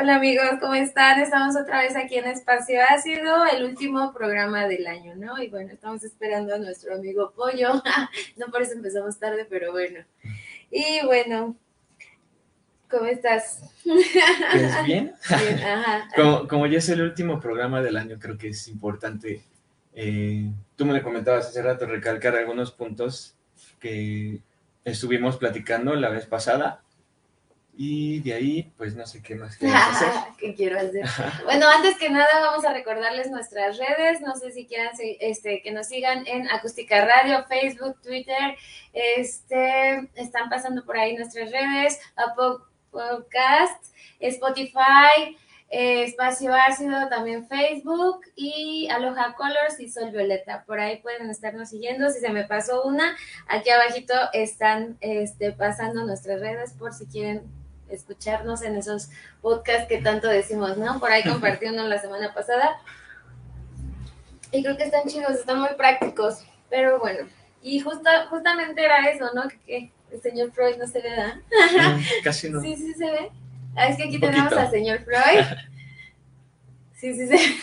Hola 0.01 0.15
amigos, 0.15 0.49
¿cómo 0.59 0.73
están? 0.73 1.21
Estamos 1.21 1.55
otra 1.55 1.83
vez 1.83 1.95
aquí 1.95 2.15
en 2.15 2.25
Espacio 2.25 2.79
Ácido, 2.89 3.45
el 3.45 3.65
último 3.65 4.11
programa 4.11 4.67
del 4.67 4.87
año, 4.87 5.15
¿no? 5.15 5.39
Y 5.39 5.47
bueno, 5.47 5.71
estamos 5.71 6.03
esperando 6.03 6.55
a 6.55 6.57
nuestro 6.57 6.95
amigo 6.95 7.31
Pollo. 7.35 7.73
no 8.35 8.47
por 8.47 8.63
eso 8.63 8.73
empezamos 8.73 9.19
tarde, 9.19 9.45
pero 9.47 9.71
bueno. 9.71 9.99
Y 10.71 11.05
bueno, 11.05 11.55
¿cómo 12.89 13.05
estás? 13.05 13.61
Pues 13.83 14.85
bien. 14.87 15.13
Bien, 15.29 15.63
ajá. 15.63 16.09
Como, 16.15 16.47
como 16.47 16.65
ya 16.65 16.79
es 16.79 16.89
el 16.89 17.03
último 17.03 17.39
programa 17.39 17.79
del 17.83 17.95
año, 17.95 18.17
creo 18.19 18.39
que 18.39 18.49
es 18.49 18.67
importante. 18.69 19.43
eh, 19.93 20.49
tú 20.77 20.83
me 20.87 20.95
lo 20.97 21.03
comentabas 21.03 21.45
hace 21.45 21.61
rato, 21.61 21.85
recalcar 21.85 22.35
algunos 22.35 22.71
puntos 22.71 23.35
que 23.79 24.39
estuvimos 24.83 25.37
platicando 25.37 25.93
la 25.93 26.09
vez 26.09 26.25
pasada. 26.25 26.81
Y 27.83 28.19
de 28.19 28.35
ahí, 28.35 28.71
pues 28.77 28.95
no 28.95 29.07
sé 29.07 29.23
qué 29.23 29.33
más 29.33 29.57
quieres 29.57 29.75
hacer. 29.89 30.09
¿Qué 30.37 30.53
quiero 30.53 30.79
hacer? 30.79 31.03
Bueno, 31.45 31.65
antes 31.67 31.97
que 31.97 32.11
nada 32.11 32.29
vamos 32.39 32.63
a 32.63 32.73
recordarles 32.73 33.31
nuestras 33.31 33.79
redes. 33.79 34.21
No 34.21 34.35
sé 34.35 34.51
si 34.51 34.67
quieran 34.67 34.91
este, 34.99 35.63
que 35.63 35.71
nos 35.71 35.87
sigan 35.87 36.27
en 36.27 36.47
Acústica 36.51 37.03
Radio, 37.03 37.43
Facebook, 37.45 37.99
Twitter. 38.03 38.55
Este, 38.93 40.11
están 40.13 40.47
pasando 40.51 40.85
por 40.85 40.95
ahí 40.95 41.15
nuestras 41.15 41.51
redes, 41.51 41.99
Apple 42.17 42.63
Podcast, 42.91 43.83
Spotify, 44.19 45.35
eh, 45.71 46.03
Espacio 46.03 46.53
Ácido, 46.53 47.09
también 47.09 47.47
Facebook 47.47 48.21
y 48.35 48.89
Aloha 48.91 49.33
Colors 49.33 49.79
y 49.79 49.89
Sol 49.89 50.11
Violeta. 50.11 50.65
Por 50.67 50.79
ahí 50.79 50.97
pueden 50.97 51.31
estarnos 51.31 51.69
siguiendo. 51.69 52.11
Si 52.11 52.19
se 52.19 52.29
me 52.29 52.43
pasó 52.43 52.83
una, 52.83 53.17
aquí 53.47 53.71
abajito 53.71 54.13
están 54.33 54.97
este, 55.01 55.51
pasando 55.51 56.05
nuestras 56.05 56.41
redes 56.41 56.73
por 56.73 56.93
si 56.93 57.07
quieren 57.07 57.59
escucharnos 57.91 58.61
en 58.61 58.75
esos 58.75 59.09
podcasts 59.41 59.87
que 59.87 59.99
tanto 59.99 60.27
decimos, 60.27 60.77
¿no? 60.77 60.99
Por 60.99 61.11
ahí 61.11 61.23
compartí 61.29 61.67
uno 61.67 61.87
la 61.87 61.99
semana 61.99 62.33
pasada. 62.33 62.77
Y 64.51 64.63
creo 64.63 64.75
que 64.77 64.83
están 64.83 65.07
chidos, 65.07 65.31
están 65.31 65.59
muy 65.59 65.73
prácticos. 65.77 66.43
Pero 66.69 66.99
bueno, 66.99 67.27
y 67.61 67.79
justo, 67.79 68.09
justamente 68.29 68.83
era 68.83 69.09
eso, 69.09 69.25
¿no? 69.33 69.43
Que, 69.65 69.91
el 70.11 70.21
señor 70.21 70.51
Freud 70.51 70.75
no 70.77 70.87
se 70.87 71.01
ve, 71.01 71.09
¿verdad? 71.09 71.35
Mm, 71.37 72.23
Casi 72.23 72.49
no. 72.49 72.61
Sí, 72.61 72.75
sí 72.75 72.93
se 72.93 73.05
ve. 73.05 73.31
Ah, 73.75 73.87
es 73.87 73.95
que 73.95 74.03
aquí 74.03 74.19
tenemos 74.19 74.51
al 74.53 74.69
señor 74.69 74.99
Freud. 75.03 75.45
Sí, 76.93 77.15
sí, 77.15 77.27
sí. 77.27 77.59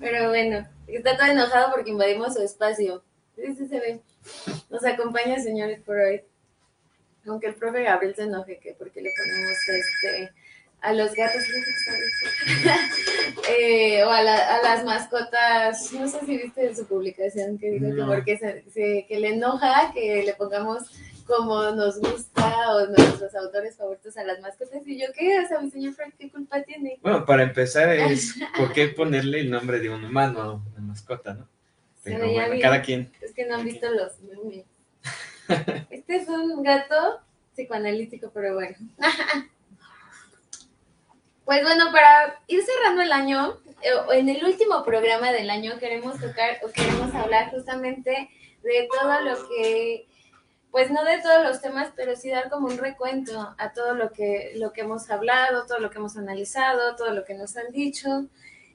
Pero 0.00 0.30
bueno, 0.30 0.66
está 0.88 1.16
todo 1.16 1.28
enojado 1.28 1.70
porque 1.70 1.90
invadimos 1.90 2.34
su 2.34 2.42
espacio. 2.42 3.04
Sí, 3.36 3.54
sí 3.54 3.68
se 3.68 3.78
ve. 3.78 4.00
Nos 4.70 4.84
acompaña 4.84 5.36
el 5.36 5.42
señor 5.42 5.70
Freud. 5.86 6.22
Aunque 7.28 7.48
el 7.48 7.54
profe 7.54 7.82
Gabriel 7.84 8.14
se 8.14 8.22
enoje 8.24 8.58
que 8.58 8.74
porque 8.74 9.00
le 9.02 9.10
ponemos 9.16 9.58
este 9.68 10.32
a 10.80 10.92
los 10.92 11.12
gatos 11.12 11.42
eh, 13.48 14.02
o 14.04 14.10
a, 14.10 14.22
la- 14.22 14.56
a 14.56 14.62
las 14.62 14.84
mascotas, 14.84 15.92
no 15.92 16.06
sé 16.08 16.20
si 16.24 16.36
viste 16.38 16.74
su 16.74 16.86
publicación 16.86 17.58
que 17.58 17.70
dijo 17.72 17.86
que 17.94 18.02
porque 18.04 18.38
se, 18.38 18.64
se- 18.70 19.06
que 19.08 19.18
le 19.18 19.28
enoja 19.34 19.92
que 19.92 20.22
le 20.24 20.34
pongamos 20.34 20.84
como 21.26 21.70
nos 21.72 21.98
gusta 22.00 22.70
o 22.74 22.86
nuestros 22.86 23.34
autores 23.34 23.76
favoritos 23.76 24.16
a 24.16 24.24
las 24.24 24.40
mascotas 24.40 24.80
y 24.86 24.98
yo 24.98 25.08
qué, 25.16 25.40
o 25.40 25.46
sea, 25.48 25.60
mi 25.60 25.70
señor 25.70 25.94
Frank, 25.94 26.14
¿qué 26.18 26.30
culpa 26.30 26.62
tiene? 26.62 26.98
Bueno, 27.02 27.26
para 27.26 27.42
empezar 27.42 27.90
es 27.94 28.34
por 28.56 28.72
qué 28.72 28.88
ponerle 28.88 29.40
el 29.40 29.50
nombre 29.50 29.78
de 29.80 29.90
un 29.90 30.04
humano 30.04 30.40
a 30.40 30.54
una 30.54 30.80
mascota, 30.80 31.34
¿no? 31.34 31.48
Pero 32.04 32.30
bueno, 32.30 32.54
cada 32.62 32.80
quien. 32.80 33.12
Es 33.20 33.32
que 33.32 33.44
no 33.44 33.56
han 33.56 33.64
visto 33.64 33.90
los 33.90 34.18
memes. 34.22 34.64
Este 35.90 36.16
es 36.16 36.28
un 36.28 36.62
gato 36.62 37.20
psicoanalítico, 37.54 38.30
pero 38.32 38.54
bueno. 38.54 38.76
Pues 41.44 41.62
bueno, 41.62 41.90
para 41.90 42.42
ir 42.46 42.62
cerrando 42.62 43.00
el 43.00 43.10
año, 43.10 43.56
eh, 43.80 43.94
en 44.12 44.28
el 44.28 44.44
último 44.44 44.84
programa 44.84 45.32
del 45.32 45.48
año 45.48 45.78
queremos 45.78 46.20
tocar 46.20 46.58
o 46.62 46.70
queremos 46.70 47.14
hablar 47.14 47.50
justamente 47.50 48.28
de 48.62 48.88
todo 48.92 49.20
lo 49.22 49.48
que, 49.48 50.06
pues 50.70 50.90
no 50.90 51.02
de 51.04 51.22
todos 51.22 51.42
los 51.42 51.62
temas, 51.62 51.90
pero 51.96 52.16
sí 52.16 52.28
dar 52.28 52.50
como 52.50 52.66
un 52.66 52.76
recuento 52.76 53.54
a 53.56 53.72
todo 53.72 53.94
lo 53.94 54.12
que, 54.12 54.52
lo 54.56 54.74
que 54.74 54.82
hemos 54.82 55.08
hablado, 55.08 55.64
todo 55.66 55.78
lo 55.78 55.88
que 55.88 55.96
hemos 55.96 56.18
analizado, 56.18 56.96
todo 56.96 57.12
lo 57.12 57.24
que 57.24 57.32
nos 57.32 57.56
han 57.56 57.72
dicho. 57.72 58.26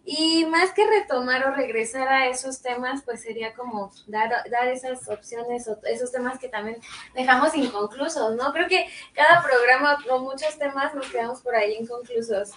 Y 0.05 0.45
más 0.45 0.71
que 0.71 0.85
retomar 0.85 1.47
o 1.47 1.55
regresar 1.55 2.09
a 2.09 2.27
esos 2.27 2.61
temas, 2.61 3.01
pues 3.05 3.21
sería 3.21 3.53
como 3.53 3.91
dar, 4.07 4.29
dar 4.51 4.67
esas 4.67 5.07
opciones 5.07 5.65
o 5.69 5.79
esos 5.85 6.11
temas 6.11 6.39
que 6.39 6.49
también 6.49 6.77
dejamos 7.15 7.55
inconclusos, 7.55 8.35
¿no? 8.35 8.51
Creo 8.51 8.67
que 8.67 8.85
cada 9.13 9.41
programa 9.41 9.97
con 10.05 10.23
muchos 10.23 10.57
temas 10.57 10.93
nos 10.93 11.09
quedamos 11.09 11.41
por 11.41 11.55
ahí 11.55 11.77
inconclusos. 11.79 12.51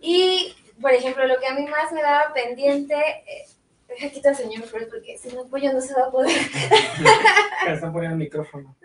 Y, 0.00 0.54
por 0.80 0.92
ejemplo, 0.92 1.26
lo 1.26 1.40
que 1.40 1.46
a 1.46 1.54
mí 1.54 1.66
más 1.66 1.92
me 1.92 2.02
daba 2.02 2.32
pendiente, 2.34 2.94
eh, 2.94 3.46
deja 3.88 4.10
quitar 4.10 4.32
al 4.32 4.38
señor 4.38 4.64
Freud 4.64 4.88
porque 4.90 5.16
si 5.16 5.34
no, 5.34 5.46
pues 5.46 5.62
ya 5.62 5.72
no 5.72 5.80
se 5.80 5.94
va 5.94 6.08
a 6.08 6.10
poder. 6.10 6.36
Están 7.68 7.92
poniendo 7.92 8.16
el 8.16 8.22
micrófono. 8.24 8.76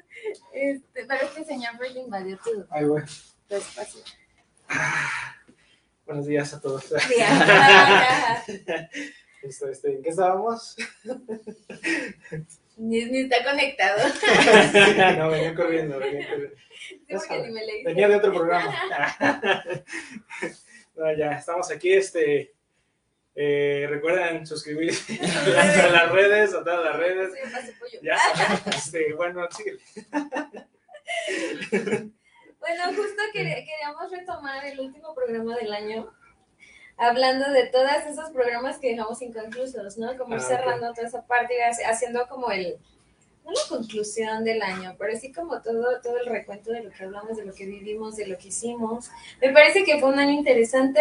Este, 0.53 1.06
pero 1.06 1.25
es 1.25 1.31
que 1.31 1.40
el 1.41 1.46
señor 1.46 1.75
Freud 1.78 1.96
invadió 1.97 2.38
tu, 2.38 2.66
Ahí 2.69 2.85
voy. 2.85 3.03
tu 3.50 3.56
espacio. 3.56 4.02
Buenos 6.06 6.28
días 6.28 6.54
a 6.54 6.62
todos. 6.62 6.84
Sí, 6.84 7.16
ajá. 7.22 8.46
Esto, 9.42 9.70
este, 9.70 9.94
¿En 9.94 10.04
qué 10.04 10.10
estábamos? 10.10 10.76
ni, 12.78 13.06
ni 13.06 13.22
está 13.22 13.44
conectado. 13.44 14.08
no, 15.18 15.30
venía 15.30 15.56
corriendo, 15.56 15.98
venía 15.98 16.30
corriendo. 16.30 16.56
Sí, 17.08 17.18
me. 17.52 17.84
Venía 17.84 18.08
de 18.08 18.16
otro 18.18 18.34
programa. 18.34 18.72
No, 20.96 21.12
ya, 21.16 21.34
estamos 21.34 21.72
aquí. 21.72 21.94
Este, 21.94 22.54
eh, 23.34 23.88
recuerden 23.90 24.46
suscribirse 24.46 25.20
a 25.22 25.90
las 25.90 26.12
redes, 26.12 26.54
a 26.54 26.64
todas 26.64 26.86
las 26.86 26.96
redes. 26.98 27.34
Sí. 27.34 27.98
Ya, 28.04 28.18
este, 28.68 29.14
bueno, 29.14 29.48
sí. 29.52 29.64
Bueno, 32.68 32.84
justo 32.98 33.22
quer- 33.34 33.66
queríamos 33.66 34.09
retomar 34.12 34.66
el 34.66 34.80
último 34.80 35.14
programa 35.14 35.56
del 35.56 35.72
año, 35.74 36.12
hablando 36.98 37.52
de 37.52 37.68
todos 37.68 37.92
esos 38.09 38.31
programas 38.31 38.78
que 38.80 38.92
dejamos 38.92 39.22
inconclusos, 39.22 39.98
¿no? 39.98 40.18
Como 40.18 40.36
ir 40.36 40.42
Ah, 40.42 40.48
cerrando 40.48 40.94
toda 40.94 41.08
esa 41.08 41.26
parte 41.26 41.53
y 41.56 41.62
haci- 41.62 41.86
haciendo 41.88 42.28
como 42.28 42.50
el, 42.50 42.78
no 43.44 43.52
la 43.52 43.59
conclusión 43.70 44.44
del 44.44 44.64
año, 44.64 44.96
pero 44.98 45.16
sí 45.16 45.31
como 45.31 45.62
todo, 45.62 46.02
todo 46.02 46.18
el 46.18 46.26
recuento 46.26 46.72
de 46.72 46.81
lo 46.81 46.90
que 46.90 47.03
hablamos, 47.03 47.38
de 47.38 47.46
lo 47.46 47.53
que 47.53 47.66
vivimos, 47.68 48.16
de 48.16 48.26
lo 48.26 48.38
que 48.40 48.48
hicimos. 48.48 49.12
Me 49.40 49.52
parece 49.53 49.84
que 49.84 50.00
fue 50.00 50.09
un 50.09 50.18
año 50.18 50.32
interesante, 50.32 51.00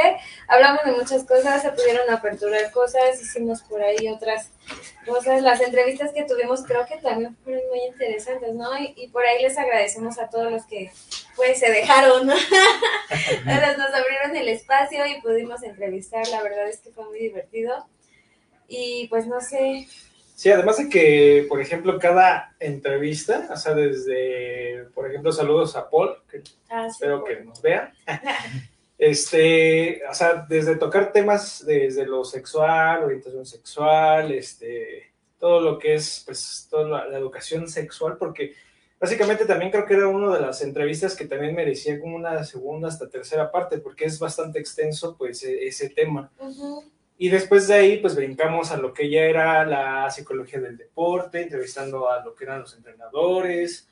hablamos 0.49 0.85
de 0.85 0.93
muchas 0.93 1.25
cosas, 1.25 1.63
se 1.63 1.71
pudieron 1.73 2.11
aperturar 2.11 2.71
cosas, 2.73 3.23
hicimos 3.23 3.63
por 3.63 3.81
ahí 3.83 4.07
otras 4.09 4.51
cosas, 5.07 5.41
las 5.41 5.63
entrevistas 5.63 6.13
que 6.13 6.25
tuvimos 6.25 6.63
creo 6.67 6.85
que 6.85 6.99
también 6.99 7.35
fueron 7.43 7.63
muy 7.71 7.81
interesantes, 7.87 8.53
¿no? 8.55 8.77
Y, 8.79 8.93
y 8.97 9.09
por 9.09 9.25
ahí 9.25 9.41
les 9.43 9.57
agradecemos 9.57 10.19
a 10.19 10.29
todos 10.29 10.51
los 10.53 10.67
que 10.67 10.91
pues 11.37 11.59
se 11.59 11.71
dejaron, 11.71 12.27
¿no? 12.27 12.35
Nos 12.35 13.95
abrieron 13.95 14.37
el 14.37 14.49
espacio 14.49 15.07
y 15.07 15.21
pudimos 15.21 15.63
entrevistar, 15.63 16.27
la 16.29 16.43
verdad 16.43 16.69
es 16.69 16.81
que 16.81 16.91
fue 16.91 17.05
muy 17.05 17.19
divertido. 17.19 17.87
Y 18.67 19.09
pues 19.09 19.27
no 19.27 19.41
sé, 19.41 19.87
Sí, 20.35 20.51
además 20.51 20.79
de 20.79 20.89
que, 20.89 21.47
por 21.49 21.61
ejemplo, 21.61 21.97
cada 21.99 22.57
entrevista, 22.59 23.49
o 23.53 23.57
sea, 23.57 23.73
desde, 23.75 24.85
por 24.93 25.09
ejemplo, 25.09 25.31
saludos 25.31 25.77
a 25.77 25.89
Paul, 25.89 26.17
que 26.29 26.43
ah, 26.71 26.89
sí, 26.89 26.97
espero 26.97 27.21
pues, 27.21 27.39
que 27.39 27.45
nos 27.45 27.63
vean. 27.63 27.93
Este, 28.97 30.03
o 30.09 30.15
sea, 30.15 30.47
desde 30.49 30.77
tocar 30.77 31.13
temas 31.13 31.67
desde 31.67 32.07
lo 32.07 32.25
sexual, 32.25 33.03
orientación 33.03 33.45
sexual, 33.45 34.31
este, 34.33 35.11
todo 35.39 35.61
lo 35.61 35.79
que 35.81 35.95
es, 35.95 36.23
pues, 36.25 36.69
toda 36.71 36.89
la, 36.89 37.09
la 37.09 37.19
educación 37.19 37.69
sexual, 37.69 38.17
porque 38.17 38.55
básicamente 39.05 39.45
también 39.45 39.71
creo 39.71 39.85
que 39.85 39.93
era 39.93 40.09
una 40.09 40.35
de 40.35 40.41
las 40.41 40.63
entrevistas 40.63 41.15
que 41.15 41.27
también 41.27 41.55
merecía 41.55 42.01
como 42.01 42.17
una 42.17 42.43
segunda 42.43 42.89
hasta 42.89 43.11
tercera 43.11 43.53
parte, 43.53 43.77
porque 43.77 44.07
es 44.07 44.19
bastante 44.19 44.59
extenso, 44.59 45.15
pues, 45.19 45.45
e- 45.45 45.67
ese 45.67 45.91
tema. 45.91 46.33
Y 47.19 47.29
después 47.29 47.69
de 47.69 47.75
ahí, 47.75 47.99
pues 47.99 48.17
brincamos 48.17 48.71
a 48.71 48.79
lo 48.79 48.95
que 48.95 49.11
ya 49.11 49.25
era 49.25 49.67
la 49.67 50.11
psicología 50.11 50.59
del 50.59 50.79
deporte, 50.79 51.43
entrevistando 51.43 52.11
a 52.11 52.25
lo 52.25 52.35
que 52.35 52.45
eran 52.45 52.63
los 52.63 52.75
entrenadores, 52.75 53.91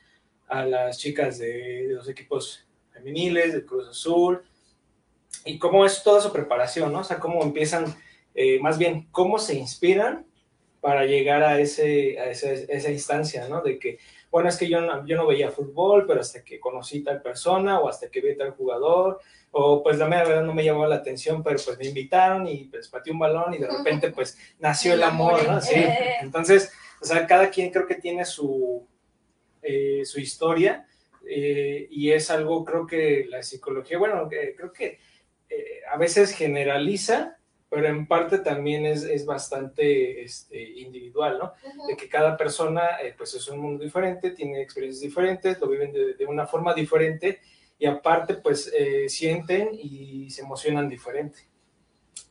a 0.48 0.64
las 0.64 0.96
chicas 0.96 1.38
de, 1.38 1.88
de 1.88 1.92
los 1.92 2.08
equipos 2.08 2.66
femeniles, 2.90 3.52
del 3.52 3.66
Cruz 3.66 3.88
Azul, 3.90 4.42
y 5.44 5.58
cómo 5.58 5.84
es 5.84 6.02
toda 6.02 6.22
su 6.22 6.32
preparación, 6.32 6.90
¿no? 6.90 7.00
O 7.00 7.04
sea, 7.04 7.18
cómo 7.18 7.42
empiezan, 7.42 7.84
eh, 8.34 8.58
más 8.60 8.78
bien, 8.78 9.08
cómo 9.10 9.38
se 9.38 9.56
inspiran 9.56 10.24
para 10.80 11.04
llegar 11.04 11.42
a, 11.42 11.60
ese, 11.60 12.18
a 12.18 12.30
ese, 12.30 12.66
esa 12.70 12.90
instancia, 12.90 13.46
¿no? 13.48 13.60
De 13.60 13.78
que, 13.78 13.98
bueno, 14.32 14.49
es 14.49 14.56
que 14.56 14.67
yo 14.67 14.81
no, 14.81 15.06
yo 15.06 15.14
no 15.14 15.26
veía 15.26 15.50
fútbol, 15.50 16.06
pero 16.06 16.23
hasta 16.23 16.43
que 16.43 16.58
conocí 16.58 17.05
tal 17.05 17.20
persona 17.20 17.79
o 17.81 17.88
hasta 17.88 18.08
que 18.08 18.23
vi 18.23 18.34
tal 18.34 18.52
jugador, 18.52 19.20
o 19.50 19.82
pues 19.82 19.99
la 19.99 20.08
verdad 20.08 20.43
no 20.43 20.55
me 20.55 20.64
llamó 20.64 20.87
la 20.87 20.96
atención, 20.96 21.43
pero 21.43 21.61
pues 21.62 21.79
me 21.79 21.87
invitaron 21.87 22.49
y 22.49 22.64
pues 22.64 22.90
batí 22.90 23.11
un 23.11 23.19
balón 23.19 23.52
y 23.52 23.58
de 23.58 23.69
repente 23.69 24.11
pues 24.11 24.38
nació 24.58 24.94
el 24.94 25.02
amor, 25.02 25.46
¿no? 25.46 25.61
Sí. 25.61 25.84
Entonces, 26.23 26.73
o 27.02 27.05
sea, 27.05 27.26
cada 27.26 27.50
quien 27.50 27.70
creo 27.70 27.87
que 27.87 27.96
tiene 27.96 28.25
su, 28.25 28.88
eh, 29.61 30.00
su 30.06 30.19
historia 30.19 30.87
eh, 31.29 31.87
y 31.90 32.11
es 32.11 32.31
algo, 32.31 32.64
creo 32.64 32.87
que 32.87 33.26
la 33.29 33.43
psicología, 33.43 33.99
bueno, 33.99 34.31
creo 34.31 34.73
que 34.73 34.99
eh, 35.50 35.81
a 35.93 35.99
veces 35.99 36.34
generaliza, 36.34 37.37
pero 37.72 37.86
en 37.88 38.06
parte 38.06 38.40
también 38.40 38.84
es, 38.84 39.02
es 39.02 39.24
bastante 39.24 40.22
este, 40.22 40.62
individual, 40.62 41.38
¿no? 41.38 41.54
De 41.88 41.96
que 41.96 42.06
cada 42.06 42.36
persona, 42.36 42.82
pues 43.16 43.32
es 43.32 43.48
un 43.48 43.60
mundo 43.60 43.82
diferente, 43.82 44.32
tiene 44.32 44.60
experiencias 44.60 45.00
diferentes, 45.00 45.58
lo 45.58 45.69
viven 45.69 45.90
de, 45.90 46.12
de 46.12 46.26
una 46.26 46.46
forma 46.46 46.74
diferente 46.74 47.40
y 47.78 47.86
aparte 47.86 48.34
pues 48.34 48.70
eh, 48.76 49.08
sienten 49.08 49.70
y 49.72 50.28
se 50.28 50.42
emocionan 50.42 50.86
diferente. 50.86 51.48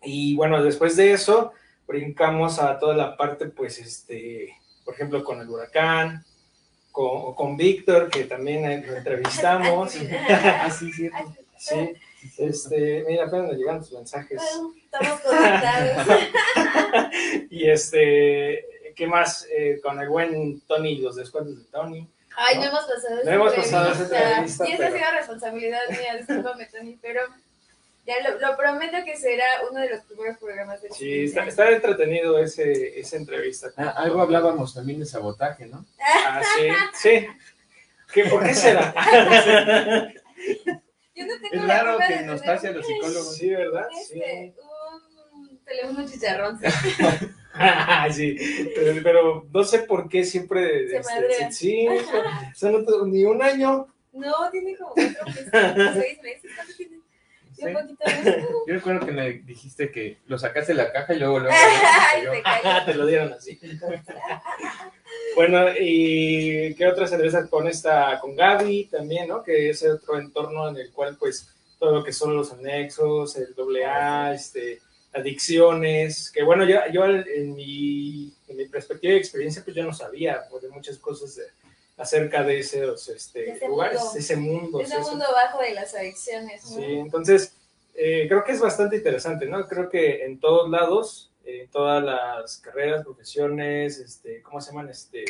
Y 0.04 0.36
bueno, 0.36 0.62
después 0.62 0.96
de 0.96 1.12
eso 1.12 1.54
brincamos 1.88 2.60
a 2.60 2.78
toda 2.78 2.96
la 2.96 3.18
parte 3.18 3.48
pues 3.48 3.80
este, 3.80 4.56
por 4.86 4.94
ejemplo 4.94 5.24
con 5.24 5.42
el 5.42 5.50
huracán, 5.50 6.24
con, 6.92 7.34
con 7.34 7.58
Víctor 7.58 8.12
que 8.12 8.26
también 8.26 8.86
lo 8.86 8.96
entrevistamos. 8.96 9.96
Así, 10.62 10.92
sí, 10.94 11.10
sí. 11.58 11.94
Este, 12.38 13.04
mira, 13.08 13.26
apenas 13.26 13.52
me 13.52 13.58
llegan 13.58 13.80
tus 13.80 13.94
mensajes. 13.94 14.42
Estamos 14.84 15.22
conectados. 15.22 16.08
y 17.50 17.70
este, 17.70 18.94
¿qué 18.96 19.08
más? 19.08 19.48
Eh, 19.52 19.80
con 19.82 20.00
el 20.00 20.10
buen 20.10 20.62
Tony 20.62 20.92
y 20.94 21.02
los 21.02 21.16
descuentos 21.16 21.58
de 21.58 21.64
Tony. 21.72 22.08
Ay, 22.36 22.58
no, 22.58 22.66
hemos 22.66 22.86
pasado 22.86 23.20
esa 23.22 23.30
no 23.30 23.36
hemos 23.36 23.54
pasado 23.54 23.92
esa 23.92 24.04
entrevista. 24.04 24.70
Y 24.70 24.72
esa 24.74 24.88
ha 24.88 24.92
sido 24.92 25.12
responsabilidad 25.12 25.80
mía, 25.90 26.18
discúlpame, 26.18 26.66
Tony, 26.68 26.98
pero 27.02 27.22
ya 28.06 28.16
lo, 28.30 28.40
lo, 28.40 28.58
prometo 28.58 28.98
que 29.06 29.18
será 29.18 29.46
uno 29.70 29.80
de 29.80 29.90
los 29.90 30.02
primeros 30.06 30.38
programas 30.38 30.82
de 30.82 30.90
Sí, 30.92 31.26
está, 31.26 31.46
está, 31.46 31.70
entretenido 31.70 32.40
ese, 32.40 33.00
esa 33.00 33.18
entrevista. 33.18 33.72
Ah, 33.78 33.94
algo 33.98 34.22
hablábamos 34.22 34.74
también 34.74 35.00
de 35.00 35.06
sabotaje, 35.06 35.66
¿no? 35.68 35.86
Ah, 36.00 36.42
sí, 36.56 36.70
sí. 36.94 37.28
¿Qué, 38.12 38.26
¿Por 38.26 38.44
qué 38.46 38.54
será? 38.54 38.94
Yo 41.22 41.28
no 41.28 41.42
tengo 41.42 41.64
es 41.64 41.68
raro 41.68 41.98
que 42.08 42.22
nos 42.24 42.42
pase 42.42 42.68
a 42.70 42.72
los 42.72 42.86
psicólogos. 42.86 43.36
Sí, 43.36 43.50
¿verdad? 43.50 43.88
Este, 44.00 44.54
sí. 44.56 44.62
Un 45.34 45.60
teléfono 45.64 46.08
chicharrón. 46.08 46.60
sí, 48.12 48.38
pero, 48.76 49.04
pero, 49.04 49.48
no 49.52 49.64
sé 49.64 49.80
por 49.80 50.10
qué 50.10 50.24
siempre. 50.24 50.88
Se 50.90 50.98
este, 50.98 51.52
sí, 51.52 51.88
o 51.88 52.56
sea, 52.56 52.72
no, 52.72 53.06
ni 53.06 53.26
un 53.26 53.42
año. 53.42 53.88
No, 54.14 54.50
tiene 54.52 54.76
como 54.76 54.94
cuatro 54.94 55.26
meses, 55.26 55.50
seis 55.94 56.22
meses. 56.22 56.52
Tiene? 56.76 57.02
Sí. 57.54 57.64
Yo 58.68 58.74
recuerdo 58.74 59.06
que 59.06 59.12
me 59.12 59.32
dijiste 59.32 59.92
que 59.92 60.18
lo 60.28 60.38
sacaste 60.38 60.74
de 60.74 60.84
la 60.84 60.92
caja 60.92 61.14
y 61.14 61.20
luego 61.20 61.40
luego. 61.40 61.56
Ay, 62.14 62.24
te 62.86 62.92
te 62.92 62.98
lo 62.98 63.06
dieron 63.06 63.34
así. 63.34 63.60
Bueno, 65.36 65.68
y 65.80 66.74
qué 66.76 66.88
otra 66.88 67.08
cerveza 67.08 67.48
con 67.50 67.68
esta, 67.68 68.20
con 68.20 68.36
Gaby 68.36 68.86
también, 68.86 69.28
¿no? 69.28 69.44
Que 69.44 69.70
es 69.70 69.84
otro 69.84 70.20
entorno 70.20 70.70
en 70.70 70.78
el 70.78 70.92
cual, 70.92 71.18
pues, 71.18 71.50
todo 71.80 71.92
lo 71.96 72.04
que 72.04 72.14
son 72.14 72.36
los 72.36 72.52
anexos, 72.52 73.36
el 73.38 73.54
doble 73.56 73.86
A, 73.86 74.34
este 74.34 74.80
adicciones, 75.14 76.32
que 76.32 76.44
bueno, 76.44 76.64
yo, 76.66 76.80
yo 76.92 77.06
en, 77.06 77.54
mi, 77.54 78.34
en 78.48 78.58
mi 78.58 78.66
perspectiva 78.68 79.14
y 79.14 79.18
experiencia, 79.18 79.64
pues 79.64 79.76
yo 79.76 79.84
no 79.84 79.94
sabía 79.94 80.44
pues, 80.50 80.64
de 80.64 80.70
muchas 80.70 80.98
cosas 80.98 81.36
de, 81.36 81.44
acerca 81.98 82.44
de 82.44 82.60
esos 82.60 83.10
este, 83.10 83.42
De 83.42 83.52
ese 83.52 83.68
lugares, 83.68 84.00
mundo. 84.00 84.18
ese 84.18 84.36
mundo. 84.38 84.82
Es 84.82 84.90
sí, 84.90 84.96
el 84.96 85.02
eso. 85.02 85.10
mundo 85.12 85.26
bajo 85.34 85.62
de 85.62 85.74
las 85.74 85.94
adicciones. 85.94 86.64
¿no? 86.64 86.76
Sí, 86.78 86.84
entonces 86.86 87.54
eh, 87.96 88.26
creo 88.28 88.44
que 88.44 88.54
es 88.54 88.60
bastante 88.60 88.98
interesante, 88.98 89.46
¿no? 89.46 89.68
Creo 89.68 89.90
que 89.90 90.26
en 90.26 90.40
todos 90.40 90.70
lados, 90.70 91.31
en 91.46 91.70
todas 91.70 92.04
las 92.04 92.58
carreras, 92.58 93.04
profesiones, 93.04 93.98
este, 94.00 94.42
¿cómo 94.42 94.62
se 94.62 94.72
llaman? 94.72 94.90
Este, 94.90 95.26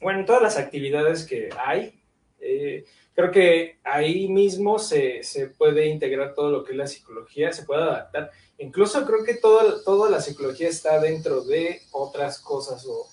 bueno, 0.00 0.20
en 0.20 0.26
todas 0.26 0.42
las 0.42 0.56
actividades 0.56 1.26
que 1.26 1.50
hay, 1.58 2.00
eh, 2.40 2.84
creo 3.14 3.30
que 3.30 3.78
ahí 3.84 4.28
mismo 4.28 4.78
se, 4.78 5.22
se 5.22 5.48
puede 5.48 5.86
integrar 5.86 6.34
todo 6.34 6.50
lo 6.50 6.64
que 6.64 6.72
es 6.72 6.78
la 6.78 6.86
psicología, 6.86 7.52
se 7.52 7.64
puede 7.64 7.82
adaptar. 7.82 8.30
Incluso 8.58 9.04
creo 9.06 9.24
que 9.24 9.34
toda, 9.34 9.82
toda 9.84 10.10
la 10.10 10.20
psicología 10.20 10.68
está 10.68 11.00
dentro 11.00 11.42
de 11.42 11.82
otras 11.92 12.40
cosas 12.40 12.86
o, 12.86 13.08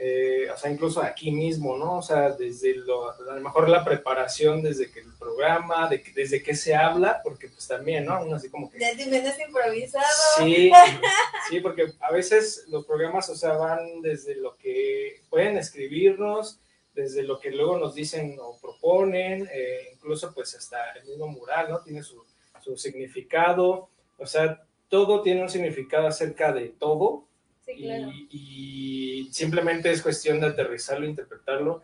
eh, 0.00 0.48
o 0.48 0.56
sea, 0.56 0.70
incluso 0.70 1.02
aquí 1.02 1.32
mismo, 1.32 1.76
¿no? 1.76 1.98
O 1.98 2.02
sea, 2.02 2.30
desde 2.30 2.76
lo, 2.76 3.10
a 3.10 3.34
lo 3.34 3.40
mejor 3.40 3.68
la 3.68 3.84
preparación 3.84 4.62
desde 4.62 4.92
que 4.92 5.00
el 5.00 5.12
programa, 5.18 5.88
de 5.88 6.00
que, 6.00 6.12
desde 6.12 6.40
que 6.40 6.54
se 6.54 6.72
habla, 6.72 7.20
porque 7.24 7.48
pues 7.48 7.66
también, 7.66 8.04
¿no? 8.04 8.22
Uno 8.22 8.36
así 8.36 8.48
como 8.48 8.70
que... 8.70 8.78
Te 8.78 9.06
menos 9.06 9.34
improvisado. 9.40 10.06
Sí, 10.38 10.70
sí, 11.50 11.58
porque 11.58 11.92
a 11.98 12.12
veces 12.12 12.64
los 12.68 12.86
programas, 12.86 13.28
o 13.28 13.34
sea, 13.34 13.54
van 13.54 14.00
desde 14.00 14.36
lo 14.36 14.56
que 14.56 15.22
pueden 15.30 15.58
escribirnos, 15.58 16.60
desde 16.94 17.24
lo 17.24 17.40
que 17.40 17.50
luego 17.50 17.76
nos 17.76 17.92
dicen 17.96 18.36
o 18.40 18.56
proponen, 18.60 19.48
eh, 19.52 19.90
incluso 19.94 20.32
pues 20.32 20.54
hasta 20.54 20.92
el 20.92 21.06
mismo 21.06 21.26
mural, 21.26 21.70
¿no? 21.70 21.80
Tiene 21.80 22.04
su, 22.04 22.24
su 22.62 22.76
significado, 22.76 23.88
o 24.16 24.26
sea, 24.26 24.62
todo 24.88 25.22
tiene 25.22 25.42
un 25.42 25.48
significado 25.48 26.06
acerca 26.06 26.52
de 26.52 26.68
todo 26.68 27.27
Sí, 27.76 27.82
claro. 27.82 28.10
y, 28.30 29.28
y 29.28 29.32
simplemente 29.32 29.90
es 29.92 30.00
cuestión 30.02 30.40
de 30.40 30.46
aterrizarlo, 30.46 31.04
interpretarlo 31.06 31.82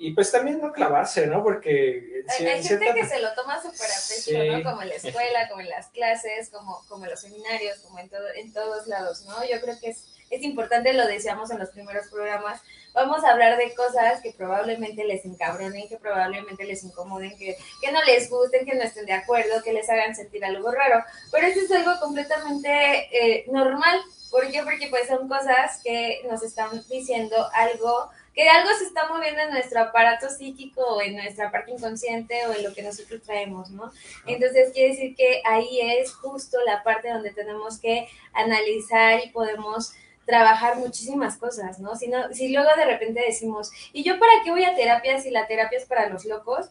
y 0.00 0.12
pues 0.12 0.30
también 0.30 0.60
no 0.60 0.72
clavarse, 0.72 1.26
¿no? 1.26 1.42
Porque 1.42 2.22
Hay, 2.28 2.36
gente 2.46 2.62
cierta- 2.62 2.94
que 2.94 3.04
se 3.04 3.20
lo 3.20 3.34
toma 3.34 3.56
súper 3.60 3.90
a 3.90 4.00
pecho, 4.08 4.22
Sí. 4.30 4.48
¿no? 4.48 4.62
Como 4.62 4.82
en 4.82 4.88
la 4.90 4.94
escuela, 4.94 5.48
como 5.48 5.60
en 5.60 5.68
las 5.68 5.88
clases, 5.88 6.50
como, 6.50 6.80
como 6.88 7.04
en 7.04 7.10
los 7.10 7.20
seminarios, 7.20 7.78
como 7.80 7.98
en, 7.98 8.08
todo, 8.08 8.26
en 8.34 8.52
todos 8.52 8.86
lados, 8.86 9.24
¿no? 9.26 9.44
Yo 9.44 9.60
creo 9.60 9.76
que 9.80 9.90
es, 9.90 10.04
es 10.30 10.42
importante, 10.42 10.92
lo 10.92 11.04
decíamos 11.06 11.50
en 11.50 11.58
los 11.58 11.70
primeros 11.70 12.06
programas, 12.08 12.60
vamos 12.94 13.24
a 13.24 13.32
hablar 13.32 13.58
de 13.58 13.74
cosas 13.74 14.20
que 14.22 14.30
probablemente 14.32 15.02
les 15.04 15.24
encabronen, 15.24 15.88
que 15.88 15.96
probablemente 15.96 16.64
les 16.64 16.84
incomoden, 16.84 17.36
que, 17.36 17.56
que 17.82 17.90
no 17.92 18.00
les 18.04 18.30
gusten, 18.30 18.64
que 18.66 18.76
no 18.76 18.84
estén 18.84 19.04
de 19.06 19.14
acuerdo, 19.14 19.62
que 19.64 19.72
les 19.72 19.88
hagan 19.90 20.14
sentir 20.14 20.44
algo 20.44 20.70
raro, 20.70 21.02
pero 21.32 21.46
eso 21.48 21.60
es 21.60 21.70
algo 21.72 21.98
completamente 22.00 22.70
eh, 23.10 23.46
normal. 23.50 23.98
¿Por 24.30 24.50
qué? 24.50 24.62
Porque 24.62 24.88
pues 24.88 25.08
son 25.08 25.28
cosas 25.28 25.80
que 25.82 26.20
nos 26.28 26.42
están 26.42 26.82
diciendo 26.88 27.36
algo 27.54 28.10
que 28.38 28.48
algo 28.48 28.70
se 28.78 28.84
está 28.84 29.08
moviendo 29.08 29.42
en 29.42 29.50
nuestro 29.50 29.80
aparato 29.80 30.30
psíquico 30.30 30.80
o 30.80 31.02
en 31.02 31.16
nuestra 31.16 31.50
parte 31.50 31.72
inconsciente 31.72 32.46
o 32.46 32.52
en 32.52 32.62
lo 32.62 32.72
que 32.72 32.84
nosotros 32.84 33.20
traemos, 33.22 33.68
¿no? 33.70 33.90
Entonces 34.26 34.70
quiere 34.72 34.90
decir 34.90 35.16
que 35.16 35.42
ahí 35.44 35.80
es 35.80 36.14
justo 36.14 36.56
la 36.64 36.84
parte 36.84 37.10
donde 37.10 37.32
tenemos 37.32 37.80
que 37.80 38.06
analizar 38.32 39.18
y 39.24 39.30
podemos 39.30 39.92
trabajar 40.24 40.76
muchísimas 40.76 41.36
cosas, 41.36 41.80
¿no? 41.80 41.96
Si, 41.96 42.06
no, 42.06 42.32
si 42.32 42.52
luego 42.52 42.68
de 42.76 42.84
repente 42.84 43.24
decimos, 43.26 43.72
¿y 43.92 44.04
yo 44.04 44.20
para 44.20 44.32
qué 44.44 44.52
voy 44.52 44.62
a 44.62 44.76
terapia 44.76 45.20
si 45.20 45.30
la 45.30 45.48
terapia 45.48 45.78
es 45.78 45.86
para 45.86 46.08
los 46.08 46.24
locos? 46.24 46.68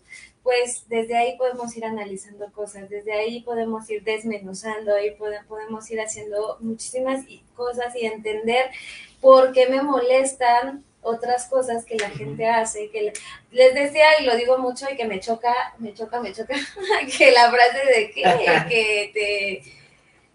Pues 0.48 0.86
desde 0.88 1.18
ahí 1.18 1.36
podemos 1.38 1.76
ir 1.76 1.84
analizando 1.84 2.50
cosas, 2.54 2.90
desde 2.90 3.12
ahí 3.12 3.42
podemos 3.42 3.90
ir 3.90 4.02
desmenuzando, 4.06 4.94
pode- 5.18 5.44
podemos 5.46 5.92
ir 5.92 6.00
haciendo 6.00 6.56
muchísimas 6.62 7.28
y- 7.28 7.44
cosas 7.54 7.94
y 7.98 8.06
entender 8.06 8.72
por 9.20 9.52
qué 9.52 9.68
me 9.68 9.82
molestan 9.82 10.86
otras 11.02 11.48
cosas 11.50 11.84
que 11.84 11.96
la 11.98 12.10
gente 12.12 12.48
hace, 12.48 12.90
que 12.92 13.02
le- 13.02 13.14
les 13.52 13.74
decía 13.74 14.06
y 14.22 14.24
lo 14.24 14.38
digo 14.38 14.58
mucho 14.58 14.86
y 14.90 14.96
que 14.96 15.04
me 15.04 15.20
choca, 15.20 15.54
me 15.80 15.94
choca, 15.94 16.22
me 16.22 16.32
choca, 16.32 16.54
que 17.18 17.32
la 17.34 17.52
frase 17.52 17.86
de 17.86 18.12
que, 18.12 18.24
que 18.70 19.12
te, 19.14 19.72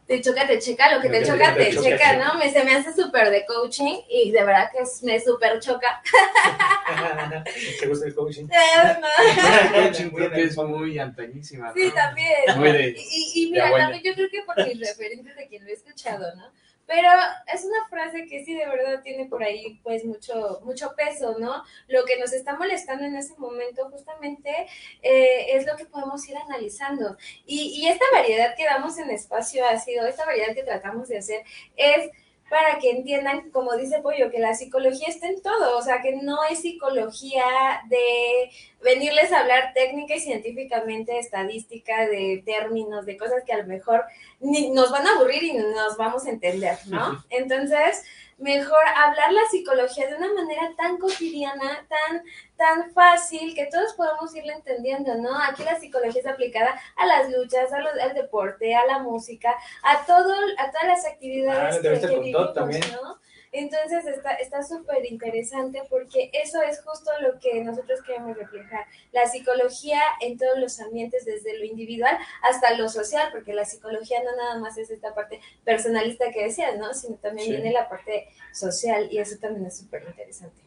te 0.07 0.21
choca, 0.21 0.47
te 0.47 0.59
checa, 0.59 0.95
lo 0.95 1.01
que 1.01 1.09
te 1.09 1.25
choca, 1.25 1.55
te 1.55 1.75
checa, 1.77 2.17
¿no? 2.17 2.35
Me, 2.39 2.51
se 2.51 2.63
me 2.65 2.75
hace 2.75 2.93
súper 2.93 3.31
de 3.31 3.45
coaching 3.47 3.99
y 4.11 4.31
de 4.31 4.45
verdad 4.45 4.69
que 4.73 4.83
es- 4.83 5.03
me 5.03 5.19
súper 5.21 5.59
choca. 5.61 6.03
¿Te 7.81 7.87
gusta 7.87 8.07
el 8.07 8.15
coaching? 8.15 8.47
No. 8.53 9.83
Coaching 9.85 10.11
creo 10.11 10.31
que 10.31 10.43
es 10.45 10.57
muy 10.57 10.99
antañísima. 10.99 11.73
Sí, 11.73 11.87
¿no? 11.89 11.95
también. 11.95 12.29
Muy 12.57 12.73
de- 12.73 12.97
Y, 12.99 13.33
y 13.47 13.51
mira, 13.51 13.71
también 13.71 14.03
yo 14.05 14.15
creo 14.15 14.29
que 14.31 14.43
por 14.43 14.57
mis 14.67 14.79
referentes 14.81 15.37
de 15.37 15.47
quien 15.49 15.65
lo 15.65 15.71
he 15.71 15.75
escuchado, 15.75 16.35
¿no? 16.37 16.51
Pero 16.87 17.09
es 17.53 17.65
una 17.65 17.89
frase 17.89 18.27
que 18.27 18.45
sí 18.45 18.55
de 18.55 18.67
verdad 18.67 19.03
tiene 19.03 19.27
por 19.27 19.43
ahí 19.43 19.81
pues 19.83 20.05
mucho, 20.05 20.61
mucho 20.65 20.95
peso, 20.97 21.39
¿no? 21.39 21.63
Lo 21.89 22.05
que 22.05 22.19
nos 22.19 22.33
está 22.33 22.57
molestando 22.57 23.05
en 23.05 23.17
ese 23.17 23.35
momento 23.37 23.89
justamente 23.91 24.67
eh, 25.03 25.57
es 25.57 25.67
lo 25.67 25.77
que 25.77 25.87
podemos 25.87 26.29
ir 26.29 26.37
analizando. 26.37 27.17
Y, 27.47 27.81
y 27.81 27.89
esta 27.89 28.05
variedad 28.13 28.55
que 28.57 28.65
damos 28.65 28.99
en 28.99 29.11
espacio 29.11 29.67
ácido, 29.67 30.07
esta 30.07 30.27
variedad 30.27 30.55
que 30.55 30.65
tratamos 30.65 31.09
de 31.09 31.19
hacer 31.19 31.45
es 31.77 32.11
para 32.53 32.79
que 32.79 32.91
entiendan, 32.91 33.51
como 33.51 33.75
dice 33.79 34.03
Pollo, 34.03 34.31
que 34.31 34.39
la 34.39 34.53
psicología 34.53 35.09
está 35.09 35.27
en 35.27 35.41
todo, 35.41 35.79
o 35.79 35.81
sea, 35.81 36.03
que 36.03 36.17
no 36.17 36.37
es 36.51 36.61
psicología 36.61 37.47
de 37.89 38.51
venirles 38.85 39.33
a 39.33 39.41
hablar 39.41 39.73
técnica 39.73 40.15
y 40.17 40.21
científicamente, 40.21 41.19
estadística, 41.19 42.07
de 42.07 42.43
términos, 42.45 43.07
de 43.07 43.17
cosas 43.17 43.43
que 43.47 43.55
a 43.55 43.57
lo 43.57 43.67
mejor 43.67 44.05
ni 44.39 44.71
nos 44.71 44.91
van 44.91 45.07
a 45.07 45.15
aburrir 45.15 45.43
y 45.45 45.55
nos 45.55 45.97
vamos 45.97 46.27
a 46.27 46.31
entender, 46.31 46.77
¿no? 46.89 47.25
Entonces, 47.31 48.05
mejor 48.43 48.85
hablar 48.97 49.33
la 49.33 49.45
psicología 49.51 50.09
de 50.09 50.17
una 50.17 50.33
manera 50.33 50.73
tan 50.77 50.99
cotidiana, 50.99 51.87
tan, 51.89 52.23
tan 52.57 52.93
fácil, 52.93 53.55
que 53.55 53.67
todos 53.67 53.95
podamos 53.95 54.35
irla 54.35 54.55
entendiendo, 54.55 55.15
¿no? 55.17 55.31
Aquí 55.43 55.63
la 55.65 55.79
psicología 55.79 56.21
es 56.21 56.27
aplicada 56.27 56.79
a 56.97 57.07
las 57.07 57.31
luchas, 57.31 57.73
a 57.73 57.79
los, 57.81 57.93
al 57.99 58.15
deporte, 58.15 58.75
a 58.75 58.85
la 58.87 58.99
música, 58.99 59.55
a 59.83 60.05
todo, 60.05 60.35
a 60.59 60.71
todas 60.71 60.87
las 60.87 61.07
actividades 61.07 61.77
Ah, 61.77 61.81
que, 61.81 62.07
vivimos, 62.07 62.53
también. 62.53 62.83
¿no? 62.93 63.19
Entonces 63.53 64.07
está 64.07 64.33
está 64.35 64.63
súper 64.63 65.05
interesante 65.05 65.83
porque 65.91 66.31
eso 66.33 66.63
es 66.63 66.83
justo 66.83 67.11
lo 67.21 67.39
que 67.39 67.63
nosotros 67.63 68.03
queremos 68.03 68.37
reflejar. 68.37 68.87
La 69.13 69.27
psicología 69.27 70.01
en 70.23 70.39
todos 70.39 70.59
los 70.59 70.81
ambientes, 70.81 71.27
desde 71.27 71.59
lo 71.59 71.65
individual 71.65 72.17
hasta 72.43 72.75
lo 72.79 72.89
social, 72.89 73.29
porque 73.31 73.53
la 73.53 73.67
psicología 73.67 74.23
no 74.25 74.35
nada 74.35 74.59
más 74.59 74.79
es 74.79 74.91
esta 74.91 75.15
parte 75.15 75.41
personalista 75.65 76.31
que 76.33 76.45
decías, 76.45 76.79
¿no? 76.79 76.95
Sino 76.95 77.17
también 77.17 77.47
Sí. 77.49 77.53
viene 77.53 77.73
la 77.73 77.89
parte 77.91 78.27
social 78.53 79.09
y 79.11 79.19
eso 79.19 79.37
también 79.39 79.67
es 79.67 79.77
súper 79.77 80.03
interesante. 80.09 80.63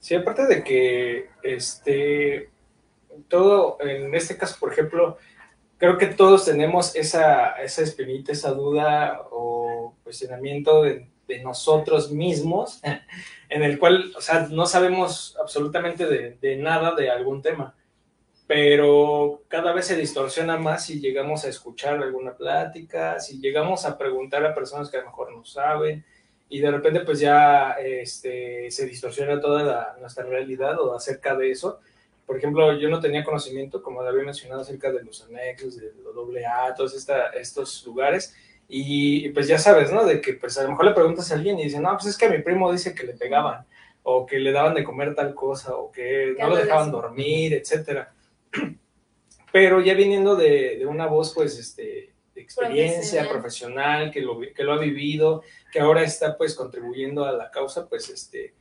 Sí, 0.00 0.16
aparte 0.16 0.46
de 0.46 0.64
que 0.64 1.30
este 1.42 2.50
todo, 3.28 3.78
en 3.80 4.12
este 4.14 4.36
caso, 4.36 4.56
por 4.58 4.72
ejemplo, 4.72 5.18
creo 5.78 5.98
que 5.98 6.06
todos 6.08 6.44
tenemos 6.44 6.96
esa, 6.96 7.52
esa 7.62 7.82
espinita, 7.82 8.32
esa 8.32 8.50
duda 8.50 9.20
o 9.30 9.94
cuestionamiento 10.02 10.82
de, 10.82 11.06
de 11.28 11.40
nosotros 11.42 12.10
mismos, 12.10 12.80
en 13.48 13.62
el 13.62 13.78
cual, 13.78 14.12
o 14.16 14.20
sea, 14.20 14.48
no 14.50 14.66
sabemos 14.66 15.36
absolutamente 15.40 16.06
de, 16.06 16.36
de 16.40 16.56
nada 16.56 16.94
de 16.94 17.10
algún 17.10 17.42
tema, 17.42 17.74
pero 18.46 19.42
cada 19.48 19.72
vez 19.72 19.86
se 19.86 19.96
distorsiona 19.96 20.58
más 20.58 20.84
si 20.86 21.00
llegamos 21.00 21.44
a 21.44 21.48
escuchar 21.48 22.02
alguna 22.02 22.36
plática, 22.36 23.18
si 23.18 23.40
llegamos 23.40 23.86
a 23.86 23.96
preguntar 23.96 24.44
a 24.44 24.54
personas 24.54 24.90
que 24.90 24.98
a 24.98 25.00
lo 25.00 25.06
mejor 25.06 25.32
no 25.32 25.44
saben, 25.44 26.04
y 26.50 26.60
de 26.60 26.70
repente 26.70 27.00
pues 27.00 27.20
ya 27.20 27.72
este, 27.72 28.70
se 28.70 28.86
distorsiona 28.86 29.40
toda 29.40 29.62
la- 29.62 29.96
nuestra 30.00 30.24
realidad 30.24 30.78
o 30.78 30.94
acerca 30.94 31.34
de 31.34 31.50
eso. 31.50 31.80
Por 32.26 32.36
ejemplo, 32.36 32.72
yo 32.78 32.88
no 32.90 33.00
tenía 33.00 33.24
conocimiento, 33.24 33.82
como 33.82 34.00
había 34.02 34.22
mencionado, 34.24 34.60
acerca 34.62 34.92
de 34.92 35.02
los 35.02 35.22
anexos, 35.24 35.76
de 35.76 35.92
los 36.02 36.14
doble 36.14 36.44
A, 36.46 36.74
todos 36.74 36.94
estos 37.34 37.84
lugares. 37.86 38.34
Y, 38.68 39.26
y, 39.26 39.28
pues 39.30 39.46
ya 39.46 39.58
sabes, 39.58 39.92
¿no? 39.92 40.04
De 40.04 40.20
que 40.20 40.34
pues 40.34 40.56
a 40.58 40.62
lo 40.62 40.70
mejor 40.70 40.86
le 40.86 40.92
preguntas 40.92 41.30
a 41.30 41.34
alguien 41.34 41.58
y 41.58 41.64
dicen, 41.64 41.82
no, 41.82 41.92
pues 41.92 42.06
es 42.06 42.16
que 42.16 42.26
a 42.26 42.30
mi 42.30 42.38
primo 42.38 42.72
dice 42.72 42.94
que 42.94 43.04
le 43.04 43.14
pegaban, 43.14 43.66
o 44.02 44.24
que 44.24 44.38
le 44.38 44.52
daban 44.52 44.74
de 44.74 44.84
comer 44.84 45.14
tal 45.14 45.34
cosa, 45.34 45.76
o 45.76 45.92
que 45.92 46.34
no 46.38 46.48
lo 46.48 46.56
dejaban 46.56 46.88
eso. 46.88 46.96
dormir, 46.96 47.54
etcétera. 47.54 48.12
Pero 49.52 49.80
ya 49.80 49.94
viniendo 49.94 50.34
de, 50.34 50.76
de 50.78 50.86
una 50.86 51.06
voz, 51.06 51.32
pues, 51.34 51.58
este, 51.58 52.12
de 52.34 52.40
experiencia 52.40 53.28
profesional, 53.28 54.10
que, 54.10 54.20
lo, 54.20 54.40
que 54.40 54.64
lo 54.64 54.72
ha 54.72 54.78
vivido, 54.78 55.42
que 55.72 55.80
ahora 55.80 56.02
está, 56.02 56.36
pues, 56.36 56.54
contribuyendo 56.54 57.24
a 57.24 57.32
la 57.32 57.50
causa, 57.50 57.88
pues, 57.88 58.08
este, 58.08 58.54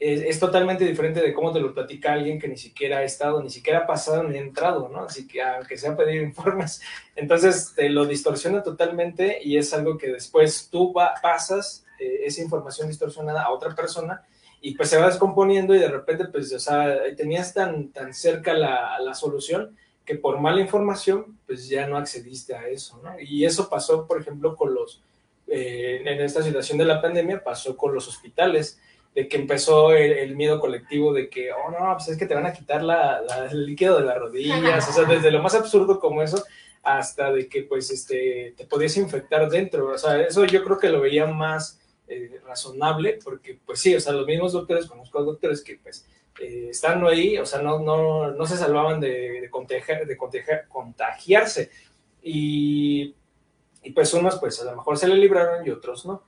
es, 0.00 0.22
es 0.22 0.40
totalmente 0.40 0.84
diferente 0.84 1.20
de 1.20 1.32
cómo 1.34 1.52
te 1.52 1.60
lo 1.60 1.72
platica 1.74 2.14
alguien 2.14 2.40
que 2.40 2.48
ni 2.48 2.56
siquiera 2.56 2.98
ha 2.98 3.04
estado, 3.04 3.42
ni 3.42 3.50
siquiera 3.50 3.80
ha 3.80 3.86
pasado 3.86 4.22
ni 4.24 4.38
ha 4.38 4.40
entrado, 4.40 4.88
¿no? 4.88 5.04
Así 5.04 5.28
que, 5.28 5.42
aunque 5.42 5.76
sea 5.76 5.96
pedir 5.96 6.22
informes, 6.22 6.80
entonces 7.16 7.72
te 7.76 7.88
lo 7.90 8.06
distorsiona 8.06 8.62
totalmente 8.62 9.38
y 9.42 9.58
es 9.58 9.72
algo 9.74 9.98
que 9.98 10.08
después 10.08 10.68
tú 10.70 10.92
va- 10.92 11.14
pasas 11.22 11.84
eh, 12.00 12.22
esa 12.24 12.42
información 12.42 12.88
distorsionada 12.88 13.42
a 13.42 13.50
otra 13.52 13.74
persona 13.74 14.22
y 14.62 14.74
pues 14.74 14.88
se 14.90 14.98
va 14.98 15.06
descomponiendo 15.06 15.74
y 15.74 15.78
de 15.78 15.88
repente, 15.88 16.24
pues, 16.26 16.52
o 16.52 16.58
sea, 16.58 16.96
tenías 17.16 17.54
tan, 17.54 17.92
tan 17.92 18.12
cerca 18.12 18.52
la, 18.54 18.98
la 19.00 19.14
solución 19.14 19.76
que 20.04 20.16
por 20.16 20.40
mala 20.40 20.60
información, 20.60 21.38
pues 21.46 21.68
ya 21.68 21.86
no 21.86 21.96
accediste 21.96 22.54
a 22.54 22.68
eso, 22.68 23.00
¿no? 23.02 23.14
Y 23.20 23.44
eso 23.44 23.68
pasó, 23.68 24.06
por 24.06 24.20
ejemplo, 24.20 24.56
con 24.56 24.74
los, 24.74 25.02
eh, 25.46 26.02
en 26.04 26.20
esta 26.20 26.42
situación 26.42 26.78
de 26.78 26.84
la 26.84 27.00
pandemia, 27.00 27.42
pasó 27.44 27.76
con 27.76 27.94
los 27.94 28.08
hospitales, 28.08 28.80
de 29.14 29.28
que 29.28 29.36
empezó 29.36 29.92
el, 29.92 30.12
el 30.12 30.36
miedo 30.36 30.60
colectivo 30.60 31.12
de 31.12 31.28
que, 31.28 31.50
oh, 31.52 31.70
no, 31.70 31.94
pues 31.96 32.08
es 32.08 32.16
que 32.16 32.26
te 32.26 32.34
van 32.34 32.46
a 32.46 32.52
quitar 32.52 32.82
la, 32.82 33.20
la- 33.22 33.46
el 33.50 33.66
líquido 33.66 33.98
de 33.98 34.04
las 34.06 34.18
rodillas, 34.18 34.88
o 34.88 34.92
sea, 34.92 35.04
desde 35.08 35.30
lo 35.30 35.42
más 35.42 35.54
absurdo 35.54 35.98
como 35.98 36.22
eso, 36.22 36.42
hasta 36.82 37.32
de 37.32 37.48
que, 37.48 37.62
pues, 37.64 37.90
este, 37.90 38.54
te 38.56 38.64
podías 38.66 38.96
infectar 38.96 39.50
dentro, 39.50 39.88
o 39.88 39.98
sea, 39.98 40.20
eso 40.20 40.44
yo 40.44 40.62
creo 40.64 40.78
que 40.78 40.88
lo 40.88 41.00
veía 41.00 41.26
más 41.26 41.78
eh, 42.08 42.40
razonable, 42.46 43.18
porque, 43.22 43.58
pues 43.66 43.80
sí, 43.80 43.94
o 43.94 44.00
sea, 44.00 44.12
los 44.12 44.26
mismos 44.26 44.52
doctores, 44.52 44.86
conozco 44.86 45.22
doctores 45.22 45.62
que, 45.62 45.76
pues, 45.82 46.06
eh, 46.40 46.68
estando 46.70 47.08
ahí, 47.08 47.36
o 47.36 47.44
sea, 47.44 47.60
no, 47.60 47.80
no, 47.80 48.30
no 48.30 48.46
se 48.46 48.56
salvaban 48.56 48.98
de, 49.00 49.40
de, 49.42 49.50
contagiar, 49.50 50.06
de 50.06 50.16
contagiar- 50.16 50.68
contagiarse. 50.68 51.70
Y, 52.22 53.14
y 53.82 53.90
pues 53.92 54.12
unos, 54.14 54.38
pues 54.38 54.60
a 54.60 54.64
lo 54.64 54.76
mejor 54.76 54.96
se 54.98 55.08
le 55.08 55.16
libraron 55.16 55.66
y 55.66 55.70
otros 55.70 56.06
no. 56.06 56.22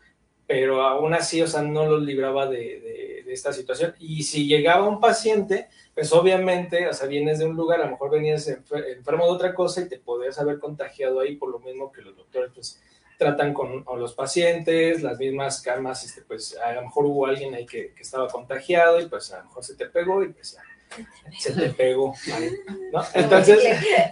Pero 0.53 0.83
aún 0.83 1.15
así, 1.15 1.41
o 1.41 1.47
sea, 1.47 1.63
no 1.63 1.87
los 1.87 2.03
libraba 2.03 2.47
de, 2.47 2.59
de- 2.59 3.23
de 3.25 3.33
esta 3.33 3.53
situación. 3.53 3.95
Y 3.99 4.23
si 4.25 4.47
llegaba 4.47 4.87
un 4.87 5.01
paciente, 5.01 5.69
pues 5.95 6.13
obviamente, 6.13 6.87
o 6.89 6.93
sea, 6.93 7.07
vienes 7.07 7.39
de 7.39 7.47
un 7.47 7.57
lugar, 7.57 7.81
a 7.81 7.85
lo 7.87 7.93
mejor 7.93 8.11
venías 8.11 8.47
enfer- 8.49 8.85
enfermo 8.97 9.25
de 9.25 9.31
otra 9.33 9.55
cosa 9.55 9.81
y 9.81 9.89
te 9.89 9.99
podías 9.99 10.39
haber 10.39 10.59
contagiado 10.59 11.21
ahí 11.21 11.37
por 11.37 11.51
lo 11.51 11.59
mismo 11.61 11.91
que 11.91 12.03
los 12.03 12.15
doctores, 12.17 12.51
pues, 12.55 12.83
tratan 13.17 13.55
con, 13.55 13.85
con 13.85 14.01
los 14.01 14.15
pacientes, 14.15 15.03
las 15.03 15.19
mismas 15.19 15.63
camas, 15.63 16.05
este, 16.05 16.23
pues 16.23 16.57
a 16.59 16.73
lo 16.73 16.83
mejor 16.83 17.07
hubo 17.07 17.27
alguien 17.27 17.55
ahí 17.55 17.65
que, 17.65 17.93
que 17.95 18.03
estaba 18.03 18.27
contagiado 18.29 19.01
y 19.01 19.07
pues 19.07 19.33
a 19.33 19.39
lo 19.39 19.45
mejor 19.45 19.65
se 19.65 19.77
te 19.77 19.87
pegó 19.87 20.23
y 20.25 20.29
pues 20.33 20.53
ya, 20.55 20.63
se 21.39 21.53
te 21.53 21.69
pegó, 21.71 22.15
ahí, 22.35 22.51
¿no? 22.93 23.03
Entonces, 23.15 23.61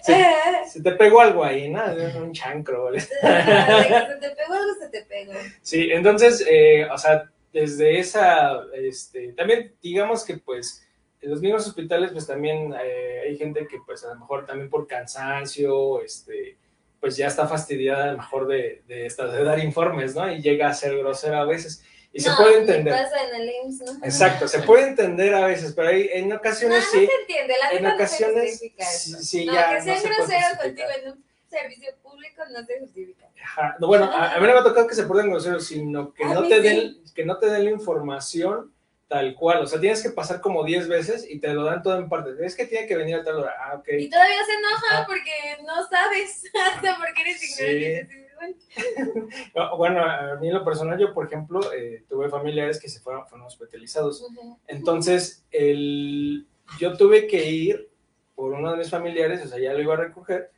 se, 0.03 0.27
se 0.69 0.83
te 0.83 0.93
pegó 0.93 1.21
algo 1.21 1.45
ahí, 1.45 1.69
¿no? 1.69 1.83
Un 2.19 2.33
chancro. 2.33 2.91
De 2.91 3.01
se 3.01 3.09
te 3.21 4.31
pegó 4.31 4.55
algo, 4.55 4.75
se 4.81 4.89
te 4.91 5.03
pegó. 5.03 5.33
Sí, 5.63 5.89
entonces, 5.93 6.45
eh, 6.51 6.87
o 6.91 6.97
sea, 6.99 7.31
desde 7.53 7.99
esa, 7.99 8.63
este, 8.75 9.33
también 9.33 9.75
digamos 9.83 10.25
que 10.25 10.39
pues 10.39 10.87
en 11.21 11.31
los 11.31 11.41
mismos 11.41 11.67
hospitales 11.67 12.13
pues 12.13 12.27
también 12.27 12.73
eh, 12.83 13.23
hay 13.27 13.37
gente 13.37 13.67
que 13.67 13.79
pues 13.85 14.05
a 14.05 14.15
lo 14.15 14.21
mejor 14.21 14.47
también 14.47 14.71
por 14.71 14.87
cansancio, 14.87 16.01
este, 16.03 16.57
pues 17.01 17.17
ya 17.17 17.27
está 17.27 17.47
fastidiada 17.49 18.05
a 18.05 18.13
lo 18.13 18.19
mejor 18.19 18.47
de, 18.47 18.83
de, 18.87 19.07
esta- 19.07 19.27
de 19.27 19.43
dar 19.45 19.59
informes, 19.59 20.15
¿no? 20.15 20.31
Y 20.33 20.41
llega 20.41 20.69
a 20.69 20.75
ser 20.75 20.97
grosera 20.99 21.41
a 21.41 21.45
veces. 21.45 21.85
Y 22.13 22.21
se 22.21 22.29
No, 22.29 22.37
puede 22.39 22.55
ni 22.55 22.61
entender. 22.63 22.93
pasa 22.95 23.17
en 23.29 23.41
el 23.41 23.51
IMSS, 23.65 23.81
¿no? 23.83 24.05
Exacto, 24.05 24.49
se 24.49 24.63
puede 24.63 24.89
entender 24.89 25.33
a 25.35 25.47
veces, 25.47 25.73
pero 25.75 25.89
hay, 25.89 26.09
en 26.13 26.29
No, 26.29 26.37
ocasiones 26.37 26.85
no 26.85 26.91
sí. 26.91 27.07
se 27.07 27.15
entiende, 27.21 27.55
la 27.59 27.71
en 27.79 27.87
ocasiones, 27.87 28.37
no 28.37 28.43
se 28.43 28.49
justifica 28.51 28.85
sí, 28.87 29.13
sí, 29.23 29.45
no, 29.47 29.53
ya 29.55 29.69
que 29.69 29.75
no 29.77 29.81
se 29.81 29.91
puede 29.91 30.03
groseros 30.03 30.27
justificar. 30.27 30.67
contigo 30.67 30.89
en 31.03 31.13
un 31.13 31.25
servicio 31.49 31.91
público 32.03 32.43
no 32.53 32.65
se 32.67 32.81
justifica. 32.81 33.27
Ajá. 33.43 33.77
No, 33.79 33.87
bueno, 33.87 34.05
a, 34.13 34.35
a 34.35 34.41
mí 34.41 34.47
no 34.47 34.53
me 34.55 34.59
ha 34.59 34.65
tocado 34.65 34.87
que 34.89 34.95
se 34.95 35.05
porten 35.05 35.31
groseros, 35.31 35.67
sino 35.67 36.13
que 36.13 36.25
A 36.25 36.35
no 36.35 36.49
te 36.49 36.57
sí. 36.57 36.63
den, 36.63 37.05
que 37.15 37.25
no 37.25 37.39
te 37.39 37.47
den 37.47 37.65
la 37.65 37.71
información 37.71 38.73
tal 39.09 39.35
cual. 39.35 39.63
O 39.63 39.67
sea, 39.67 39.81
tienes 39.81 40.03
que 40.03 40.11
pasar 40.11 40.41
como 40.41 40.65
10 40.65 40.87
veces 40.89 41.27
y 41.29 41.39
te 41.41 41.49
lo 41.53 41.65
dan 41.65 41.83
todo 41.83 41.97
en 41.99 42.09
parte. 42.09 42.31
Es 42.45 42.55
que 42.55 42.67
tiene 42.67 42.87
que 42.87 42.97
venir 42.97 43.17
a 43.17 43.25
tal 43.25 43.37
hora. 43.41 43.55
Ah, 43.61 43.75
ok. 43.77 43.89
Y 43.99 44.09
todavía 44.11 44.45
se 44.45 44.53
enoja 44.55 44.99
Ah. 44.99 45.05
porque 45.07 45.33
no 45.65 45.89
sabes, 45.89 46.43
hasta 46.75 46.97
porque 46.97 47.21
eres 47.23 47.41
Sí. 47.41 48.09
No, 49.55 49.77
Bueno, 49.77 50.03
a 50.05 50.37
mí 50.37 50.49
en 50.49 50.55
lo 50.55 50.65
personal, 50.65 50.99
yo, 50.99 51.13
por 51.13 51.27
ejemplo, 51.27 51.61
eh, 51.73 52.05
tuve 52.09 52.29
familiares 52.29 52.81
que 52.81 52.89
se 52.89 53.01
fueron, 53.01 53.27
fueron 53.27 53.47
hospitalizados. 53.47 54.23
ujú. 54.23 54.59
Entonces, 54.67 55.45
el, 55.51 56.47
yo 56.79 56.97
tuve 56.97 57.27
que 57.27 57.51
ir 57.51 57.89
por 58.35 58.53
uno 58.53 58.71
de 58.73 58.79
mis 58.79 58.91
familiares, 58.91 59.45
o 59.45 59.49
sea, 59.49 59.59
ya 59.59 59.73
lo 59.73 59.83
iba 59.83 59.95
a 59.95 59.99
recoger, 59.99 60.51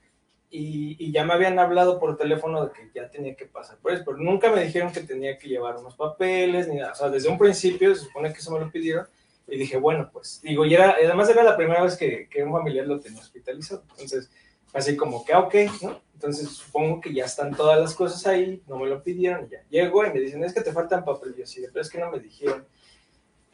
y, 0.51 0.97
y 1.03 1.13
ya 1.13 1.25
me 1.25 1.33
habían 1.33 1.59
hablado 1.59 1.99
por 1.99 2.17
teléfono 2.17 2.67
de 2.67 2.73
que 2.73 2.91
ya 2.95 3.11
tenía 3.11 3.35
que 3.35 3.47
pasar 3.47 3.79
por 3.79 3.93
eso, 3.93 4.03
pero 4.05 4.19
nunca 4.19 4.53
me 4.53 4.63
dijeron 4.63 4.93
que 4.93 5.01
tenía 5.01 5.39
que 5.39 5.49
llevar 5.49 5.79
unos 5.79 5.97
papeles, 5.97 6.69
ni 6.69 6.77
nada. 6.77 6.93
O 6.93 6.95
sea, 6.95 7.09
desde 7.09 7.31
un 7.31 7.39
principio 7.39 7.95
se 7.95 8.05
supone 8.05 8.33
que 8.33 8.39
eso 8.39 8.53
me 8.53 8.61
lo 8.61 8.71
pidieron, 8.71 9.07
y 9.49 9.59
dije, 9.59 9.77
bueno, 9.77 10.09
pues, 10.13 10.41
digo, 10.43 10.65
y 10.65 10.75
era, 10.75 10.91
además 10.91 11.29
era 11.29 11.43
la 11.43 11.57
primera 11.57 11.83
vez 11.83 11.97
que, 11.97 12.29
que 12.29 12.45
un 12.45 12.53
familiar 12.53 12.87
lo 12.87 13.01
tenía 13.01 13.21
hospitalizado. 13.21 13.83
Entonces, 13.91 14.31
así 14.73 14.97
como 14.97 15.25
que, 15.25 15.33
ah, 15.33 15.41
ok, 15.41 15.55
¿no? 15.83 16.01
Entonces, 16.15 16.51
supongo 16.51 17.01
que 17.01 17.13
ya 17.13 17.25
están 17.25 17.55
todas 17.55 17.81
las 17.81 17.95
cosas 17.95 18.25
ahí, 18.27 18.63
no 18.69 18.77
me 18.77 18.87
lo 18.87 19.03
pidieron, 19.03 19.47
y 19.47 19.51
ya 19.51 19.65
llego 19.69 20.07
y 20.07 20.13
me 20.13 20.21
dicen, 20.21 20.45
es 20.45 20.55
que 20.55 20.61
te 20.61 20.73
faltan 20.73 21.05
papeles. 21.05 21.37
Yo 21.37 21.47
sí, 21.47 21.65
pero 21.73 21.83
es 21.83 21.91
que 21.91 21.99
no 21.99 22.11
me 22.11 22.21
dijeron. 22.21 22.65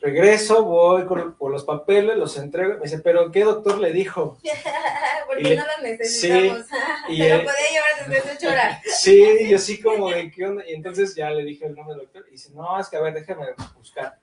Regreso, 0.01 0.63
voy 0.65 1.07
con, 1.07 1.35
por 1.35 1.51
los 1.51 1.65
papeles, 1.65 2.17
los 2.17 2.37
entrego. 2.37 2.75
Me 2.75 2.83
dice, 2.83 3.01
¿pero 3.01 3.33
qué 3.33 3.43
doctor 3.43 3.79
le 3.79 3.93
dijo? 3.93 4.39
porque 5.27 5.55
Y- 5.55 5.57
no 5.57 5.65
lo 5.65 5.83
necesitamos. 5.83 6.67
y, 7.09 7.19
lo 7.19 7.25
eh, 7.25 7.39
podía 7.39 7.71
llevar 7.73 8.09
desde 8.09 8.33
ocho 8.33 8.49
horas. 8.49 8.81
Sí, 8.99 9.49
yo 9.49 9.57
así 9.57 9.81
como 9.81 10.11
de 10.11 10.31
qué 10.31 10.47
onda. 10.47 10.65
Y 10.69 10.75
entonces 10.75 11.15
ya 11.17 11.31
le 11.31 11.43
dije 11.43 11.67
el 11.67 11.75
nombre 11.75 11.97
del 11.97 12.05
doctor. 12.05 12.27
Y 12.29 12.33
dice, 12.33 12.51
no, 12.55 12.79
es 12.79 12.89
que 12.89 12.97
a 12.97 13.01
ver, 13.01 13.15
déjame 13.15 13.47
buscar. 13.77 14.19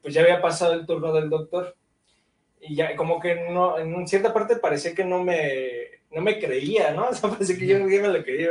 Pues 0.00 0.14
ya 0.14 0.22
había 0.22 0.40
pasado 0.40 0.72
el 0.74 0.86
turno 0.86 1.12
del 1.12 1.28
doctor. 1.28 1.76
Y 2.60 2.74
ya 2.74 2.96
como 2.96 3.20
que 3.20 3.34
no, 3.50 3.78
en 3.78 4.08
cierta 4.08 4.32
parte 4.32 4.56
parecía 4.56 4.94
que 4.94 5.04
no 5.04 5.22
me, 5.22 5.97
no 6.10 6.20
me 6.20 6.38
creía, 6.38 6.92
¿no? 6.92 7.08
O 7.10 7.14
sea, 7.14 7.30
parecía 7.30 7.56
que 7.56 7.66
yo 7.66 7.78
no 7.78 7.86
me 7.86 8.08
lo 8.08 8.22
creía. 8.22 8.50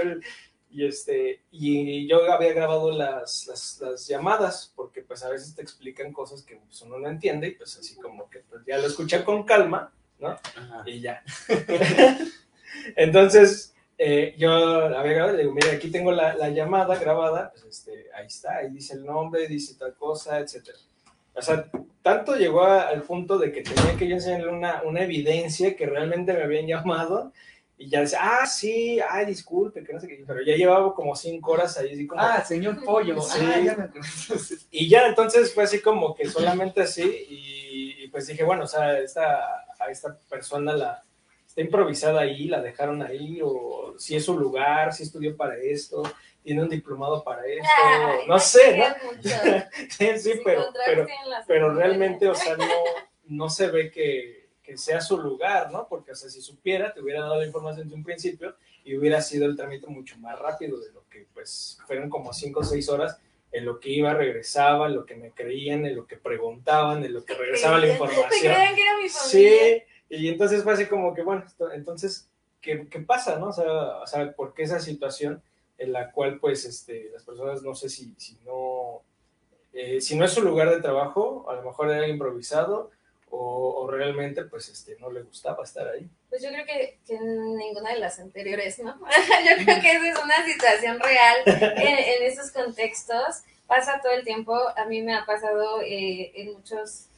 Y, 0.69 0.85
este, 0.85 1.41
y 1.49 2.07
yo 2.07 2.31
había 2.31 2.53
grabado 2.53 2.91
las, 2.91 3.47
las, 3.47 3.79
las 3.81 4.07
llamadas, 4.07 4.73
porque 4.75 5.01
pues 5.01 5.23
a 5.23 5.29
veces 5.29 5.55
te 5.55 5.61
explican 5.61 6.11
cosas 6.11 6.43
que 6.43 6.57
pues, 6.57 6.81
uno 6.81 6.99
no 6.99 7.07
entiende, 7.07 7.47
y 7.47 7.51
pues 7.51 7.77
así 7.77 7.95
como 7.95 8.29
que 8.29 8.39
pues, 8.39 8.63
ya 8.67 8.77
lo 8.77 8.87
escuché 8.87 9.23
con 9.23 9.43
calma, 9.43 9.91
¿no? 10.19 10.29
Ajá. 10.29 10.83
Y 10.85 10.99
ya. 10.99 11.23
Entonces, 12.95 13.73
eh, 13.97 14.35
yo 14.37 14.51
había 14.51 15.13
grabado 15.13 15.33
y 15.33 15.37
le 15.37 15.43
digo, 15.43 15.55
mira, 15.55 15.71
aquí 15.71 15.89
tengo 15.89 16.11
la, 16.11 16.35
la 16.35 16.49
llamada 16.49 16.95
grabada, 16.97 17.51
pues 17.51 17.63
este, 17.63 18.07
ahí 18.13 18.27
está, 18.27 18.57
ahí 18.57 18.69
dice 18.69 18.93
el 18.93 19.05
nombre, 19.05 19.47
dice 19.47 19.75
tal 19.75 19.95
cosa, 19.95 20.39
etcétera. 20.39 20.77
O 21.37 21.41
sea, 21.41 21.69
tanto 22.01 22.35
llegó 22.35 22.63
a- 22.63 22.87
al 22.87 23.03
punto 23.03 23.37
de 23.37 23.51
que 23.51 23.61
tenía 23.61 23.95
que 23.97 24.07
yo 24.07 24.15
enseñarle 24.15 24.49
una, 24.49 24.81
una 24.83 25.01
evidencia 25.03 25.75
que 25.75 25.85
realmente 25.85 26.33
me 26.33 26.43
habían 26.43 26.67
llamado 26.67 27.31
y 27.79 27.89
ya 27.89 27.99
decía, 28.01 28.19
ah, 28.23 28.45
sí, 28.47 28.99
ay, 29.07 29.27
disculpe, 29.27 29.83
que 29.83 29.93
no 29.93 29.99
sé 29.99 30.07
qué, 30.07 30.23
pero 30.25 30.41
ya 30.41 30.55
llevaba 30.55 30.95
como 30.95 31.15
cinco 31.15 31.51
horas 31.51 31.77
ahí, 31.77 31.93
así 31.93 32.07
como... 32.07 32.19
Ah, 32.21 32.43
señor 32.43 32.83
Pollo. 32.83 33.21
Sí. 33.21 33.39
Ah, 33.43 33.59
ya 33.59 33.75
me. 33.75 33.89
Y 34.71 34.89
ya 34.89 35.05
entonces 35.07 35.53
fue 35.53 35.63
así 35.65 35.79
como 35.79 36.15
que 36.15 36.27
solamente 36.27 36.81
así 36.81 37.03
y, 37.29 38.03
y 38.03 38.07
pues 38.07 38.25
dije, 38.25 38.43
bueno, 38.43 38.63
o 38.63 38.67
sea, 38.67 38.97
esta, 38.99 39.43
a 39.79 39.91
esta 39.91 40.17
persona 40.27 40.73
la 40.73 41.03
está 41.45 41.61
improvisada 41.61 42.21
ahí, 42.21 42.45
la 42.47 42.61
dejaron 42.61 43.03
ahí, 43.03 43.39
o 43.43 43.93
si 43.99 44.15
es 44.15 44.25
su 44.25 44.37
lugar, 44.39 44.91
si 44.93 45.03
estudió 45.03 45.37
para 45.37 45.55
esto, 45.57 46.01
tiene 46.47 46.63
un 46.63 46.69
diplomado 46.69 47.25
para 47.25 47.45
esto, 47.45 47.67
Ay, 47.85 48.25
no 48.25 48.35
te 48.35 48.39
sé, 48.39 48.77
¿no? 48.77 48.85
Sí, 49.89 50.17
sí, 50.17 50.41
pero, 50.45 50.63
pero, 50.85 51.05
pero 51.45 51.73
realmente, 51.73 52.25
o 52.29 52.33
sea, 52.33 52.55
no, 52.55 52.65
no 53.25 53.49
se 53.49 53.67
ve 53.67 53.91
que, 53.91 54.47
que 54.63 54.77
sea 54.77 55.01
su 55.01 55.17
lugar, 55.17 55.73
¿no? 55.73 55.89
Porque, 55.89 56.13
o 56.13 56.15
sea, 56.15 56.29
si 56.29 56.41
supiera, 56.41 56.93
te 56.93 57.01
hubiera 57.01 57.19
dado 57.19 57.41
la 57.41 57.45
información 57.45 57.87
desde 57.87 57.97
un 57.97 58.03
principio 58.05 58.55
y 58.85 58.95
hubiera 58.95 59.19
sido 59.19 59.45
el 59.45 59.57
trámite 59.57 59.87
mucho 59.87 60.17
más 60.19 60.39
rápido 60.39 60.79
de 60.79 60.89
lo 60.93 61.05
que, 61.09 61.27
pues, 61.33 61.79
fueron 61.85 62.09
como 62.09 62.31
cinco 62.31 62.61
o 62.61 62.63
seis 62.63 62.87
horas 62.87 63.19
en 63.51 63.65
lo 63.65 63.81
que 63.81 63.89
iba, 63.89 64.13
regresaba, 64.13 64.87
en 64.87 64.95
lo 64.95 65.05
que 65.05 65.15
me 65.15 65.31
creían, 65.31 65.85
en 65.85 65.97
lo 65.97 66.07
que 66.07 66.15
preguntaban, 66.15 67.03
en 67.03 67.13
lo 67.13 67.25
que 67.25 67.33
regresaba 67.37 67.77
la 67.77 67.87
Te 67.87 67.91
información. 67.91 68.29
creían 68.39 68.73
que 68.73 68.83
era 68.83 68.97
mi. 68.97 69.09
Sí, 69.09 69.83
y 70.09 70.29
entonces 70.29 70.63
fue 70.63 70.71
así 70.71 70.85
como 70.85 71.13
que, 71.13 71.23
bueno, 71.23 71.43
entonces, 71.73 72.29
¿qué, 72.61 72.87
qué 72.87 73.01
pasa, 73.01 73.37
no? 73.37 73.49
O 73.49 73.53
sea, 73.53 73.97
o 73.97 74.07
sea, 74.07 74.31
¿por 74.31 74.53
qué 74.53 74.63
esa 74.63 74.79
situación 74.79 75.43
en 75.77 75.91
la 75.91 76.11
cual, 76.11 76.39
pues, 76.39 76.65
este, 76.65 77.09
las 77.13 77.23
personas, 77.23 77.61
no 77.61 77.75
sé 77.75 77.89
si, 77.89 78.13
si 78.17 78.37
no, 78.45 79.03
eh, 79.73 80.01
si 80.01 80.15
no 80.15 80.25
es 80.25 80.31
su 80.31 80.41
lugar 80.41 80.69
de 80.69 80.81
trabajo, 80.81 81.45
a 81.49 81.55
lo 81.55 81.63
mejor 81.63 81.91
era 81.91 82.07
improvisado, 82.07 82.91
o, 83.29 83.87
realmente, 83.89 84.43
pues, 84.45 84.69
este, 84.69 84.97
no 84.99 85.11
le 85.11 85.21
gustaba 85.21 85.63
estar 85.63 85.87
ahí. 85.87 86.09
Pues 86.29 86.41
yo 86.41 86.49
creo 86.49 86.65
que, 86.65 86.99
que 87.05 87.19
ninguna 87.19 87.91
de 87.91 87.99
las 87.99 88.19
anteriores, 88.19 88.79
¿no? 88.79 88.93
yo 88.97 89.65
creo 89.65 89.81
que 89.81 89.91
esa 89.91 90.07
es 90.07 90.23
una 90.23 90.45
situación 90.45 90.99
real 90.99 91.37
en, 91.45 92.23
esos 92.23 92.51
contextos. 92.51 93.43
Pasa 93.67 93.99
todo 94.01 94.13
el 94.13 94.23
tiempo. 94.23 94.55
A 94.55 94.85
mí 94.85 95.01
me 95.01 95.13
ha 95.13 95.25
pasado 95.25 95.81
eh, 95.81 96.31
en 96.35 96.53
muchas 96.53 97.09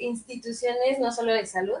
instituciones, 0.00 0.98
no 0.98 1.12
solo 1.12 1.32
de 1.32 1.46
salud. 1.46 1.78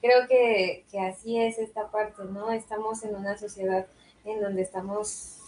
Creo 0.00 0.26
que, 0.26 0.84
que 0.90 1.00
así 1.00 1.38
es 1.38 1.58
esta 1.58 1.90
parte, 1.90 2.24
¿no? 2.24 2.52
Estamos 2.52 3.02
en 3.04 3.14
una 3.14 3.36
sociedad 3.36 3.86
en 4.24 4.40
donde 4.40 4.62
estamos 4.62 5.43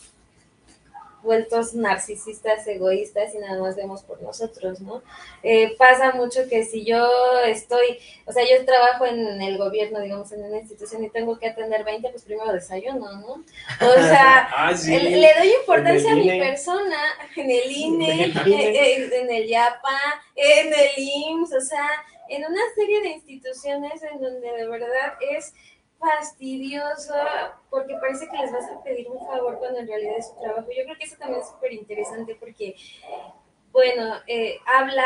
vueltos 1.23 1.75
narcisistas, 1.75 2.67
egoístas 2.67 3.35
y 3.35 3.39
nada 3.39 3.61
más 3.61 3.75
vemos 3.77 4.03
por 4.03 4.23
nosotros, 4.23 4.81
¿no? 4.81 5.03
Eh, 5.43 5.75
pasa 5.77 6.13
mucho 6.13 6.49
que 6.49 6.65
si 6.65 6.85
yo 6.85 7.09
estoy 7.47 7.99
o 8.27 8.33
sea, 8.33 8.43
yo 8.45 8.65
trabajo 8.65 9.07
en 9.07 9.41
el 9.43 9.59
gobierno, 9.59 10.01
digamos, 10.01 10.31
en 10.33 10.45
una 10.45 10.59
institución 10.59 11.03
y 11.05 11.11
tengo 11.11 11.39
que 11.39 11.49
atender 11.49 11.85
20, 11.85 12.09
pues 12.11 12.25
primero 12.25 12.53
desayuno, 12.53 13.13
¿no? 13.21 13.33
O 13.35 13.93
sea, 14.09 14.49
Ah, 14.57 14.77
sí. 14.77 14.91
le, 14.99 15.11
le 15.17 15.35
doy 15.35 15.49
importancia 15.61 16.13
a 16.13 16.15
mi 16.17 16.25
INE. 16.25 16.39
persona, 16.39 16.97
en 17.37 17.51
el 17.51 17.71
INE, 17.71 18.25
En 18.25 18.31
el 18.31 18.47
INE. 18.49 19.17
en 19.17 19.31
el 19.31 19.47
YAPA, 19.49 19.99
en 20.37 20.69
el 20.69 20.91
IMSS, 20.97 21.53
o 21.55 21.61
sea, 21.61 21.89
en 22.29 22.45
una 22.45 22.61
serie 22.75 23.01
de 23.03 23.09
instituciones 23.11 24.03
en 24.03 24.21
donde 24.21 24.51
de 24.53 24.67
verdad 24.69 25.15
es 25.31 25.53
fastidioso 26.15 27.15
porque 27.71 27.95
parece 28.01 28.29
que 28.29 28.37
les 28.37 28.53
vas 28.53 28.65
a 28.71 28.83
pedir 28.83 29.09
un 29.09 29.25
favor 29.27 29.59
cuando 29.59 29.81
en 29.81 29.89
realidad 29.89 30.15
es 30.19 30.29
su 30.29 30.37
trabajo. 30.41 30.69
Yo 30.77 30.85
creo 30.85 30.97
que 30.99 31.05
eso 31.05 31.17
también 31.19 31.41
es 31.41 31.49
súper 31.49 31.73
interesante 31.73 32.35
porque, 32.39 32.75
bueno, 33.73 34.15
eh, 34.27 34.59
habla 34.67 35.05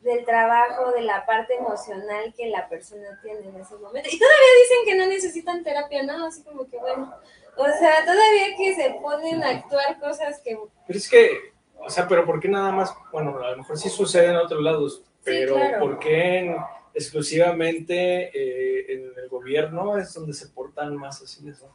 del 0.00 0.24
trabajo, 0.24 0.90
de 0.92 1.02
la 1.02 1.24
parte 1.26 1.54
emocional 1.54 2.34
que 2.36 2.48
la 2.48 2.68
persona 2.68 3.20
tiene 3.22 3.48
en 3.48 3.56
ese 3.60 3.76
momento. 3.76 4.08
Y 4.10 4.18
todavía 4.18 4.48
dicen 4.62 4.84
que 4.84 4.94
no 4.96 5.06
necesitan 5.06 5.62
terapia, 5.62 6.02
¿no? 6.02 6.26
Así 6.26 6.42
como 6.42 6.68
que, 6.68 6.76
bueno, 6.78 7.14
o 7.56 7.64
sea, 7.66 8.04
todavía 8.04 8.56
que 8.56 8.74
se 8.74 8.90
ponen 9.00 9.42
a 9.44 9.50
actuar 9.50 10.00
cosas 10.00 10.40
que... 10.40 10.58
Pero 10.86 10.98
es 10.98 11.08
que, 11.08 11.52
o 11.78 11.88
sea, 11.88 12.08
pero 12.08 12.26
¿por 12.26 12.40
qué 12.40 12.48
nada 12.48 12.72
más? 12.72 12.92
Bueno, 13.12 13.38
a 13.38 13.52
lo 13.52 13.58
mejor 13.58 13.78
sí 13.78 13.88
sucede 13.88 14.30
en 14.30 14.36
otros 14.36 14.60
lados, 14.60 15.04
pero 15.22 15.54
claro. 15.54 15.78
¿por 15.78 15.98
qué 16.00 16.38
en- 16.38 16.56
exclusivamente 16.94 18.30
eh, 18.34 18.86
en 18.94 19.12
el 19.22 19.28
gobierno 19.28 19.96
es 19.98 20.12
donde 20.14 20.32
se 20.32 20.48
portan 20.48 20.96
más 20.96 21.22
así 21.22 21.48
eso? 21.48 21.70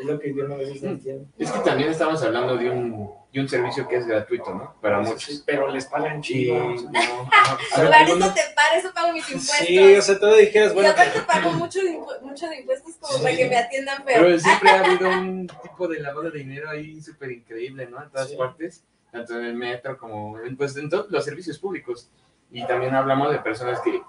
Es 0.00 0.06
lo 0.06 0.18
que 0.18 0.34
yo 0.34 0.48
no 0.48 0.54
a 0.54 0.58
veces 0.58 0.82
no 0.82 0.90
entiendo. 0.90 1.26
Es 1.38 1.52
que 1.52 1.60
también 1.60 1.88
estamos 1.90 2.20
hablando 2.24 2.56
de 2.56 2.68
un, 2.68 3.08
de 3.32 3.40
un 3.40 3.48
servicio 3.48 3.86
que 3.86 3.96
es 3.96 4.06
gratuito, 4.08 4.52
¿no? 4.52 4.74
Para 4.80 5.04
Sí, 5.04 5.12
muchos. 5.12 5.42
pero 5.46 5.68
les 5.68 5.86
pagan 5.86 6.20
chido. 6.20 6.56
no, 6.58 6.90
Para 7.76 8.02
eso 8.02 8.16
te 8.34 8.40
para, 8.56 8.76
eso 8.76 8.92
pago 8.92 9.12
mis 9.12 9.28
impuestos. 9.30 9.66
Sí, 9.68 9.94
o 9.94 10.02
sea, 10.02 10.18
tú 10.18 10.26
dijeras, 10.34 10.74
bueno, 10.74 10.90
aparte 10.90 11.20
pago 11.20 11.52
mucho 11.52 11.78
de, 11.80 11.96
mucho 12.22 12.48
de 12.48 12.56
impuestos 12.60 12.96
como 12.96 13.12
Sí. 13.18 13.22
para 13.22 13.36
que 13.36 13.48
me 13.48 13.56
atiendan 13.56 14.04
feo. 14.04 14.22
Pero 14.24 14.38
siempre 14.40 14.70
ha 14.70 14.84
habido 14.84 15.08
un 15.20 15.46
tipo 15.62 15.86
de 15.86 16.00
lavado 16.00 16.28
de 16.30 16.38
dinero 16.40 16.70
ahí 16.70 17.00
súper 17.00 17.30
increíble, 17.30 17.86
¿no? 17.86 18.02
En 18.02 18.10
todas 18.10 18.30
Sí. 18.30 18.36
partes, 18.36 18.82
tanto 19.12 19.38
en 19.38 19.44
el 19.44 19.54
metro 19.54 19.96
como 19.96 20.40
en, 20.40 20.56
pues, 20.56 20.76
en 20.76 20.90
todos 20.90 21.08
los 21.08 21.24
servicios 21.24 21.56
públicos. 21.60 22.10
Y 22.50 22.66
también 22.66 22.96
hablamos 22.96 23.30
de 23.30 23.38
personas 23.38 23.80
que, 23.80 24.02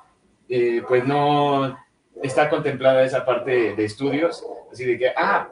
eh, 0.50 0.84
pues, 0.88 1.06
no 1.06 1.78
está 2.22 2.50
contemplada 2.50 3.04
esa 3.04 3.26
parte 3.26 3.76
de 3.76 3.86
estudios, 3.86 4.46
así 4.72 4.86
de 4.86 4.98
que, 4.98 5.10
ah, 5.16 5.50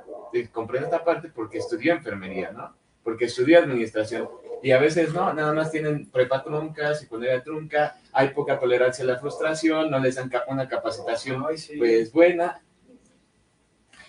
compré 0.51 0.79
esta 0.79 1.03
parte 1.03 1.29
porque 1.29 1.57
estudió 1.59 1.93
enfermería, 1.93 2.51
¿no? 2.51 2.75
Porque 3.03 3.25
estudió 3.25 3.59
administración. 3.59 4.29
Y 4.61 4.71
a 4.71 4.79
veces 4.79 5.13
no, 5.13 5.33
nada 5.33 5.51
más 5.53 5.71
tienen 5.71 6.09
prepa 6.09 6.41
trunca, 6.41 6.95
secundaria 6.95 7.43
trunca, 7.43 7.97
hay 8.13 8.29
poca 8.29 8.57
tolerancia 8.57 9.03
a 9.03 9.07
la 9.07 9.17
frustración, 9.19 9.91
no 9.91 9.99
les 9.99 10.15
dan 10.15 10.31
una 10.47 10.67
capacitación 10.69 11.43
pues 11.77 12.11
buena. 12.13 12.61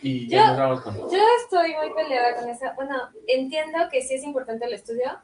Y 0.00 0.28
ya 0.28 0.38
Yo- 0.42 0.46
nos 0.48 0.58
vamos 0.58 0.80
con. 0.82 0.94
Yo 1.10 1.18
estoy 1.42 1.74
muy 1.74 1.92
peleada 1.94 2.36
con 2.36 2.48
eso. 2.48 2.66
Bueno, 2.76 2.94
entiendo 3.26 3.78
que 3.90 4.02
sí 4.02 4.14
es 4.14 4.22
importante 4.22 4.66
el 4.66 4.74
estudio, 4.74 5.18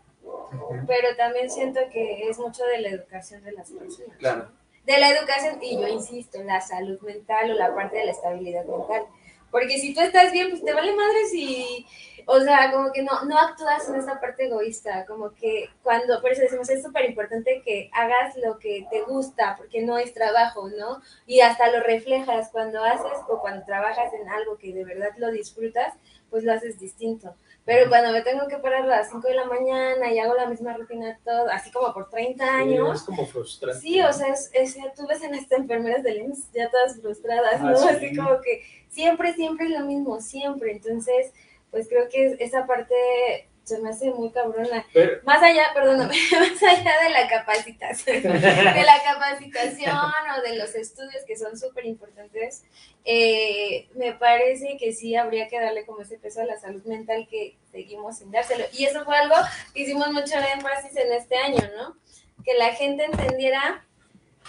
pero 0.86 1.16
también 1.16 1.48
siento 1.48 1.80
que 1.92 2.28
es 2.28 2.38
mucho 2.38 2.64
de 2.64 2.80
la 2.80 2.88
educación 2.88 3.44
de 3.44 3.52
las 3.52 3.70
personas. 3.70 4.16
Claro. 4.16 4.48
De 4.84 4.98
la 4.98 5.10
educación, 5.10 5.58
y 5.62 5.80
yo 5.80 5.86
insisto, 5.86 6.38
en 6.38 6.46
la 6.46 6.60
salud 6.60 7.00
mental 7.00 7.50
o 7.50 7.54
la 7.54 7.74
parte 7.74 7.98
de 7.98 8.06
la 8.06 8.12
estabilidad 8.12 8.64
mental. 8.64 9.06
Porque 9.50 9.78
si 9.78 9.92
tú 9.94 10.00
estás 10.00 10.32
bien, 10.32 10.50
pues 10.50 10.64
te 10.64 10.72
vale 10.72 10.94
madre 10.94 11.26
si, 11.26 11.84
o 12.26 12.40
sea, 12.40 12.70
como 12.72 12.92
que 12.92 13.02
no, 13.02 13.24
no 13.24 13.36
actúas 13.36 13.88
en 13.88 13.96
esta 13.96 14.20
parte 14.20 14.46
egoísta, 14.46 15.04
como 15.06 15.34
que 15.34 15.68
cuando, 15.82 16.20
por 16.20 16.30
eso 16.30 16.42
decimos, 16.42 16.70
es 16.70 16.82
súper 16.82 17.04
importante 17.06 17.60
que 17.64 17.90
hagas 17.92 18.36
lo 18.36 18.58
que 18.58 18.86
te 18.90 19.02
gusta, 19.02 19.56
porque 19.56 19.82
no 19.82 19.98
es 19.98 20.14
trabajo, 20.14 20.68
¿no? 20.68 21.02
Y 21.26 21.40
hasta 21.40 21.70
lo 21.72 21.80
reflejas 21.82 22.50
cuando 22.52 22.84
haces 22.84 23.18
o 23.28 23.40
cuando 23.40 23.64
trabajas 23.64 24.12
en 24.14 24.28
algo 24.28 24.56
que 24.56 24.72
de 24.72 24.84
verdad 24.84 25.10
lo 25.16 25.32
disfrutas, 25.32 25.94
pues 26.30 26.44
lo 26.44 26.52
haces 26.52 26.78
distinto. 26.78 27.34
Pero 27.72 27.88
cuando 27.88 28.10
me 28.10 28.22
tengo 28.22 28.48
que 28.48 28.56
parar 28.58 28.82
a 28.82 28.86
las 28.86 29.10
5 29.10 29.28
de 29.28 29.34
la 29.34 29.44
mañana 29.44 30.12
y 30.12 30.18
hago 30.18 30.34
la 30.34 30.46
misma 30.46 30.76
rutina 30.76 31.16
todo, 31.24 31.48
así 31.52 31.70
como 31.70 31.94
por 31.94 32.10
30 32.10 32.42
Sí, 32.44 32.50
años, 32.50 32.96
es 32.98 33.02
como 33.06 33.24
frustrante. 33.26 33.80
Sí, 33.80 34.00
o 34.00 34.12
sea, 34.12 34.26
es, 34.32 34.50
es- 34.54 34.76
tú 34.96 35.06
ves 35.06 35.22
en 35.22 35.34
estas 35.36 35.60
enfermeras 35.60 36.02
del 36.02 36.18
IMSS 36.18 36.50
ya 36.52 36.68
todas 36.68 37.00
frustradas, 37.00 37.60
Ah, 37.60 37.70
¿no? 37.70 37.76
sí. 37.78 37.88
Así 37.88 38.16
como 38.16 38.40
que 38.40 38.64
siempre, 38.88 39.34
siempre 39.34 39.66
es 39.66 39.70
lo 39.78 39.86
mismo, 39.86 40.20
siempre. 40.20 40.72
Entonces, 40.72 41.32
pues 41.70 41.86
creo 41.88 42.08
que 42.08 42.36
esa 42.40 42.66
parte 42.66 43.46
se 43.62 43.78
me 43.78 43.90
hace 43.90 44.10
muy 44.10 44.32
cabrona. 44.32 44.84
Pero, 44.92 45.20
Más 45.22 45.40
allá, 45.40 45.66
perdóname, 45.72 46.12
más 46.32 46.62
allá 46.64 46.92
de 47.04 47.10
la 47.10 47.28
capacitación, 47.28 48.20
de 48.24 48.82
la 48.82 49.00
capacitación 49.04 49.96
o 49.96 50.42
de 50.42 50.56
los 50.56 50.74
estudios 50.74 51.22
que 51.24 51.36
son 51.36 51.56
súper 51.56 51.86
importantes, 51.86 52.64
eh, 53.04 53.88
me 53.94 54.12
parece 54.14 54.76
que 54.76 54.92
sí 54.92 55.14
habría 55.14 55.46
que 55.46 55.60
darle 55.60 55.86
como 55.86 56.00
ese 56.02 56.18
peso 56.18 56.40
a 56.40 56.46
la 56.46 56.58
salud 56.58 56.82
mental 56.84 57.28
que 57.30 57.56
seguimos 57.72 58.18
sin 58.18 58.30
dárselo. 58.30 58.64
Y 58.72 58.84
eso 58.84 59.04
fue 59.04 59.16
algo 59.16 59.36
que 59.74 59.82
hicimos 59.82 60.08
mucho 60.12 60.34
énfasis 60.54 60.96
en 60.96 61.12
este 61.12 61.36
año, 61.36 61.60
¿no? 61.76 61.96
Que 62.44 62.54
la 62.58 62.72
gente 62.74 63.04
entendiera 63.04 63.84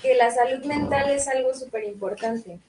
que 0.01 0.15
la 0.15 0.31
salud 0.31 0.63
mental 0.65 1.09
es 1.11 1.27
algo 1.27 1.53
súper 1.53 1.83
importante 1.83 2.59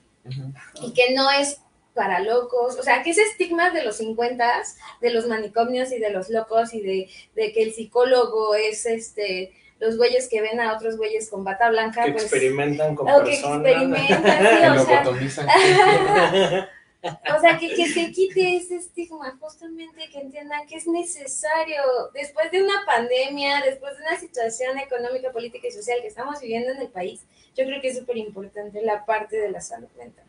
y 0.81 0.93
que 0.93 1.13
no 1.13 1.29
es 1.31 1.59
para 1.93 2.19
locos, 2.19 2.77
o 2.79 2.83
sea, 2.83 3.03
que 3.03 3.11
ese 3.11 3.21
estigma 3.21 3.69
de 3.69 3.83
los 3.83 3.97
50, 3.97 4.63
de 5.01 5.09
los 5.11 5.27
manicomios 5.27 5.91
y 5.91 5.99
de 5.99 6.09
los 6.09 6.29
locos 6.29 6.73
y 6.73 6.81
de, 6.81 7.09
de 7.35 7.53
que 7.53 7.63
el 7.63 7.73
psicólogo 7.73 8.55
es 8.55 8.85
este 8.85 9.53
los 9.79 9.97
güeyes 9.97 10.29
que 10.29 10.41
ven 10.41 10.61
a 10.61 10.73
otros 10.75 10.95
güeyes 10.97 11.29
con 11.29 11.43
bata 11.43 11.69
blanca, 11.69 12.05
que 12.05 12.13
pues 12.13 12.23
experimentan 12.23 12.95
con 12.95 13.09
o 13.09 13.23
que 13.23 13.31
personas. 13.31 13.65
experimentan, 13.67 14.23
sí, 14.23 14.59
Que 14.61 14.69
o 14.69 14.73
lo 14.75 14.85
sea, 14.85 15.03
botomizan. 15.03 15.47
O 17.03 17.41
sea, 17.41 17.57
que, 17.57 17.73
que 17.75 17.87
se 17.87 18.11
quite 18.11 18.55
ese 18.55 18.77
estigma, 18.77 19.37
justamente 19.39 20.09
que 20.09 20.19
entiendan 20.19 20.65
que 20.67 20.77
es 20.77 20.87
necesario, 20.87 21.81
después 22.13 22.49
de 22.51 22.63
una 22.63 22.85
pandemia, 22.85 23.61
después 23.61 23.97
de 23.97 24.03
una 24.03 24.17
situación 24.17 24.77
económica, 24.79 25.31
política 25.31 25.67
y 25.67 25.71
social 25.71 25.99
que 26.01 26.07
estamos 26.07 26.39
viviendo 26.39 26.71
en 26.71 26.81
el 26.81 26.87
país, 26.87 27.21
yo 27.55 27.65
creo 27.65 27.81
que 27.81 27.89
es 27.89 27.97
súper 27.97 28.17
importante 28.17 28.81
la 28.81 29.05
parte 29.05 29.37
de 29.37 29.51
la 29.51 29.59
salud 29.59 29.89
mental. 29.97 30.25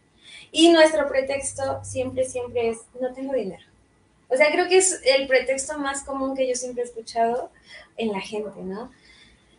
Y 0.51 0.71
nuestro 0.71 1.09
pretexto 1.09 1.85
siempre, 1.85 2.25
siempre 2.25 2.71
es, 2.71 2.79
no 3.01 3.13
tengo 3.13 3.35
dinero. 3.35 3.65
O 4.29 4.37
sea, 4.37 4.51
creo 4.51 4.69
que 4.69 4.79
es 4.79 5.01
el 5.05 5.29
pretexto 5.29 5.79
más 5.79 6.03
común 6.03 6.35
que 6.35 6.49
yo 6.49 6.57
siempre 6.57 6.83
he 6.83 6.87
escuchado 6.87 7.51
en 7.97 8.11
la 8.11 8.21
gente, 8.21 8.61
¿no? 8.63 8.91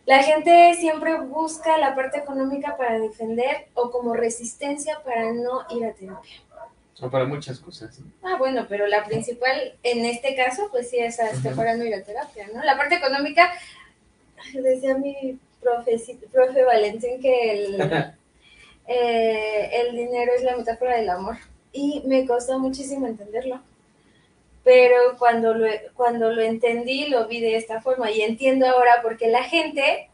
La 0.04 0.22
gente 0.22 0.74
siempre 0.74 1.18
busca 1.18 1.78
la 1.78 1.96
parte 1.96 2.18
económica 2.18 2.76
para 2.76 2.98
defender 2.98 3.68
o 3.74 3.90
como 3.90 4.14
resistencia 4.14 5.02
para 5.02 5.32
no 5.32 5.64
ir 5.70 5.84
a 5.84 5.94
terapia. 5.94 6.42
O 7.00 7.10
para 7.10 7.26
muchas 7.26 7.58
cosas. 7.58 7.98
¿no? 8.00 8.10
Ah, 8.22 8.36
bueno, 8.38 8.66
pero 8.68 8.86
la 8.86 9.04
principal 9.04 9.74
en 9.82 10.04
este 10.06 10.34
caso, 10.34 10.68
pues 10.70 10.88
sí, 10.88 10.98
es 10.98 11.20
hasta 11.20 11.50
para 11.52 11.76
no 11.76 11.84
ir 11.84 11.94
a 11.94 12.02
terapia, 12.02 12.48
¿no? 12.54 12.62
La 12.64 12.76
parte 12.76 12.94
económica, 12.94 13.52
decía 14.54 14.96
mi 14.96 15.38
profe, 15.60 16.00
profe 16.32 16.64
Valentín 16.64 17.20
que 17.20 17.52
el, 17.52 17.80
eh, 18.86 19.70
el 19.72 19.96
dinero 19.96 20.32
es 20.34 20.42
la 20.42 20.56
metáfora 20.56 20.96
del 20.96 21.10
amor. 21.10 21.36
Y 21.72 22.02
me 22.06 22.26
costó 22.26 22.58
muchísimo 22.58 23.06
entenderlo. 23.06 23.60
Pero 24.64 24.96
cuando 25.18 25.54
lo, 25.54 25.66
cuando 25.94 26.32
lo 26.32 26.40
entendí, 26.40 27.08
lo 27.08 27.28
vi 27.28 27.40
de 27.40 27.56
esta 27.56 27.82
forma. 27.82 28.10
Y 28.10 28.22
entiendo 28.22 28.66
ahora 28.66 29.02
por 29.02 29.18
qué 29.18 29.28
la 29.28 29.44
gente, 29.44 30.08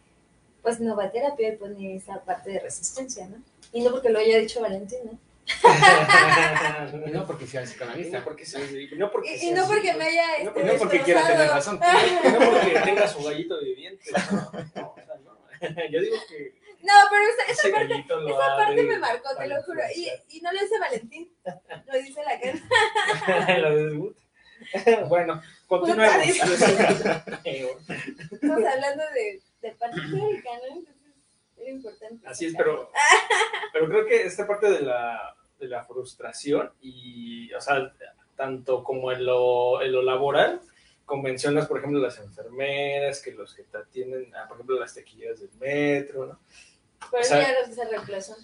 pues 0.62 0.81
no 0.81 0.97
va 0.97 1.05
a 1.05 1.11
terapia 1.12 1.49
y 1.49 1.57
pone 1.57 1.95
esa 1.95 2.21
parte 2.21 2.51
de 2.51 2.59
resistencia, 2.59 3.29
¿no? 3.29 3.37
Y 3.73 3.83
no 3.83 3.92
porque 3.92 4.11
lo 4.11 4.18
haya 4.18 4.38
dicho 4.38 4.61
Valentín, 4.61 4.99
¿no? 5.05 5.18
Y 5.46 7.11
no 7.12 7.26
porque 7.26 7.46
sea 7.46 7.62
psicoanalista. 7.62 8.18
No 8.18 8.24
porque, 8.24 8.46
sea- 8.46 8.61
no 8.96 9.11
porque, 9.11 9.31
Y, 9.31 9.35
y 9.35 9.38
sea 9.38 9.57
no 9.57 9.66
porque 9.66 9.92
me 9.94 10.05
haya 10.05 10.26
No 10.26 10.35
este, 10.37 10.50
porque- 10.50 10.72
No 10.72 10.78
porque 10.78 11.00
quiera 11.00 11.26
tener 11.26 11.48
razón. 11.48 11.81
No 12.33 12.50
porque 12.50 12.81
tenga 12.85 13.09
su 13.09 13.22
gallito 13.24 13.59
de 13.61 13.74
dientes. 13.74 14.12
No, 14.12 14.52
no, 14.76 14.90
o 14.90 14.94
sea, 14.94 15.16
no. 15.24 15.38
Yo 15.90 16.00
digo 16.00 16.16
que 16.28 16.55
No, 16.83 16.92
pero 17.11 17.22
esa, 17.28 17.52
esa 17.52 17.70
parte, 17.76 17.94
esa 18.28 18.57
parte 18.57 18.83
me 18.83 18.98
marcó, 18.98 19.37
te 19.37 19.46
lo 19.48 19.62
juro. 19.62 19.81
Y, 19.94 20.09
y 20.37 20.40
no 20.40 20.52
lo 20.52 20.61
dice 20.61 20.78
Valentín, 20.78 21.31
lo 21.87 21.98
dice 21.98 22.20
la 22.24 22.40
canción. 22.40 23.62
Lo 23.62 23.76
de 23.76 23.94
Gut. 23.94 24.16
Bueno, 25.09 25.42
continuemos. 25.66 26.26
Estamos 27.44 28.64
hablando 28.64 29.02
de, 29.14 29.40
de 29.61 29.72
parte 29.72 29.96
¿no? 29.96 30.28
Importante. 31.66 32.27
Así 32.27 32.46
es, 32.46 32.55
pero, 32.57 32.90
pero 33.72 33.88
creo 33.88 34.07
que 34.07 34.22
esta 34.22 34.46
parte 34.46 34.70
de 34.70 34.81
la, 34.83 35.37
de 35.59 35.68
la 35.68 35.85
frustración 35.85 36.72
y, 36.81 37.53
o 37.55 37.61
sea, 37.61 37.92
tanto 38.37 38.83
como 38.83 39.12
en 39.12 39.25
lo, 39.25 39.83
en 39.83 39.92
lo 39.92 40.03
laboral, 40.03 40.61
convencionas, 41.05 41.66
por 41.66 41.79
ejemplo, 41.79 42.01
las 42.01 42.18
enfermeras, 42.18 43.20
que 43.20 43.33
los 43.33 43.55
que 43.55 43.64
te 43.64 43.79
atienden, 43.79 44.35
ah, 44.35 44.46
por 44.48 44.57
ejemplo, 44.57 44.79
las 44.79 44.94
tequilleras 44.94 45.40
del 45.40 45.51
metro, 45.61 46.27
¿no? 46.27 46.40
Por 47.11 47.20
eso 47.20 47.35
o 47.35 47.37
sea- 47.38 47.53
ya 47.53 47.61
los 47.66 47.75
se 47.75 47.85
reemplazó. 47.85 48.37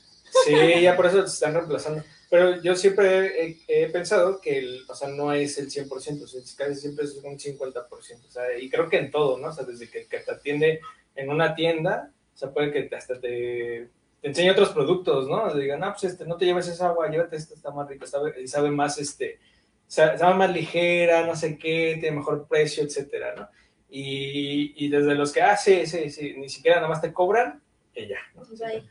Sí, 0.44 0.82
ya 0.82 0.94
por 0.94 1.06
eso 1.06 1.26
se 1.26 1.32
están 1.34 1.54
reemplazando. 1.54 2.04
Pero 2.28 2.60
yo 2.60 2.76
siempre 2.76 3.42
he, 3.42 3.58
he 3.66 3.88
pensado 3.88 4.38
que, 4.42 4.58
el, 4.58 4.84
o 4.86 4.94
sea, 4.94 5.08
no 5.08 5.32
es 5.32 5.56
el 5.56 5.70
100%, 5.70 6.22
o 6.22 6.26
sea, 6.26 6.42
casi 6.58 6.74
siempre 6.74 7.06
es 7.06 7.14
un 7.16 7.38
50%. 7.38 8.26
O 8.26 8.30
sea, 8.30 8.58
y 8.58 8.68
creo 8.68 8.90
que 8.90 8.98
en 8.98 9.10
todo, 9.10 9.38
¿no? 9.38 9.48
O 9.48 9.52
sea, 9.52 9.64
desde 9.64 9.88
que, 9.90 10.06
que 10.06 10.18
te 10.18 10.30
atiende 10.30 10.80
en 11.14 11.30
una 11.30 11.54
tienda, 11.54 12.12
o 12.38 12.40
sea, 12.40 12.52
puede 12.52 12.70
que 12.70 12.94
hasta 12.94 13.18
te, 13.20 13.88
te 14.20 14.28
enseñe 14.28 14.50
otros 14.50 14.68
productos, 14.68 15.26
¿no? 15.28 15.50
Te 15.52 15.58
digan, 15.58 15.82
ah, 15.82 15.90
pues 15.92 16.04
este, 16.12 16.24
no 16.24 16.36
te 16.36 16.44
lleves 16.44 16.68
esa 16.68 16.86
agua, 16.86 17.10
llévate 17.10 17.34
esta, 17.34 17.52
está 17.54 17.72
más 17.72 17.88
rica, 17.88 18.06
sabe, 18.06 18.70
más, 18.70 18.96
este, 19.00 19.40
sa- 19.88 20.16
sabe 20.16 20.34
más 20.36 20.52
ligera, 20.52 21.26
no 21.26 21.34
sé 21.34 21.58
qué, 21.58 21.96
tiene 22.00 22.18
mejor 22.18 22.46
precio, 22.46 22.84
etcétera, 22.84 23.34
¿no? 23.36 23.48
Y, 23.90 24.72
y 24.84 24.88
desde 24.88 25.16
los 25.16 25.32
que, 25.32 25.42
ah, 25.42 25.56
sí, 25.56 25.84
sí, 25.86 26.10
sí, 26.10 26.34
ni 26.36 26.48
siquiera 26.48 26.76
nada 26.76 26.88
más 26.88 27.00
te 27.00 27.12
cobran, 27.12 27.60
ya, 27.96 28.18
¿no? 28.36 28.44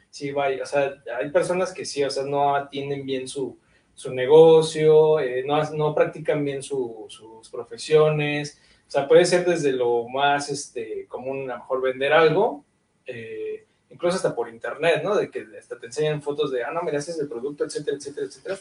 Sí, 0.10 0.31
vaya, 0.33 0.63
o 0.63 0.65
sea, 0.65 0.95
hay 1.17 1.29
personas 1.31 1.71
que 1.71 1.86
sí, 1.86 2.03
o 2.03 2.10
sea, 2.10 2.23
no 2.23 2.53
atienden 2.53 3.05
bien 3.05 3.29
su, 3.29 3.57
su 3.93 4.13
negocio, 4.13 5.21
eh, 5.21 5.45
no, 5.47 5.63
no 5.71 5.95
practican 5.95 6.43
bien 6.43 6.62
su- 6.62 7.05
sus 7.07 7.49
profesiones, 7.49 8.60
o 8.86 8.91
sea, 8.91 9.07
puede 9.07 9.23
ser 9.23 9.45
desde 9.45 9.71
lo 9.71 10.10
más 10.10 10.49
este, 10.49 11.05
común, 11.07 11.49
a 11.49 11.53
lo 11.53 11.60
mejor 11.60 11.81
vender 11.81 12.12
algo, 12.12 12.65
eh, 13.07 13.65
incluso 13.89 14.17
hasta 14.17 14.35
por 14.35 14.49
internet, 14.49 15.01
¿no? 15.03 15.15
De 15.15 15.31
que 15.31 15.47
hasta 15.57 15.79
te 15.79 15.87
enseñan 15.87 16.21
fotos 16.21 16.51
de, 16.51 16.63
ah, 16.63 16.71
no, 16.71 16.81
mira, 16.83 16.99
ese 16.99 17.11
es 17.11 17.19
el 17.19 17.27
producto, 17.27 17.63
etcétera, 17.63 17.97
etcétera, 17.97 18.27
etcétera. 18.27 18.57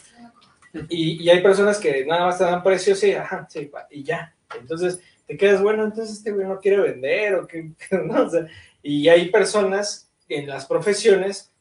Y, 0.89 1.23
y 1.23 1.31
hay 1.31 1.43
personas 1.43 1.79
que 1.79 2.05
nada 2.07 2.27
más 2.27 2.39
te 2.39 2.45
dan 2.45 2.63
precios, 2.63 2.99
sí, 2.99 3.13
ajá, 3.13 3.47
sí, 3.51 3.71
y 3.91 4.03
ya. 4.03 4.35
Entonces 4.59 5.01
te 5.27 5.37
quedas, 5.37 5.63
bueno, 5.63 5.85
entonces 5.85 6.19
este 6.19 6.33
güey 6.33 6.47
no 6.47 6.61
quiere 6.61 6.79
vender, 6.79 7.35
o 7.35 7.47
qué, 7.47 7.71
¿no? 8.05 8.27
O 8.27 8.31
sea, 8.31 8.47
y 8.83 9.09
hay 9.09 9.31
personas 9.31 10.11
en 10.29 10.47
las 10.47 10.67
profesiones, 10.67 11.53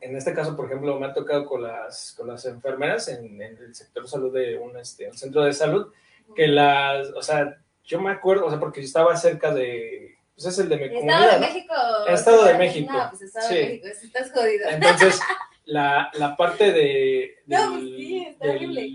en 0.00 0.16
este 0.16 0.32
caso, 0.32 0.56
por 0.56 0.66
ejemplo, 0.66 0.98
me 0.98 1.06
ha 1.06 1.12
tocado 1.12 1.44
con 1.44 1.62
las, 1.62 2.14
con 2.16 2.28
las 2.28 2.44
enfermeras 2.46 3.08
en, 3.08 3.40
en 3.42 3.58
el 3.58 3.74
sector 3.74 4.08
salud 4.08 4.32
de 4.32 4.56
un, 4.56 4.76
este, 4.76 5.08
un 5.08 5.16
centro 5.16 5.42
de 5.42 5.52
salud, 5.52 5.92
que 6.34 6.46
las, 6.46 7.08
o 7.10 7.22
sea, 7.22 7.58
yo 7.84 8.00
me 8.00 8.12
acuerdo, 8.12 8.46
o 8.46 8.50
sea, 8.50 8.60
porque 8.60 8.80
yo 8.80 8.86
estaba 8.86 9.16
cerca 9.16 9.52
de, 9.52 10.17
pues 10.40 10.54
es 10.54 10.58
el 10.60 10.68
de 10.68 10.76
mi 10.76 10.82
Estado 10.84 11.00
comunidad, 11.00 11.32
de 11.32 11.40
¿no? 11.40 11.46
México. 11.54 11.74
Estado 12.08 12.44
de 12.44 12.54
México. 12.54 12.92
No, 12.92 13.08
pues 13.10 13.22
Estado 13.22 13.48
Sí. 13.48 13.54
de 13.56 13.64
México, 13.64 13.88
si 14.00 14.06
estás 14.06 14.30
jodido. 14.32 14.68
Entonces, 14.70 15.20
la, 15.64 16.10
la 16.14 16.36
parte 16.36 16.70
de, 16.72 17.34
No, 17.46 17.72
del, 17.72 17.80
pues 17.88 17.96
sí, 17.96 18.26
está 18.28 18.46
del 18.46 18.56
horrible. 18.56 18.90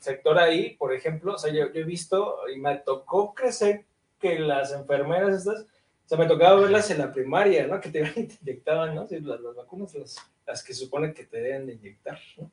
sector 0.00 0.38
ahí, 0.38 0.70
por 0.76 0.94
ejemplo, 0.94 1.34
o 1.34 1.38
sea, 1.38 1.52
yo, 1.52 1.70
yo 1.72 1.80
he 1.80 1.84
visto 1.84 2.38
y 2.54 2.58
me 2.58 2.76
tocó 2.78 3.34
crecer 3.34 3.84
que 4.18 4.38
las 4.38 4.72
enfermeras 4.72 5.34
estas, 5.38 5.60
o 5.62 6.08
sea, 6.08 6.16
me 6.18 6.26
tocaba 6.26 6.60
verlas 6.60 6.90
en 6.90 6.98
la 6.98 7.12
primaria, 7.12 7.66
¿no? 7.66 7.78
Que 7.80 7.90
te, 7.90 8.00
inyectaban, 8.42 8.94
¿no? 8.94 9.06
Sí, 9.06 9.20
las, 9.20 9.40
las 9.40 9.54
vacunas, 9.54 9.94
las, 9.94 10.16
las 10.46 10.62
que 10.64 10.72
supone 10.72 11.12
que 11.12 11.24
te 11.24 11.40
deben 11.42 11.66
de 11.66 11.74
inyectar, 11.74 12.18
¿no? 12.38 12.50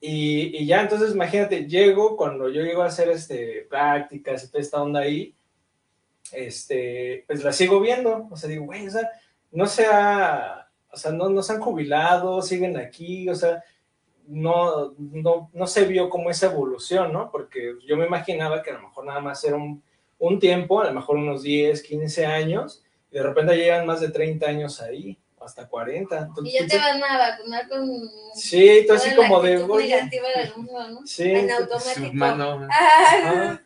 Y, 0.00 0.56
y 0.58 0.66
ya, 0.66 0.82
entonces, 0.82 1.12
imagínate, 1.14 1.66
llego, 1.66 2.16
cuando 2.16 2.48
yo 2.48 2.62
llego 2.62 2.82
a 2.82 2.86
hacer 2.86 3.08
este, 3.10 3.66
prácticas 3.68 4.44
y 4.44 4.48
toda 4.48 4.60
esta 4.60 4.82
onda 4.82 5.00
ahí, 5.00 5.34
este, 6.34 7.24
pues 7.26 7.42
la 7.44 7.52
sigo 7.52 7.80
viendo, 7.80 8.28
o 8.30 8.36
sea, 8.36 8.48
digo, 8.48 8.64
güey, 8.64 8.86
o 8.86 8.90
sea, 8.90 9.10
no 9.52 9.66
se 9.66 9.86
ha, 9.86 10.68
o 10.90 10.96
sea, 10.96 11.12
no, 11.12 11.28
no 11.28 11.42
se 11.42 11.52
han 11.52 11.60
jubilado, 11.60 12.42
siguen 12.42 12.76
aquí, 12.76 13.28
o 13.28 13.34
sea, 13.34 13.62
no, 14.26 14.94
no, 14.98 15.50
no 15.52 15.66
se 15.66 15.84
vio 15.84 16.08
como 16.08 16.30
esa 16.30 16.46
evolución, 16.46 17.12
¿no? 17.12 17.30
Porque 17.30 17.74
yo 17.86 17.96
me 17.96 18.06
imaginaba 18.06 18.62
que 18.62 18.70
a 18.70 18.74
lo 18.74 18.82
mejor 18.82 19.04
nada 19.04 19.20
más 19.20 19.44
era 19.44 19.56
un, 19.56 19.82
un 20.18 20.38
tiempo, 20.38 20.80
a 20.80 20.86
lo 20.86 20.92
mejor 20.92 21.16
unos 21.16 21.42
10, 21.42 21.82
15 21.82 22.26
años, 22.26 22.82
y 23.10 23.16
de 23.16 23.22
repente 23.22 23.56
llegan 23.56 23.86
más 23.86 24.00
de 24.00 24.08
30 24.08 24.46
años 24.46 24.80
ahí, 24.80 25.18
hasta 25.40 25.68
40. 25.68 26.18
Entonces, 26.18 26.54
Y 26.54 26.58
ya 26.58 26.66
te 26.66 26.78
van 26.78 27.02
a 27.02 27.18
vacunar 27.18 27.68
con. 27.68 28.10
Sí, 28.34 28.84
tú 28.86 28.94
así 28.94 29.10
la 29.10 29.16
como 29.16 29.42
de, 29.42 29.56
negativa 29.56 30.28
del 30.36 30.56
mundo, 30.56 30.88
¿no? 30.88 31.06
sí. 31.06 31.30
En 31.30 31.50
automático. 31.50 32.06
Submano. 32.06 32.68
Ah, 32.70 33.60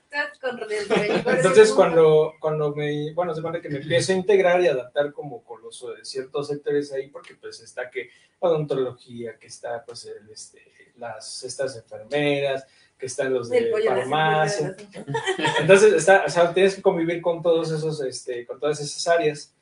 con 0.88 1.00
el- 1.00 1.10
Entonces 1.36 1.72
cuando, 1.72 2.34
cuando 2.40 2.74
me, 2.74 3.12
bueno, 3.14 3.34
se 3.34 3.42
que 3.60 3.68
me 3.68 3.78
empiezo 3.78 4.12
a 4.12 4.16
integrar 4.16 4.60
y 4.62 4.68
adaptar 4.68 5.12
como 5.12 5.42
con 5.44 5.62
los 5.62 5.82
eh, 5.82 6.02
ciertos 6.04 6.48
sectores 6.48 6.92
ahí, 6.92 7.08
porque 7.08 7.34
pues 7.34 7.60
está 7.60 7.90
que 7.90 8.08
odontología, 8.38 9.36
que 9.38 9.46
está 9.48 9.84
pues 9.84 10.06
el, 10.06 10.30
este, 10.30 10.62
las, 10.96 11.42
estas 11.44 11.76
enfermeras, 11.76 12.66
que 12.98 13.06
están 13.06 13.32
los 13.32 13.48
de 13.48 13.60
de 13.66 13.70
farmacia. 14.00 14.76
Entonces, 15.60 15.92
está, 15.92 16.24
o 16.26 16.30
sea, 16.30 16.52
tienes 16.52 16.74
que 16.76 16.82
convivir 16.82 17.20
con 17.22 17.42
todos 17.42 17.70
esos, 17.70 18.00
este, 18.00 18.44
con 18.46 18.58
todas 18.58 18.80
esas 18.80 19.06
áreas. 19.06 19.54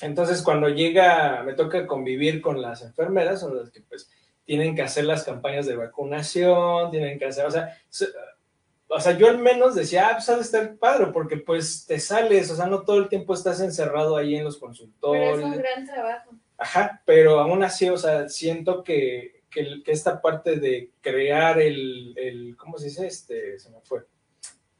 Entonces, 0.00 0.42
cuando 0.42 0.68
llega, 0.68 1.42
me 1.44 1.52
toca 1.52 1.86
convivir 1.86 2.40
con 2.40 2.60
las 2.62 2.82
enfermeras, 2.82 3.40
son 3.40 3.56
las 3.56 3.70
que 3.70 3.82
pues 3.82 4.10
tienen 4.44 4.74
que 4.74 4.82
hacer 4.82 5.04
las 5.04 5.22
campañas 5.24 5.66
de 5.66 5.76
vacunación, 5.76 6.90
tienen 6.90 7.18
que 7.18 7.26
hacer, 7.26 7.44
o 7.46 7.50
sea, 7.50 7.78
se- 7.88 8.08
o 8.90 9.00
sea, 9.00 9.16
yo 9.16 9.28
al 9.28 9.38
menos 9.38 9.74
decía, 9.76 10.08
ah, 10.08 10.12
pues 10.14 10.28
ha 10.28 10.34
de 10.34 10.42
estar 10.42 10.76
padre, 10.76 11.06
porque 11.12 11.36
pues 11.36 11.86
te 11.86 12.00
sales, 12.00 12.50
o 12.50 12.56
sea, 12.56 12.66
no 12.66 12.82
todo 12.82 12.98
el 12.98 13.08
tiempo 13.08 13.34
estás 13.34 13.60
encerrado 13.60 14.16
ahí 14.16 14.34
en 14.34 14.44
los 14.44 14.56
Pero 14.56 14.66
consultorios. 14.66 15.38
es 15.38 15.44
un 15.44 15.56
gran 15.58 15.86
trabajo. 15.86 16.30
Ajá, 16.58 17.00
pero 17.06 17.38
aún 17.38 17.62
así, 17.62 17.88
o 17.88 17.96
sea, 17.96 18.28
siento 18.28 18.82
que, 18.82 19.42
que, 19.48 19.80
esta 19.86 20.20
parte 20.20 20.56
de 20.56 20.90
crear 21.00 21.60
el, 21.60 22.14
el, 22.16 22.56
¿cómo 22.56 22.78
se 22.78 22.86
dice? 22.86 23.06
Este, 23.06 23.58
se 23.58 23.70
me 23.70 23.80
fue. 23.80 24.00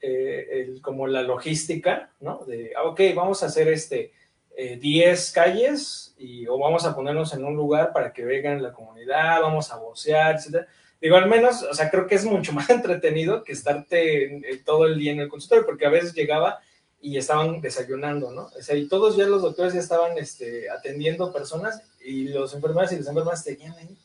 Eh, 0.02 0.62
el, 0.62 0.82
como 0.82 1.06
la 1.06 1.22
logística, 1.22 2.10
¿no? 2.20 2.44
De, 2.46 2.72
ah, 2.76 2.84
ok, 2.84 3.00
vamos 3.14 3.42
a 3.42 3.46
hacer 3.46 3.68
este 3.68 4.12
eh, 4.56 4.76
10 4.76 5.32
calles 5.32 6.14
y, 6.18 6.46
o 6.46 6.58
vamos 6.58 6.84
a 6.84 6.94
ponernos 6.94 7.32
en 7.34 7.44
un 7.44 7.54
lugar 7.54 7.92
para 7.92 8.12
que 8.12 8.24
vengan 8.24 8.62
la 8.62 8.72
comunidad, 8.72 9.40
vamos 9.40 9.70
a 9.72 9.76
vocear, 9.76 10.36
etc. 10.36 10.66
Digo, 11.00 11.16
al 11.16 11.28
menos, 11.28 11.62
o 11.62 11.74
sea, 11.74 11.90
creo 11.90 12.06
que 12.06 12.14
es 12.14 12.24
mucho 12.24 12.52
más 12.52 12.68
entretenido 12.70 13.42
que 13.42 13.52
estarte 13.52 14.36
en 14.36 14.64
todo 14.64 14.86
el 14.86 14.98
día 14.98 15.12
en 15.12 15.20
el 15.20 15.28
consultorio, 15.28 15.64
porque 15.64 15.86
a 15.86 15.90
veces 15.90 16.14
llegaba 16.14 16.60
y 17.00 17.16
estaban 17.16 17.60
desayunando, 17.60 18.30
¿no? 18.30 18.50
O 18.56 18.62
sea, 18.62 18.76
y 18.76 18.86
todos 18.86 19.16
ya 19.16 19.24
los 19.24 19.40
doctores 19.40 19.72
ya 19.72 19.80
estaban 19.80 20.18
este, 20.18 20.68
atendiendo 20.68 21.32
personas 21.32 21.82
y 22.04 22.28
los 22.28 22.52
enfermeras 22.54 22.92
y 22.92 22.96
las 22.96 23.06
enfermeras 23.06 23.42
seguían 23.42 23.74
ahí. 23.74 23.96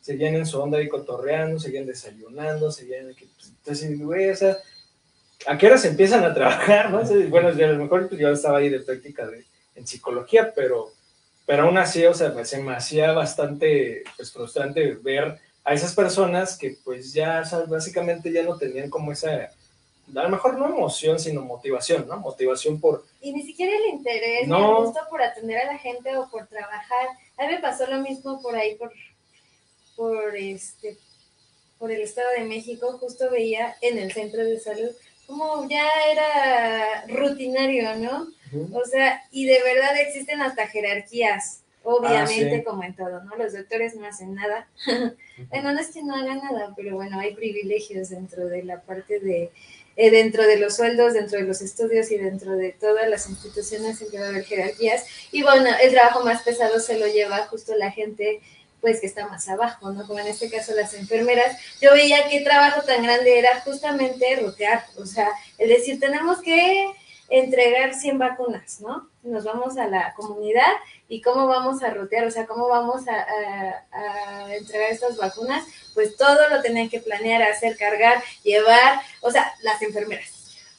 Seguían 0.00 0.34
en 0.34 0.46
su 0.46 0.60
onda 0.60 0.78
ahí 0.78 0.88
cotorreando, 0.88 1.58
seguían 1.58 1.86
desayunando, 1.86 2.70
seguían... 2.70 3.06
pues, 3.06 3.48
Entonces, 3.48 3.98
güey, 3.98 4.30
o 4.30 4.36
sea, 4.36 4.56
¿a 5.46 5.58
qué 5.58 5.66
horas 5.66 5.84
empiezan 5.84 6.22
a 6.24 6.34
trabajar? 6.34 6.90
¿no? 6.90 7.00
Entonces, 7.00 7.28
bueno, 7.28 7.48
a 7.48 7.52
lo 7.52 7.82
mejor 7.82 8.08
pues, 8.08 8.20
yo 8.20 8.30
estaba 8.30 8.58
ahí 8.58 8.68
de 8.68 8.80
práctica 8.80 9.26
de, 9.26 9.44
en 9.74 9.86
psicología, 9.86 10.52
pero, 10.54 10.92
pero 11.46 11.64
aún 11.64 11.78
así, 11.78 12.04
o 12.04 12.14
sea, 12.14 12.44
se 12.44 12.62
me 12.62 12.76
hacía 12.76 13.12
bastante 13.12 14.04
pues, 14.16 14.30
frustrante 14.30 14.96
ver 15.02 15.40
a 15.64 15.72
esas 15.72 15.94
personas 15.94 16.56
que 16.58 16.76
pues 16.84 17.12
ya, 17.12 17.40
o 17.44 17.48
sea, 17.48 17.60
básicamente 17.60 18.30
ya 18.30 18.42
no 18.42 18.56
tenían 18.58 18.90
como 18.90 19.12
esa, 19.12 19.50
a 20.14 20.22
lo 20.22 20.28
mejor 20.28 20.58
no 20.58 20.66
emoción, 20.66 21.18
sino 21.18 21.40
motivación, 21.42 22.06
¿no? 22.06 22.18
Motivación 22.18 22.78
por, 22.80 23.04
Y 23.20 23.32
ni 23.32 23.42
siquiera 23.42 23.74
el 23.76 23.94
interés, 23.94 24.42
ni 24.42 24.48
No. 24.48 24.78
el 24.78 24.84
gusto 24.86 25.00
por 25.08 25.22
atender 25.22 25.58
a 25.58 25.72
la 25.72 25.78
gente 25.78 26.16
o 26.16 26.28
por 26.28 26.46
trabajar. 26.46 27.08
A 27.38 27.46
mí 27.46 27.52
me 27.54 27.60
pasó 27.60 27.86
lo 27.86 27.98
mismo 28.00 28.40
por 28.42 28.54
ahí, 28.54 28.74
por, 28.76 28.92
por 29.96 30.36
este 30.36 30.98
por 31.78 31.90
el 31.90 32.02
Estado 32.02 32.28
de 32.38 32.44
México, 32.44 32.96
justo 32.98 33.30
veía 33.30 33.76
en 33.80 33.98
el 33.98 34.12
centro 34.12 34.42
de 34.44 34.58
salud 34.60 34.90
como 35.26 35.68
ya 35.68 35.86
era 36.12 37.04
rutinario, 37.08 37.96
¿no? 37.96 38.28
O 38.72 38.84
sea, 38.84 39.24
y 39.32 39.46
de 39.46 39.60
verdad 39.62 39.98
existen 40.00 40.40
hasta 40.40 40.68
jerarquías, 40.68 41.62
obviamente, 41.84 42.56
Ah, 42.56 42.58
sí. 42.58 42.64
como 42.64 42.82
en 42.82 42.96
todo, 42.96 43.22
¿no? 43.24 43.36
Los 43.36 43.52
doctores 43.52 43.94
no 43.94 44.06
hacen 44.06 44.34
nada. 44.34 44.68
bueno, 45.50 45.72
no 45.72 45.80
es 45.80 45.88
que 45.88 46.02
no 46.02 46.16
hagan 46.16 46.38
nada, 46.38 46.72
pero 46.76 46.96
bueno, 46.96 47.20
hay 47.20 47.34
privilegios 47.34 48.08
dentro 48.08 48.46
de 48.46 48.64
la 48.64 48.80
parte 48.80 49.20
de, 49.20 49.52
eh, 49.96 50.10
dentro 50.10 50.42
de 50.44 50.58
los 50.58 50.76
sueldos, 50.76 51.12
dentro 51.12 51.38
de 51.38 51.44
los 51.44 51.60
estudios 51.62 52.10
y 52.10 52.16
dentro 52.16 52.52
de 52.56 52.72
todas 52.72 53.08
las 53.08 53.28
instituciones 53.28 54.00
en 54.02 54.10
que 54.10 54.18
va 54.18 54.26
a 54.26 54.28
haber 54.30 54.44
jerarquías. 54.44 55.04
Y 55.30 55.42
bueno, 55.42 55.70
el 55.82 55.92
trabajo 55.92 56.24
más 56.24 56.42
pesado 56.42 56.80
se 56.80 56.98
lo 56.98 57.06
lleva 57.06 57.46
justo 57.46 57.74
la 57.76 57.90
gente 57.92 58.40
pues 58.80 59.00
que 59.00 59.06
está 59.06 59.26
más 59.28 59.48
abajo, 59.48 59.92
¿no? 59.92 60.06
Como 60.06 60.18
en 60.18 60.26
este 60.26 60.50
caso 60.50 60.74
las 60.74 60.92
enfermeras. 60.92 61.56
Yo 61.80 61.92
veía 61.92 62.28
qué 62.28 62.40
trabajo 62.40 62.82
tan 62.82 63.02
grande 63.02 63.38
era 63.38 63.60
justamente 63.60 64.36
rotear, 64.36 64.84
o 64.98 65.06
sea, 65.06 65.30
es 65.56 65.70
decir, 65.70 65.98
tenemos 65.98 66.42
que 66.42 66.90
entregar 67.38 67.94
100 67.94 68.18
vacunas, 68.18 68.80
¿no? 68.80 69.08
Nos 69.22 69.44
vamos 69.44 69.76
a 69.78 69.86
la 69.86 70.12
comunidad 70.14 70.72
y 71.08 71.20
cómo 71.20 71.46
vamos 71.46 71.82
a 71.82 71.90
rotear, 71.90 72.26
o 72.26 72.30
sea, 72.30 72.46
cómo 72.46 72.68
vamos 72.68 73.02
a, 73.08 73.14
a- 73.14 74.46
a 74.46 74.54
entregar 74.54 74.90
estas 74.90 75.16
vacunas, 75.16 75.64
pues 75.94 76.16
todo 76.16 76.48
lo 76.50 76.60
tenían 76.62 76.88
que 76.88 77.00
planear, 77.00 77.42
hacer, 77.42 77.76
cargar, 77.76 78.22
llevar, 78.42 79.00
o 79.20 79.30
sea, 79.30 79.52
las 79.62 79.80
enfermeras. 79.82 80.28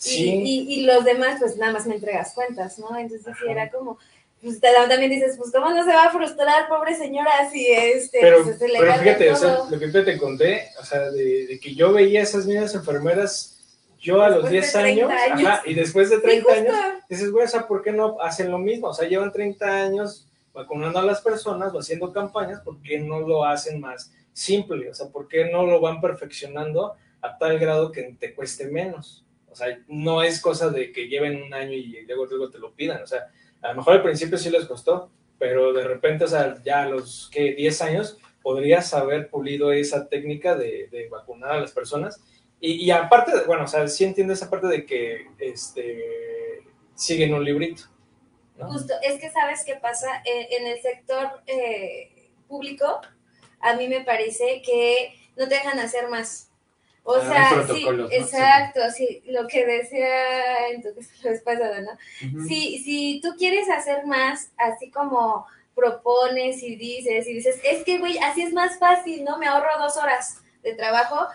Y- 0.06 0.10
Sí. 0.10 0.42
Y, 0.46 0.74
y 0.76 0.82
los 0.86 1.04
demás, 1.04 1.38
pues 1.40 1.58
nada 1.58 1.74
más 1.74 1.88
me 1.88 1.96
entregas 1.96 2.34
cuentas, 2.34 2.78
¿no? 2.78 2.96
Entonces 2.98 3.34
sí 3.40 3.50
era 3.50 3.70
como, 3.72 3.98
pues 4.44 4.60
también 4.62 5.10
dices, 5.10 5.36
pues 5.38 5.52
cómo 5.52 5.72
no 5.72 5.84
se 5.84 5.90
va 5.94 6.04
a 6.06 6.12
frustrar, 6.12 6.68
pobre 6.68 6.96
señora, 6.96 7.50
si 7.52 7.66
este, 7.66 8.20
Pero, 8.22 8.44
pues, 8.44 8.60
se 8.60 8.68
le 8.68 8.78
pero 8.80 8.92
carga 8.92 9.04
fíjate, 9.04 9.32
o 9.32 9.36
sea, 9.36 9.60
lo 9.70 9.80
que 9.80 9.88
te, 9.88 10.04
te 10.04 10.18
conté, 10.20 10.70
o 10.80 10.86
sea, 10.86 11.10
de, 11.10 11.48
de 11.48 11.60
que 11.60 11.74
yo 11.74 11.92
veía 11.94 12.22
esas 12.22 12.46
mismas 12.46 12.76
enfermeras, 12.76 13.55
yo 14.06 14.22
a 14.22 14.30
los 14.30 14.50
Después 14.50 14.52
de 14.52 14.60
10 14.60 14.72
30 14.74 15.14
años, 15.14 15.32
años. 15.34 15.50
ajá, 15.50 15.62
y 15.66 15.74
después 15.74 16.10
de 16.10 16.16
Sí, 16.18 16.22
30 16.22 16.44
justo. 16.54 16.72
años, 16.72 17.04
dices, 17.10 17.32
güey, 17.32 17.46
o 17.46 17.48
sea, 17.48 17.68
¿por 17.68 17.82
qué 17.82 17.92
no 17.92 18.18
hacen 18.22 18.52
lo 18.52 18.58
mismo? 18.60 18.88
O 18.90 18.94
sea, 18.94 19.08
llevan 19.08 19.32
30 19.32 19.84
años 19.84 20.28
vacunando 20.54 21.00
a 21.00 21.04
las 21.04 21.22
personas 21.22 21.74
o 21.74 21.80
haciendo 21.80 22.14
campañas, 22.14 22.62
¿por 22.62 22.82
qué 22.82 23.00
no 23.00 23.20
lo 23.22 23.44
hacen 23.44 23.80
más 23.82 24.14
simple? 24.32 24.90
O 24.90 24.94
sea, 24.94 25.08
¿por 25.10 25.28
qué 25.28 25.50
no 25.52 25.66
lo 25.66 25.80
van 25.82 26.00
perfeccionando 26.02 26.94
a 27.22 27.38
tal 27.38 27.58
grado 27.60 27.92
que 27.92 28.16
te 28.20 28.34
cueste 28.34 28.68
menos? 28.68 29.26
O 29.52 29.56
sea, 29.56 29.78
no 29.88 30.22
es 30.22 30.40
cosa 30.42 30.70
de 30.70 30.92
que 30.92 31.08
lleven 31.08 31.42
un 31.42 31.54
año 31.54 31.74
y 31.74 32.06
luego, 32.06 32.26
luego 32.26 32.50
te 32.50 32.60
lo 32.60 32.74
pidan. 32.74 33.02
O 33.02 33.08
sea, 33.08 33.28
a 33.62 33.70
lo 33.70 33.76
mejor 33.76 33.94
al 33.94 34.04
principio 34.04 34.38
sí 34.38 34.50
les 34.50 34.66
costó, 34.66 35.10
pero 35.40 35.74
de 35.74 35.84
repente, 35.86 36.26
o 36.26 36.28
sea, 36.28 36.56
ya 36.64 36.84
a 36.84 36.90
los 36.90 37.30
que 37.34 37.54
10 37.54 37.82
años 37.82 38.18
podrías 38.44 38.94
haber 38.94 39.30
pulido 39.30 39.72
esa 39.72 40.08
técnica 40.08 40.56
de, 40.56 40.88
de 40.92 41.08
vacunar 41.10 41.52
a 41.54 41.60
las 41.62 41.72
personas. 41.72 42.22
Y, 42.60 42.86
y 42.86 42.92
aparte, 42.92 43.32
de- 43.38 43.46
bueno, 43.46 43.64
o 43.66 43.68
sea, 43.68 43.88
sí 43.88 44.04
entiendo 44.06 44.34
esa 44.34 44.50
parte 44.50 44.68
de 44.68 44.86
que 44.86 45.28
este, 45.40 46.64
siguen 46.96 47.34
un 47.34 47.44
librito. 47.44 47.84
¿no? 48.58 48.68
Justo, 48.68 48.94
es 49.04 49.20
que 49.20 49.30
sabes 49.32 49.64
qué 49.66 49.76
pasa 49.76 50.08
Eh, 50.26 50.48
en 50.58 50.68
el 50.68 50.82
sector 50.82 51.42
eh, 51.48 52.30
público, 52.48 53.02
a 53.60 53.76
mí 53.76 53.88
me 53.88 54.02
parece 54.04 54.62
que 54.66 55.14
no 55.36 55.48
te 55.48 55.56
dejan 55.56 55.80
hacer 55.80 56.08
más. 56.10 56.50
O 57.04 57.16
Ah, 57.16 57.22
sea, 57.22 57.68
sí, 57.68 57.86
exacto, 58.12 58.80
sí, 58.92 59.22
lo 59.28 59.48
que 59.48 59.66
decía 59.66 60.70
entonces 60.70 61.10
la 61.24 61.32
vez 61.32 61.42
pasada, 61.44 61.82
¿no? 61.82 61.92
Ujú. 62.22 62.40
Si, 62.48 62.80
si 62.84 63.22
tú 63.22 63.36
quieres 63.38 63.70
hacer 63.70 64.06
más, 64.08 64.52
así 64.58 64.90
como 64.90 65.46
propones 65.76 66.64
y 66.64 66.76
dices, 66.78 67.28
y 67.28 67.34
dices, 67.34 67.60
es 67.64 67.84
que, 67.84 68.00
güey, 68.00 68.18
así 68.20 68.42
es 68.44 68.54
más 68.54 68.80
fácil, 68.80 69.24
¿no? 69.26 69.38
Me 69.38 69.48
ahorro 69.48 69.78
dos 69.80 69.98
horas 69.98 70.42
de 70.64 70.74
trabajo. 70.74 71.28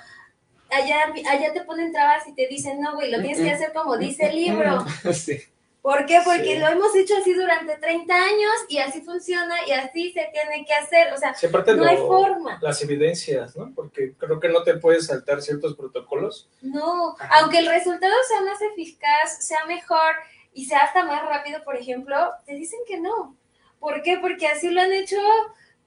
Allá, 0.70 1.12
allá 1.30 1.52
te 1.52 1.62
ponen 1.62 1.92
trabas 1.92 2.26
y 2.28 2.34
te 2.34 2.46
dicen, 2.46 2.80
no, 2.80 2.94
güey, 2.94 3.10
lo 3.10 3.20
tienes 3.20 3.38
que 3.40 3.50
hacer 3.50 3.72
como 3.72 3.96
dice 3.96 4.26
el 4.26 4.36
libro. 4.36 4.84
Sí. 5.12 5.38
¿Por 5.82 6.04
qué? 6.04 6.20
Porque 6.22 6.44
Sí. 6.44 6.58
lo 6.58 6.68
hemos 6.68 6.94
hecho 6.94 7.16
así 7.16 7.32
durante 7.32 7.74
30 7.78 8.14
años 8.14 8.52
y 8.68 8.76
así 8.78 9.00
funciona 9.00 9.66
y 9.66 9.70
así 9.72 10.12
se 10.12 10.28
tiene 10.30 10.62
que 10.66 10.74
hacer. 10.74 11.10
O 11.14 11.16
sea, 11.16 11.32
Sí, 11.34 11.46
no 11.50 11.74
lo- 11.74 11.84
hay 11.86 11.96
forma. 11.96 12.58
las 12.60 12.82
evidencias, 12.82 13.56
¿no? 13.56 13.72
Porque 13.74 14.12
creo 14.18 14.38
que 14.38 14.50
no 14.50 14.62
te 14.62 14.74
puedes 14.74 15.06
saltar 15.06 15.40
ciertos 15.40 15.74
protocolos. 15.76 16.50
No, 16.60 17.16
Ajá. 17.18 17.30
aunque 17.40 17.58
el 17.60 17.66
resultado 17.66 18.12
sea 18.28 18.42
más 18.42 18.60
eficaz, 18.60 19.38
sea 19.42 19.64
mejor 19.64 20.16
y 20.52 20.66
sea 20.66 20.80
hasta 20.80 21.02
más 21.04 21.22
rápido, 21.24 21.64
por 21.64 21.76
ejemplo, 21.76 22.30
te 22.44 22.52
dicen 22.56 22.80
que 22.86 23.00
no. 23.00 23.34
¿Por 23.78 24.02
qué? 24.02 24.18
Porque 24.20 24.48
así 24.48 24.68
lo 24.68 24.82
han 24.82 24.92
hecho 24.92 25.16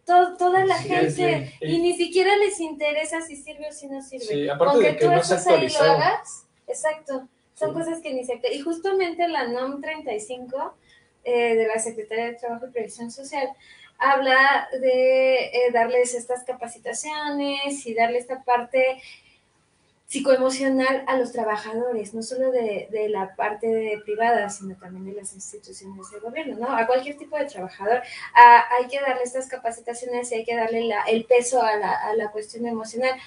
to- 0.05 0.35
toda 0.37 0.65
la 0.65 0.77
Sí, 0.77 0.89
gente 0.89 1.53
y 1.61 1.79
ni 1.79 1.93
siquiera 1.95 2.35
les 2.37 2.59
interesa 2.59 3.21
si 3.21 3.35
sirve 3.35 3.69
o 3.69 3.71
si 3.71 3.87
no 3.87 4.01
sirve. 4.01 4.25
Sí, 4.25 4.49
aparte 4.49 4.73
Con 4.75 4.83
de 4.83 4.89
que 4.97 5.05
tú 5.05 5.11
no 5.11 5.17
estés 5.19 5.47
ahí 5.47 5.69
lo 5.69 5.79
hagas, 5.79 6.45
exacto. 6.67 7.27
Son 7.55 7.69
Sí. 7.69 7.75
cosas 7.79 8.01
que 8.01 8.13
ni 8.13 8.25
se... 8.25 8.39
Y 8.51 8.59
justamente 8.61 9.27
la 9.27 9.47
NOM 9.47 9.79
35 9.81 10.75
eh, 11.23 11.55
de 11.55 11.67
la 11.67 11.79
Secretaría 11.79 12.25
de 12.25 12.33
Trabajo 12.33 12.67
y 12.67 12.71
Previsión 12.71 13.11
Social 13.11 13.47
habla 13.99 14.67
de 14.81 15.45
eh, 15.45 15.71
darles 15.71 16.13
estas 16.15 16.43
capacitaciones 16.43 17.85
y 17.85 17.93
darle 17.93 18.17
esta 18.17 18.43
parte 18.43 19.01
psicoemocional 20.13 21.03
a 21.07 21.17
los 21.17 21.31
trabajadores, 21.31 22.13
no 22.13 22.21
solo 22.21 22.51
de, 22.51 22.87
de 22.91 23.09
la 23.09 23.35
parte 23.35 23.99
privada, 24.05 24.47
sino 24.49 24.75
también 24.75 25.05
de 25.05 25.13
las 25.13 25.33
instituciones 25.33 26.11
de 26.11 26.19
gobierno, 26.19 26.55
¿no? 26.59 26.77
A 26.77 26.85
cualquier 26.85 27.17
tipo 27.17 27.35
de 27.37 27.45
trabajador 27.45 28.01
hay 28.35 28.85
que 28.87 29.01
darle 29.01 29.23
estas 29.23 29.47
capacitaciones 29.47 30.31
y 30.31 30.35
hay 30.35 30.45
que 30.45 30.55
darle 30.55 30.83
la- 30.83 31.01
el 31.03 31.25
peso 31.25 31.63
a 31.63 31.75
la, 31.77 31.91
a 31.91 32.15
la 32.15 32.29
cuestión 32.31 32.67
emocional, 32.67 33.19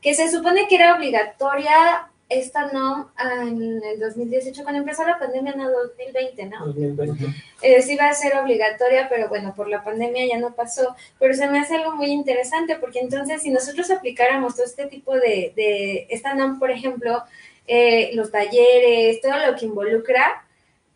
que 0.00 0.14
se 0.14 0.28
supone 0.30 0.66
que 0.66 0.74
era 0.74 0.96
obligatoria 0.96 2.10
esta 2.34 2.72
no 2.72 3.12
en 3.18 3.82
el 3.82 4.00
2018 4.00 4.62
cuando 4.62 4.80
empezó 4.80 5.04
la 5.04 5.18
pandemia, 5.18 5.54
no 5.54 5.70
2020, 5.70 6.46
¿no? 6.46 6.66
2020. 6.66 7.26
eh, 7.62 7.82
sí 7.82 7.96
va 7.96 8.08
a 8.08 8.14
ser 8.14 8.36
obligatoria, 8.36 9.08
pero 9.08 9.28
bueno, 9.28 9.54
por 9.54 9.68
la 9.68 9.84
pandemia 9.84 10.26
ya 10.26 10.38
no 10.38 10.54
pasó. 10.54 10.94
Pero 11.18 11.34
se 11.34 11.48
me 11.48 11.58
hace 11.58 11.76
algo 11.76 11.92
muy 11.92 12.06
interesante 12.06 12.76
porque 12.76 13.00
entonces 13.00 13.42
si 13.42 13.50
nosotros 13.50 13.90
aplicáramos 13.90 14.54
todo 14.54 14.66
este 14.66 14.86
tipo 14.86 15.14
de, 15.14 15.52
de 15.56 16.06
esta 16.10 16.34
NOM, 16.34 16.58
por 16.58 16.70
ejemplo, 16.70 17.22
eh, 17.66 18.10
los 18.14 18.30
talleres, 18.30 19.20
todo 19.20 19.36
lo 19.46 19.56
que 19.56 19.66
involucra, 19.66 20.44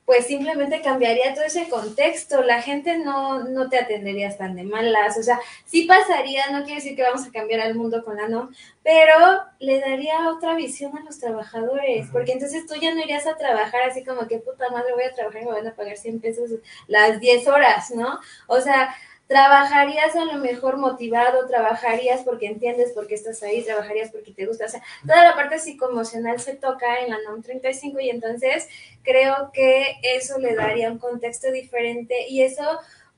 pues 0.07 0.27
simplemente 0.27 0.81
cambiaría 0.81 1.35
todo 1.35 1.45
ese 1.45 1.69
contexto. 1.69 2.43
La 2.43 2.63
gente 2.63 2.97
no, 2.97 3.43
no 3.43 3.69
te 3.69 3.79
atendería 3.79 4.35
tan 4.37 4.55
de 4.55 4.63
malas. 4.63 5.19
O 5.19 5.23
sea, 5.23 5.41
sí 5.65 5.83
pasaría, 5.83 6.47
no 6.53 6.61
quiere 6.61 6.77
decir 6.77 6.95
que 6.95 7.03
vamos 7.03 7.27
a 7.27 7.33
cambiar 7.33 7.61
al 7.61 7.75
mundo 7.75 8.05
con 8.05 8.17
la 8.17 8.29
NOM, 8.29 8.51
pero 8.85 9.43
le 9.59 9.81
daría 9.81 10.31
otra 10.31 10.55
visión 10.55 10.97
a 10.97 11.03
los 11.03 11.19
trabajadores, 11.19 12.09
porque 12.13 12.33
entonces 12.33 12.67
tú 12.67 12.77
ya 12.81 12.95
no 12.95 13.01
irías 13.01 13.27
a 13.27 13.37
trabajar 13.37 13.83
así 13.83 14.05
como 14.05 14.29
que 14.29 14.39
puta 14.39 14.71
madre 14.71 14.93
voy 14.95 15.05
a 15.05 15.15
trabajar 15.15 15.43
y 15.43 15.47
me 15.47 15.53
van 15.53 15.67
a 15.67 15.75
pagar 15.75 15.97
100 15.97 16.21
pesos 16.21 16.51
las 16.87 17.19
10 17.19 17.49
horas, 17.49 17.91
¿no? 17.91 18.21
O 18.47 18.61
sea, 18.61 18.95
trabajarías 19.27 20.15
a 20.15 20.25
lo 20.25 20.35
mejor 20.35 20.77
motivado, 20.77 21.47
trabajarías 21.47 22.23
porque 22.23 22.47
entiendes 22.47 22.93
por 22.93 23.07
qué 23.07 23.15
estás 23.15 23.43
ahí, 23.43 23.63
trabajarías 23.63 24.11
porque 24.11 24.33
te 24.33 24.47
gusta, 24.47 24.67
o 24.67 24.69
sea, 24.69 24.83
toda 25.03 25.25
la 25.25 25.35
parte 25.35 25.59
psicoemocional 25.59 26.39
se 26.39 26.55
toca 26.55 27.01
en 27.01 27.11
la 27.11 27.19
NOM 27.27 27.43
35 27.43 27.99
y 28.01 28.11
entonces 28.11 28.69
creo 29.03 29.51
que 29.53 29.97
eso 30.03 30.39
le 30.39 30.55
daría 30.55 30.91
un 30.91 30.99
contexto 30.99 31.51
diferente 31.51 32.29
y 32.29 32.43
eso 32.43 32.63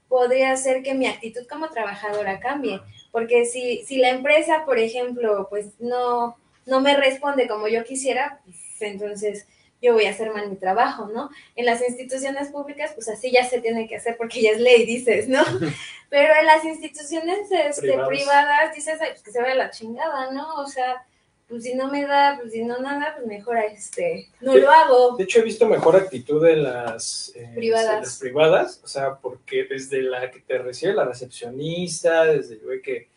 podría 0.09 0.53
hacer 0.53 0.83
que 0.83 0.94
mi 0.94 1.07
actitud 1.07 1.47
como 1.47 1.68
trabajadora 1.68 2.40
cambie, 2.40 2.81
porque 3.12 3.44
si, 3.44 3.85
si 3.85 3.99
la 3.99 4.09
empresa, 4.09 4.64
por 4.64 4.79
ejemplo, 4.79 5.47
pues 5.51 5.79
no, 5.79 6.38
no 6.64 6.81
me 6.81 6.97
responde 6.97 7.47
como 7.47 7.68
yo 7.68 7.85
quisiera, 7.85 8.40
pues 8.44 8.57
entonces 8.81 9.47
yo 9.81 9.95
voy 9.95 10.07
a 10.07 10.11
hacer 10.11 10.33
mal 10.33 10.51
mi 10.51 10.57
trabajo, 10.57 11.09
¿no? 11.12 11.31
En 11.55 11.67
las 11.67 11.81
instituciones 11.87 12.49
públicas, 12.49 12.93
pues 12.95 13.09
así 13.09 13.31
ya 13.31 13.45
se 13.45 13.61
tiene 13.61 13.87
que 13.87 13.97
hacer 13.97 14.17
porque 14.17 14.43
ya 14.43 14.51
es 14.51 14.61
ley, 14.61 14.85
dices, 14.85 15.29
¿no? 15.29 15.43
Pero 16.11 16.35
en 16.41 16.47
las 16.47 16.64
instituciones 16.64 17.51
este, 17.51 17.93
Privadas. 18.09 18.75
dices, 18.75 19.01
Ay, 19.01 19.11
pues 19.11 19.23
que 19.23 19.31
se 19.31 19.41
vaya 19.41 19.55
la 19.55 19.71
chingada, 19.71 20.33
¿no? 20.33 20.55
O 20.57 20.67
sea, 20.67 21.05
pues 21.49 21.62
si 21.62 21.75
no 21.75 21.88
me 21.91 22.07
da, 22.07 22.38
pues 22.41 22.53
si 22.53 22.62
no 22.62 22.79
nada, 22.79 23.14
pues 23.14 23.27
mejor 23.27 23.57
este, 23.59 24.29
no 24.41 24.57
lo 24.57 24.71
hago. 24.71 25.17
De 25.17 25.25
hecho, 25.25 25.41
he 25.41 25.43
visto 25.43 25.67
mejor 25.67 25.97
actitud 25.97 26.45
en 26.47 26.64
las, 26.64 27.33
eh, 27.37 27.53
Privadas. 27.55 27.95
en 27.95 28.01
las 28.01 28.19
privadas, 28.19 28.81
o 28.85 28.88
sea, 28.88 29.17
porque 29.17 29.64
desde 29.64 30.03
la 30.03 30.31
que 30.31 30.41
te 30.41 30.59
recibe 30.59 30.93
la 30.93 31.05
recepcionista, 31.05 32.25
desde 32.25 32.55
el 32.55 32.61
güey 32.61 32.83
que, 32.83 33.09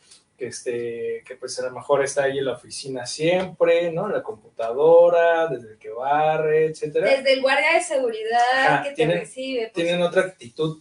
que, 0.41 0.47
este, 0.47 1.23
que 1.23 1.35
pues 1.35 1.59
a 1.59 1.67
lo 1.67 1.71
mejor 1.71 2.03
está 2.03 2.23
ahí 2.23 2.39
en 2.39 2.45
la 2.45 2.53
oficina 2.53 3.05
siempre, 3.05 3.91
¿no? 3.91 4.09
La 4.09 4.23
computadora, 4.23 5.45
desde 5.47 5.73
el 5.73 5.77
que 5.77 5.89
barre, 5.91 6.65
etcétera. 6.65 7.07
Desde 7.11 7.33
el 7.33 7.41
guardia 7.41 7.75
de 7.75 7.81
seguridad 7.81 8.39
Ajá, 8.65 8.83
que 8.83 8.89
te 8.89 8.95
tienen- 8.95 9.19
recibe. 9.19 9.63
por 9.67 9.73
Tienen 9.73 10.01
otra 10.01 10.21
actitud, 10.23 10.79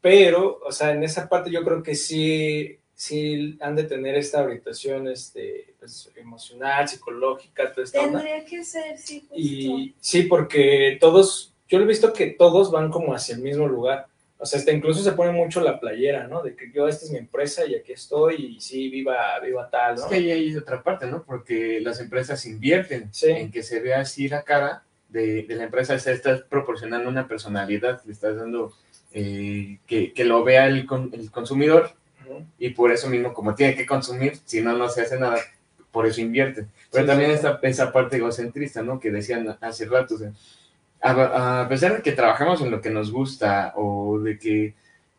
pero, 0.00 0.60
o 0.64 0.70
sea, 0.70 0.92
en 0.92 1.02
esa 1.02 1.28
parte 1.28 1.50
yo 1.50 1.64
creo 1.64 1.82
que 1.82 1.96
sí, 1.96 2.78
sí 2.94 3.58
han 3.60 3.74
de 3.74 3.82
tener 3.82 4.14
esta 4.14 4.42
orientación 4.44 5.08
este, 5.08 5.74
pues, 5.80 6.08
emocional, 6.14 6.86
psicológica, 6.88 7.72
toda 7.72 7.82
esta 7.84 8.00
onda. 8.02 8.20
Tendría 8.22 8.44
que 8.44 8.62
ser, 8.64 8.96
sí, 8.96 9.20
justo. 9.22 9.34
Y 9.36 9.92
sí, 10.00 10.22
porque 10.22 10.98
todos, 11.00 11.52
yo 11.68 11.78
lo 11.78 11.84
he 11.84 11.88
visto 11.88 12.12
que 12.12 12.28
todos 12.28 12.70
van 12.70 12.92
como 12.92 13.12
hacia 13.12 13.34
el 13.34 13.40
mismo 13.42 13.66
lugar. 13.66 14.06
O 14.42 14.46
sea, 14.46 14.58
hasta 14.58 14.72
incluso 14.72 15.02
se 15.02 15.12
pone 15.12 15.32
mucho 15.32 15.60
la 15.60 15.78
playera, 15.78 16.26
¿no? 16.26 16.42
De 16.42 16.56
que 16.56 16.72
yo, 16.72 16.88
esta 16.88 17.04
es 17.04 17.10
mi 17.12 17.18
empresa 17.18 17.66
y 17.66 17.74
aquí 17.74 17.92
estoy 17.92 18.36
y 18.56 18.60
sí, 18.60 18.88
viva, 18.88 19.38
viva 19.40 19.68
tal, 19.68 19.96
Es 19.96 20.00
¿no? 20.00 20.08
que 20.08 20.14
ahí 20.16 20.30
hay 20.30 20.56
otra 20.56 20.82
parte, 20.82 21.06
¿no? 21.06 21.22
Porque 21.24 21.78
las 21.80 22.00
empresas 22.00 22.46
invierten 22.46 23.08
Sí. 23.12 23.28
en 23.30 23.50
que 23.52 23.62
se 23.62 23.80
vea 23.80 24.00
así 24.00 24.28
la 24.28 24.42
cara 24.42 24.82
de, 25.10 25.42
de 25.42 25.54
la 25.56 25.64
empresa, 25.64 25.94
o 25.94 25.98
sea, 25.98 26.12
estás 26.14 26.40
proporcionando 26.42 27.08
una 27.08 27.28
personalidad, 27.28 28.00
le 28.06 28.12
estás 28.12 28.36
dando 28.36 28.72
eh, 29.12 29.78
que, 29.86 30.12
que 30.14 30.24
lo 30.24 30.42
vea 30.44 30.66
el, 30.66 30.86
con- 30.86 31.10
el 31.12 31.30
consumidor 31.30 31.90
y 32.58 32.70
por 32.70 32.92
eso 32.92 33.08
mismo, 33.08 33.34
como 33.34 33.54
tiene 33.56 33.74
que 33.74 33.84
consumir, 33.86 34.34
si 34.44 34.60
no, 34.62 34.72
no 34.76 34.88
se 34.88 35.02
hace 35.02 35.18
nada, 35.18 35.36
por 35.90 36.06
eso 36.06 36.20
invierte. 36.20 36.66
Pero 36.92 37.04
Sí, 37.04 37.08
también 37.08 37.30
sí. 37.30 37.36
está 37.36 37.58
esa 37.62 37.92
parte 37.92 38.16
egocentrista, 38.18 38.82
¿no? 38.82 39.00
Que 39.00 39.10
decían 39.10 39.58
hace 39.60 39.84
rato, 39.86 40.14
o 40.14 40.18
sea, 40.18 40.32
a, 41.02 41.62
a 41.62 41.68
pesar 41.68 41.96
de 41.96 42.02
que 42.02 42.12
trabajamos 42.12 42.60
en 42.60 42.70
lo 42.70 42.80
que 42.80 42.90
nos 42.90 43.10
gusta 43.10 43.72
o 43.76 44.18
de 44.18 44.38
que 44.38 44.74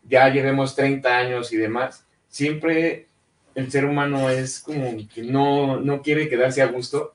ya 0.08 0.30
llevemos 0.30 0.76
30 0.76 1.17
años 1.17 1.52
y 1.54 1.58
demás, 1.58 2.06
siempre 2.28 3.08
el 3.56 3.72
ser 3.72 3.86
humano 3.86 4.30
es 4.30 4.60
como 4.60 4.96
que 5.13 5.24
no, 5.24 5.80
no 5.80 6.02
quiere 6.02 6.30
quedarse 6.30 6.62
a 6.62 6.67
gusto 6.67 7.13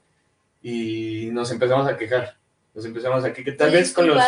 y 0.62 1.28
nos 1.32 1.50
empezamos 1.50 1.88
a 1.88 1.96
quejar. 1.96 2.36
Nos 2.74 2.84
empezamos 2.84 3.24
a 3.24 3.32
quejar, 3.32 3.56
tal 3.56 3.70
vez 3.70 3.92
con 3.92 4.06
los. 4.06 4.22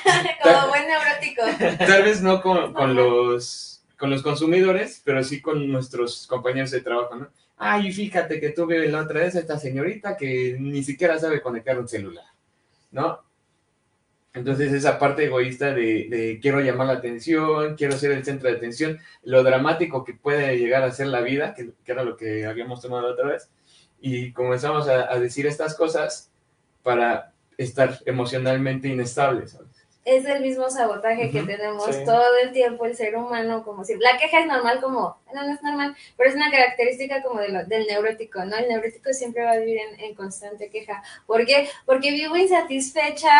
Como 0.42 0.68
buen 0.68 0.84
neurótico. 0.86 1.42
tal 1.86 2.02
vez 2.02 2.20
no 2.20 2.42
con, 2.42 2.74
con 2.74 2.94
los, 2.94 3.82
con 3.98 4.10
los 4.10 4.22
consumidores, 4.22 5.00
pero 5.02 5.24
sí 5.24 5.40
con 5.40 5.72
nuestros 5.72 6.26
compañeros 6.26 6.70
de 6.70 6.82
trabajo, 6.82 7.16
¿no? 7.16 7.28
Ay, 7.56 7.90
fíjate 7.92 8.40
que 8.40 8.50
tuve 8.50 8.88
la 8.88 9.00
otra 9.00 9.20
vez 9.20 9.36
a 9.36 9.38
esta 9.38 9.58
señorita 9.58 10.18
que 10.18 10.56
ni 10.58 10.82
siquiera 10.82 11.18
sabe 11.18 11.40
conectar 11.40 11.78
un 11.78 11.88
celular, 11.88 12.26
¿no? 12.90 13.20
Entonces 14.34 14.72
esa 14.72 14.98
parte 14.98 15.24
egoísta 15.26 15.72
de, 15.72 16.08
de 16.10 16.38
quiero 16.42 16.60
llamar 16.60 16.88
la 16.88 16.94
atención, 16.94 17.76
quiero 17.76 17.96
ser 17.96 18.10
el 18.12 18.24
centro 18.24 18.50
de 18.50 18.56
atención, 18.56 18.98
lo 19.22 19.42
dramático 19.44 20.04
que 20.04 20.14
puede 20.14 20.58
llegar 20.58 20.82
a 20.82 20.90
ser 20.90 21.06
la 21.06 21.20
vida, 21.20 21.54
que, 21.54 21.70
que 21.84 21.92
era 21.92 22.02
lo 22.02 22.16
que 22.16 22.44
habíamos 22.46 22.80
tomado 22.82 23.12
otra 23.12 23.28
vez, 23.28 23.48
y 24.00 24.32
comenzamos 24.32 24.88
a, 24.88 25.12
a 25.12 25.20
decir 25.20 25.46
estas 25.46 25.76
cosas 25.76 26.30
para 26.82 27.32
estar 27.58 27.98
emocionalmente 28.06 28.88
inestables. 28.88 29.52
¿sabes? 29.52 29.68
Es 30.04 30.26
el 30.26 30.42
mismo 30.42 30.68
sabotaje 30.68 31.30
que 31.30 31.38
Ujú, 31.38 31.46
tenemos 31.46 31.86
sí. 31.86 32.02
todo 32.04 32.36
el 32.42 32.52
tiempo 32.52 32.84
el 32.84 32.94
ser 32.94 33.16
humano, 33.16 33.64
como 33.64 33.84
si 33.84 33.96
la 33.96 34.18
queja 34.18 34.40
es 34.40 34.46
normal, 34.46 34.80
como 34.82 35.16
no, 35.32 35.46
no 35.46 35.54
es 35.54 35.62
normal, 35.62 35.96
pero 36.18 36.28
es 36.28 36.36
una 36.36 36.50
característica 36.50 37.22
como 37.22 37.40
de 37.40 37.48
lo- 37.48 37.64
del 37.64 37.86
neurótico, 37.86 38.44
¿no? 38.44 38.54
El 38.56 38.68
neurótico 38.68 39.12
siempre 39.14 39.44
va 39.44 39.52
a 39.52 39.58
vivir 39.58 39.78
en, 39.78 40.00
en 40.00 40.14
constante 40.14 40.68
queja. 40.68 41.02
¿Por 41.26 41.46
qué? 41.46 41.68
Porque 41.86 42.10
vivo 42.10 42.36
insatisfecha, 42.36 43.30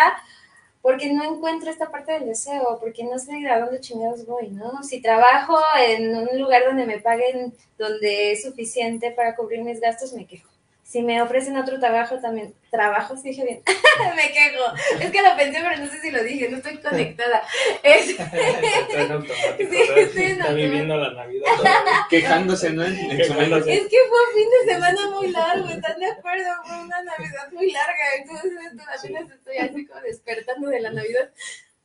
porque 0.85 1.11
no 1.11 1.25
encuentro 1.25 1.70
esta 1.70 1.90
parte 1.90 2.12
del 2.12 2.27
deseo, 2.27 2.77
porque 2.79 3.05
no 3.05 3.18
sé 3.18 3.49
a 3.49 3.59
dónde 3.59 3.81
chingados 3.81 4.27
voy, 4.27 4.51
¿no? 4.51 4.83
Si 4.83 5.01
trabajo 5.01 5.57
en 5.79 6.14
un 6.14 6.38
lugar 6.38 6.62
donde 6.66 6.85
me 6.85 7.01
paguen, 7.01 7.55
donde 7.79 8.33
es 8.33 8.42
suficiente 8.42 9.11
para 9.11 9.35
cubrir 9.35 9.62
mis 9.62 9.81
gastos, 9.81 10.12
me 10.12 10.27
quejo. 10.27 10.54
Si 10.94 11.02
me 11.02 11.20
ofrecen 11.20 11.57
otro 11.57 11.80
trabajo, 11.80 12.20
también, 12.20 12.54
trabajo, 12.70 13.16
sí 13.16 13.30
dije 13.30 13.42
bien, 13.44 13.62
me 14.14 14.30
quejo. 14.30 14.64
Es 15.00 15.11
que 15.11 15.22
lo 15.22 15.37
pensé, 15.37 15.59
pero 15.61 15.76
no 15.85 15.90
sé 15.90 16.00
si 16.00 16.12
lo 16.12 16.22
dije, 16.22 16.48
no 16.48 16.59
estoy 16.59 16.78
conectada. 16.78 17.42
Es- 17.83 18.11
Está 18.11 19.02
en 19.02 19.11
automático, 19.11 19.72
Sí, 20.14 20.54
viviendo 20.54 20.96
la 20.96 21.11
Navidad. 21.11 21.46
Quejándose, 22.11 22.70
¿no? 22.70 22.85
Quejándose. 22.85 23.74
Es 23.74 23.88
que 23.88 23.96
fue 24.09 24.18
un 24.28 24.35
fin 24.38 24.48
de 24.50 24.72
semana 24.72 25.11
muy 25.11 25.30
largo, 25.33 25.68
¿están 25.68 25.98
de 25.98 26.07
acuerdo? 26.07 26.44
Fue 26.64 26.76
una 26.83 27.02
Navidad 27.02 27.50
muy 27.50 27.72
larga, 27.72 28.04
entonces 28.16 28.52
apenas 28.96 29.30
estoy 29.33 29.57
así 29.59 29.87
como 29.87 30.00
despertando 30.00 30.68
de 30.68 30.80
la 30.80 30.90
Navidad. 30.92 31.28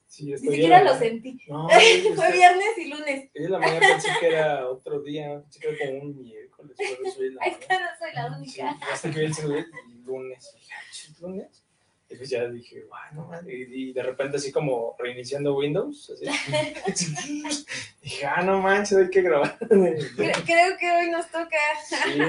Sí, 0.10 0.26
Ni 0.26 0.38
siquiera 0.40 0.84
lo 0.84 0.98
sentí. 0.98 1.40
No, 1.48 1.68
Fue 2.16 2.32
viernes 2.34 2.78
y 2.78 2.88
lunes. 2.90 3.30
En 3.34 3.52
la 3.52 3.60
mañana 3.60 3.80
pensé 3.88 4.10
que 4.20 4.28
era 4.28 4.68
otro 4.68 5.02
día, 5.02 5.40
pensé 5.42 5.60
que 5.60 5.68
era 5.70 5.78
como 5.86 6.00
un 6.02 6.20
miércoles, 6.20 6.76
pero 6.78 6.92
la 7.30 7.40
mañana. 7.40 7.46
está, 7.46 7.80
no 7.80 7.88
soy 8.00 8.14
la 8.16 8.28
Sí, 8.28 8.36
única. 8.42 8.70
hasta 8.92 9.12
que 9.12 9.20
vi 9.20 9.26
el 9.28 10.02
lunes. 10.04 10.52
Dije, 10.56 10.74
"Ah, 10.76 10.82
chis, 10.92 11.20
lunes. 11.22 11.64
Y 12.12 12.16
pues 12.16 12.30
ya 12.30 12.48
dije, 12.48 12.86
bueno, 12.90 13.28
madre", 13.28 13.54
y, 13.56 13.90
y 13.90 13.94
de 13.94 14.02
repente 14.02 14.38
así 14.38 14.52
como 14.52 14.96
reiniciando 14.98 15.56
Windows, 15.56 16.12
así. 16.12 16.26
dije, 18.02 18.26
ah, 18.26 18.42
no 18.42 18.60
manches, 18.62 18.98
hay 18.98 19.10
que 19.10 19.22
grabar. 19.22 19.58
Cre- 19.60 20.44
Creo 20.46 20.78
que 20.80 20.92
hoy 20.92 21.12
nos 21.12 21.28
toca. 21.28 21.58
Sí, 21.88 22.20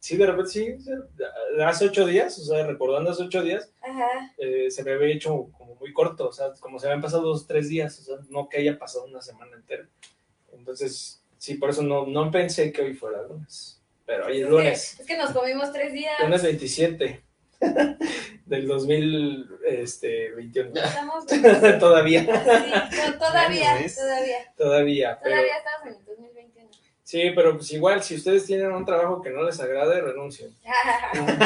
sí, 0.00 0.16
de 0.16 0.26
repente 0.26 0.50
sí, 0.50 0.74
hace 1.64 1.86
ocho 1.86 2.06
días, 2.06 2.36
o 2.38 2.44
sea, 2.44 2.66
recordando 2.66 3.10
hace 3.10 3.22
ocho 3.22 3.42
días, 3.42 3.70
Ajá. 3.82 4.32
eh, 4.38 4.68
se 4.70 4.82
me 4.82 4.92
había 4.92 5.14
hecho 5.14 5.48
como 5.56 5.76
muy 5.76 5.92
corto, 5.92 6.28
o 6.28 6.32
sea, 6.32 6.52
como 6.58 6.78
se 6.80 6.86
habían 6.88 7.00
pasado 7.02 7.22
dos, 7.22 7.46
tres 7.46 7.68
días, 7.68 7.98
o 8.00 8.02
sea, 8.02 8.16
no 8.30 8.48
que 8.48 8.58
haya 8.58 8.78
pasado 8.78 9.04
una 9.04 9.22
semana 9.22 9.54
entera. 9.56 9.86
Entonces, 10.52 11.22
sí, 11.38 11.54
por 11.54 11.70
eso 11.70 11.82
no, 11.82 12.04
no 12.06 12.30
pensé 12.32 12.72
que 12.72 12.82
hoy 12.82 12.94
fuera 12.94 13.22
lunes, 13.22 13.80
pero 14.04 14.26
hoy 14.26 14.40
es 14.42 14.48
lunes. 14.48 14.98
Es 15.00 15.06
que 15.06 15.16
nos 15.16 15.30
comimos 15.30 15.72
tres 15.72 15.92
días. 15.92 16.14
Lunes 16.20 16.42
27 16.42 17.22
del 18.50 18.66
2021. 18.66 20.72
Estamos 20.74 21.24
todavía, 21.78 22.22
Sí, 22.90 23.00
no, 23.12 23.18
todavía, 23.18 23.76
todavía. 23.96 24.52
todavía. 24.56 25.18
Pero, 25.22 25.36
Todavía 25.36 25.56
estamos 25.56 25.86
en 25.86 25.94
el 25.94 26.04
2021. 26.04 26.70
sí, 27.04 27.30
pero 27.34 27.56
pues 27.56 27.70
igual, 27.72 28.02
si 28.02 28.16
ustedes 28.16 28.44
tienen 28.46 28.72
un 28.72 28.84
trabajo 28.84 29.22
que 29.22 29.30
no 29.30 29.44
les 29.44 29.60
agrade, 29.60 30.00
renuncien. 30.00 30.52
No, 31.14 31.26
no 31.26 31.36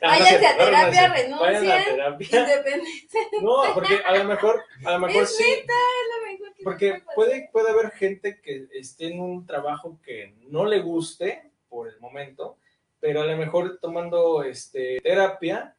Váyanse 0.00 0.46
a 0.46 0.56
no 0.56 0.64
terapia, 0.64 1.08
renuncien. 1.14 1.40
Vayan 1.40 1.70
a 1.80 1.84
terapia. 1.84 2.28
Independencia 2.40 3.20
No, 3.42 3.62
porque 3.74 4.00
a 4.06 4.16
lo 4.16 4.24
mejor, 4.24 4.64
a 4.84 4.92
lo 4.92 4.98
mejor 5.00 5.22
Es 5.24 5.36
sí. 5.36 5.42
es 5.44 5.66
lo 5.66 6.26
mejor 6.30 6.54
que 6.54 6.62
Porque 6.62 7.02
puede, 7.14 7.48
puede 7.52 7.70
haber 7.70 7.90
gente 7.90 8.40
que 8.40 8.68
esté 8.72 9.08
en 9.08 9.20
un 9.20 9.46
trabajo 9.46 9.98
que 10.04 10.34
no 10.48 10.64
le 10.64 10.78
guste 10.80 11.50
por 11.68 11.88
el 11.88 11.98
momento, 12.00 12.56
pero 13.00 13.22
a 13.22 13.26
lo 13.26 13.36
mejor 13.36 13.78
tomando 13.80 14.42
este, 14.44 15.00
terapia 15.02 15.74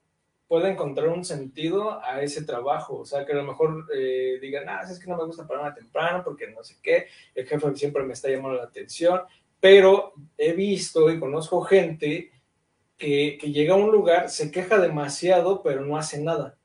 puede 0.51 0.69
encontrar 0.69 1.07
un 1.07 1.23
sentido 1.23 2.03
a 2.03 2.21
ese 2.21 2.43
trabajo. 2.43 2.97
O 2.97 3.05
sea, 3.05 3.25
que 3.25 3.31
a 3.31 3.35
lo 3.35 3.45
mejor 3.45 3.87
eh, 3.95 4.37
digan, 4.41 4.67
ah, 4.67 4.81
es 4.83 4.99
que 4.99 5.09
no 5.09 5.15
me 5.15 5.23
gusta 5.23 5.47
pararme 5.47 5.71
temprano 5.71 6.25
porque 6.25 6.51
no 6.51 6.61
sé 6.61 6.75
qué, 6.83 7.05
el 7.33 7.47
jefe 7.47 7.73
siempre 7.77 8.03
me 8.03 8.11
está 8.11 8.27
llamando 8.27 8.57
la 8.57 8.65
atención, 8.65 9.21
pero 9.61 10.11
he 10.37 10.51
visto 10.51 11.09
y 11.09 11.21
conozco 11.21 11.61
gente 11.61 12.33
que, 12.97 13.37
que 13.39 13.53
llega 13.53 13.75
a 13.75 13.77
un 13.77 13.93
lugar, 13.93 14.29
se 14.29 14.51
queja 14.51 14.77
demasiado, 14.77 15.63
pero 15.63 15.85
no 15.85 15.95
hace 15.95 16.21
nada. 16.21 16.57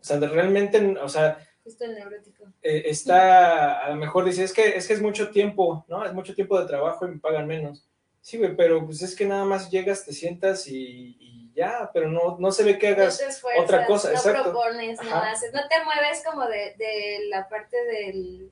O 0.00 0.02
sea, 0.02 0.18
de 0.18 0.26
realmente, 0.26 0.96
o 1.00 1.08
sea, 1.08 1.38
el 1.64 1.94
neurótico. 1.94 2.44
eh, 2.60 2.82
está, 2.86 3.84
a 3.84 3.90
lo 3.90 3.94
mejor 3.94 4.24
dice, 4.24 4.42
es 4.42 4.52
que, 4.52 4.70
es 4.70 4.88
que 4.88 4.94
es 4.94 5.00
mucho 5.00 5.30
tiempo, 5.30 5.84
¿no? 5.86 6.04
Es 6.04 6.12
mucho 6.12 6.34
tiempo 6.34 6.58
de 6.58 6.66
trabajo 6.66 7.06
y 7.06 7.10
me 7.12 7.20
pagan 7.20 7.46
menos. 7.46 7.86
Sí, 8.20 8.36
güey, 8.36 8.56
pero 8.56 8.84
pues 8.84 9.00
es 9.02 9.14
que 9.14 9.26
nada 9.26 9.44
más 9.44 9.70
llegas, 9.70 10.04
te 10.04 10.12
sientas 10.12 10.66
y, 10.66 11.16
y 11.20 11.37
ya, 11.58 11.90
pero 11.92 12.08
no, 12.08 12.36
no 12.38 12.52
se 12.52 12.62
ve 12.62 12.78
que 12.78 12.88
hagas 12.88 13.20
esfuerzas, 13.20 13.64
otra 13.64 13.84
cosa, 13.86 14.08
no 14.10 14.14
exacto. 14.14 14.42
propones, 14.52 15.02
no 15.02 15.14
haces, 15.16 15.52
no 15.52 15.60
te 15.68 15.84
mueves 15.84 16.22
como 16.24 16.46
de, 16.46 16.74
de 16.78 17.26
la 17.28 17.48
parte 17.48 17.76
del, 17.84 18.50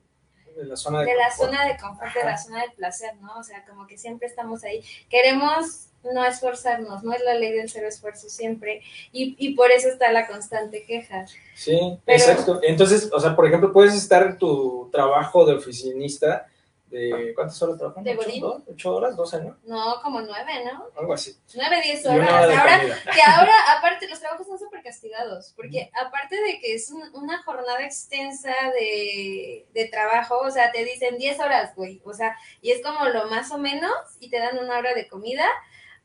de 0.57 0.65
la 0.65 0.75
zona 0.75 0.99
de, 0.99 1.05
de 1.05 1.15
la 1.15 1.29
confort. 1.29 1.49
zona 1.51 1.65
de 1.67 1.77
confort, 1.77 2.13
de 2.13 2.23
la 2.23 2.37
zona 2.37 2.61
del 2.61 2.71
placer, 2.73 3.15
¿no? 3.21 3.39
O 3.39 3.43
sea, 3.43 3.63
como 3.65 3.87
que 3.87 3.97
siempre 3.97 4.27
estamos 4.27 4.63
ahí. 4.63 4.83
Queremos 5.09 5.85
no 6.03 6.23
esforzarnos, 6.25 7.03
no 7.03 7.13
es 7.13 7.21
la 7.23 7.33
ley 7.33 7.51
del 7.53 7.69
cero 7.69 7.87
esfuerzo 7.87 8.29
siempre, 8.29 8.81
y, 9.11 9.35
y 9.39 9.55
por 9.55 9.71
eso 9.71 9.87
está 9.89 10.11
la 10.11 10.27
constante 10.27 10.83
queja. 10.85 11.25
Sí, 11.55 11.97
Pero- 12.05 12.17
exacto. 12.19 12.59
Entonces, 12.63 13.09
o 13.11 13.19
sea, 13.19 13.35
por 13.35 13.47
ejemplo, 13.47 13.71
puedes 13.73 13.93
estar 13.95 14.23
en 14.23 14.37
tu 14.37 14.89
trabajo 14.91 15.45
de 15.45 15.55
oficinista 15.55 16.47
de, 16.89 17.33
¿cuántas 17.35 17.61
horas 17.61 17.77
trabajas? 17.77 18.03
¿De 18.03 18.17
¿Ocho, 18.17 18.31
dos? 18.39 18.61
¿Ocho 18.67 18.95
horas? 18.95 19.15
¿Doce, 19.15 19.41
no? 19.43 19.57
No, 19.63 20.01
como 20.01 20.21
nueve, 20.21 20.63
¿no? 20.65 20.87
Algo 20.97 21.13
así. 21.13 21.37
Nueve, 21.55 21.81
diez 21.83 22.05
horas. 22.05 22.29
hora 22.29 22.47
de 22.47 22.55
Ahora, 22.55 22.79
que 23.13 23.21
ahora, 23.21 23.53
aparte, 23.77 24.07
los 24.07 24.19
trabajos 24.19 24.47
son 24.47 24.57
súper 24.57 24.81
castigados, 24.83 25.53
porque 25.55 25.91
aparte 25.93 26.35
de 26.41 26.59
que 26.59 26.73
es 26.75 26.89
un- 26.91 27.09
una 27.13 27.43
jornada 27.43 27.83
extensa 27.83 28.53
de, 28.79 29.65
de 29.73 29.85
trabajo, 29.89 30.39
o 30.39 30.49
sea, 30.51 30.71
te 30.71 30.83
dicen 30.85 31.17
10 31.17 31.39
horas, 31.39 31.75
güey, 31.75 32.01
o 32.05 32.13
sea, 32.13 32.35
y 32.61 32.71
es 32.71 32.81
como 32.81 33.05
lo 33.05 33.27
más 33.27 33.51
o 33.51 33.57
menos, 33.57 33.91
y 34.19 34.29
te 34.29 34.39
dan 34.39 34.57
una 34.57 34.77
hora 34.77 34.93
de 34.93 35.07
comida, 35.07 35.45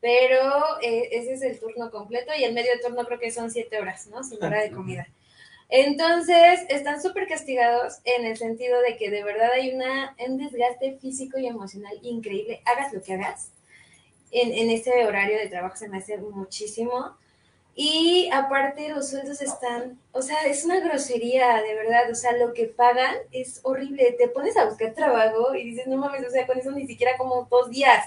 pero 0.01 0.81
eh, 0.81 1.09
ese 1.13 1.33
es 1.33 1.41
el 1.43 1.59
turno 1.59 1.89
completo, 1.91 2.33
y 2.37 2.43
el 2.43 2.53
medio 2.53 2.71
turno 2.81 3.05
creo 3.05 3.19
que 3.19 3.31
son 3.31 3.49
7 3.49 3.79
horas, 3.79 4.07
¿no? 4.07 4.23
Sin 4.23 4.43
hora 4.43 4.59
de 4.61 4.71
comida. 4.71 5.07
Entonces, 5.75 6.59
están 6.69 7.01
súper 7.01 7.27
castigados 7.27 7.97
en 8.03 8.27
el 8.27 8.37
sentido 8.37 8.79
de 8.81 8.95
que 8.95 9.09
de 9.09 9.23
verdad 9.23 9.49
hay 9.55 9.73
una, 9.73 10.15
un 10.29 10.37
desgaste 10.37 10.99
físico 10.99 11.39
y 11.39 11.47
emocional 11.47 11.97
increíble, 12.03 12.61
hagas 12.63 12.93
lo 12.93 13.01
que 13.01 13.13
hagas. 13.13 13.51
en, 14.31 14.53
en 14.53 14.69
este 14.69 15.03
horario 15.03 15.35
de 15.39 15.47
trabajo 15.47 15.75
se 15.75 15.89
me 15.89 15.97
hace 15.97 16.19
muchísimo. 16.19 17.17
Y 17.73 18.29
aparte 18.31 18.89
los 18.89 19.09
sueldos 19.09 19.41
están, 19.41 19.99
o 20.11 20.21
sea, 20.21 20.45
es 20.45 20.63
una 20.63 20.79
grosería, 20.79 21.59
de 21.63 21.73
verdad, 21.73 22.11
o 22.11 22.13
sea, 22.13 22.33
lo 22.37 22.53
que 22.53 22.67
pagan 22.67 23.15
es 23.31 23.59
horrible. 23.63 24.15
Te 24.15 24.27
pones 24.27 24.55
a 24.57 24.65
buscar 24.65 24.93
trabajo 24.93 25.55
y 25.55 25.63
dices, 25.63 25.87
no 25.87 25.97
mames, 25.97 26.23
o 26.27 26.29
sea, 26.29 26.45
con 26.45 26.59
eso 26.59 26.69
ni 26.71 26.85
siquiera 26.85 27.17
como 27.17 27.47
dos 27.49 27.71
días. 27.71 28.05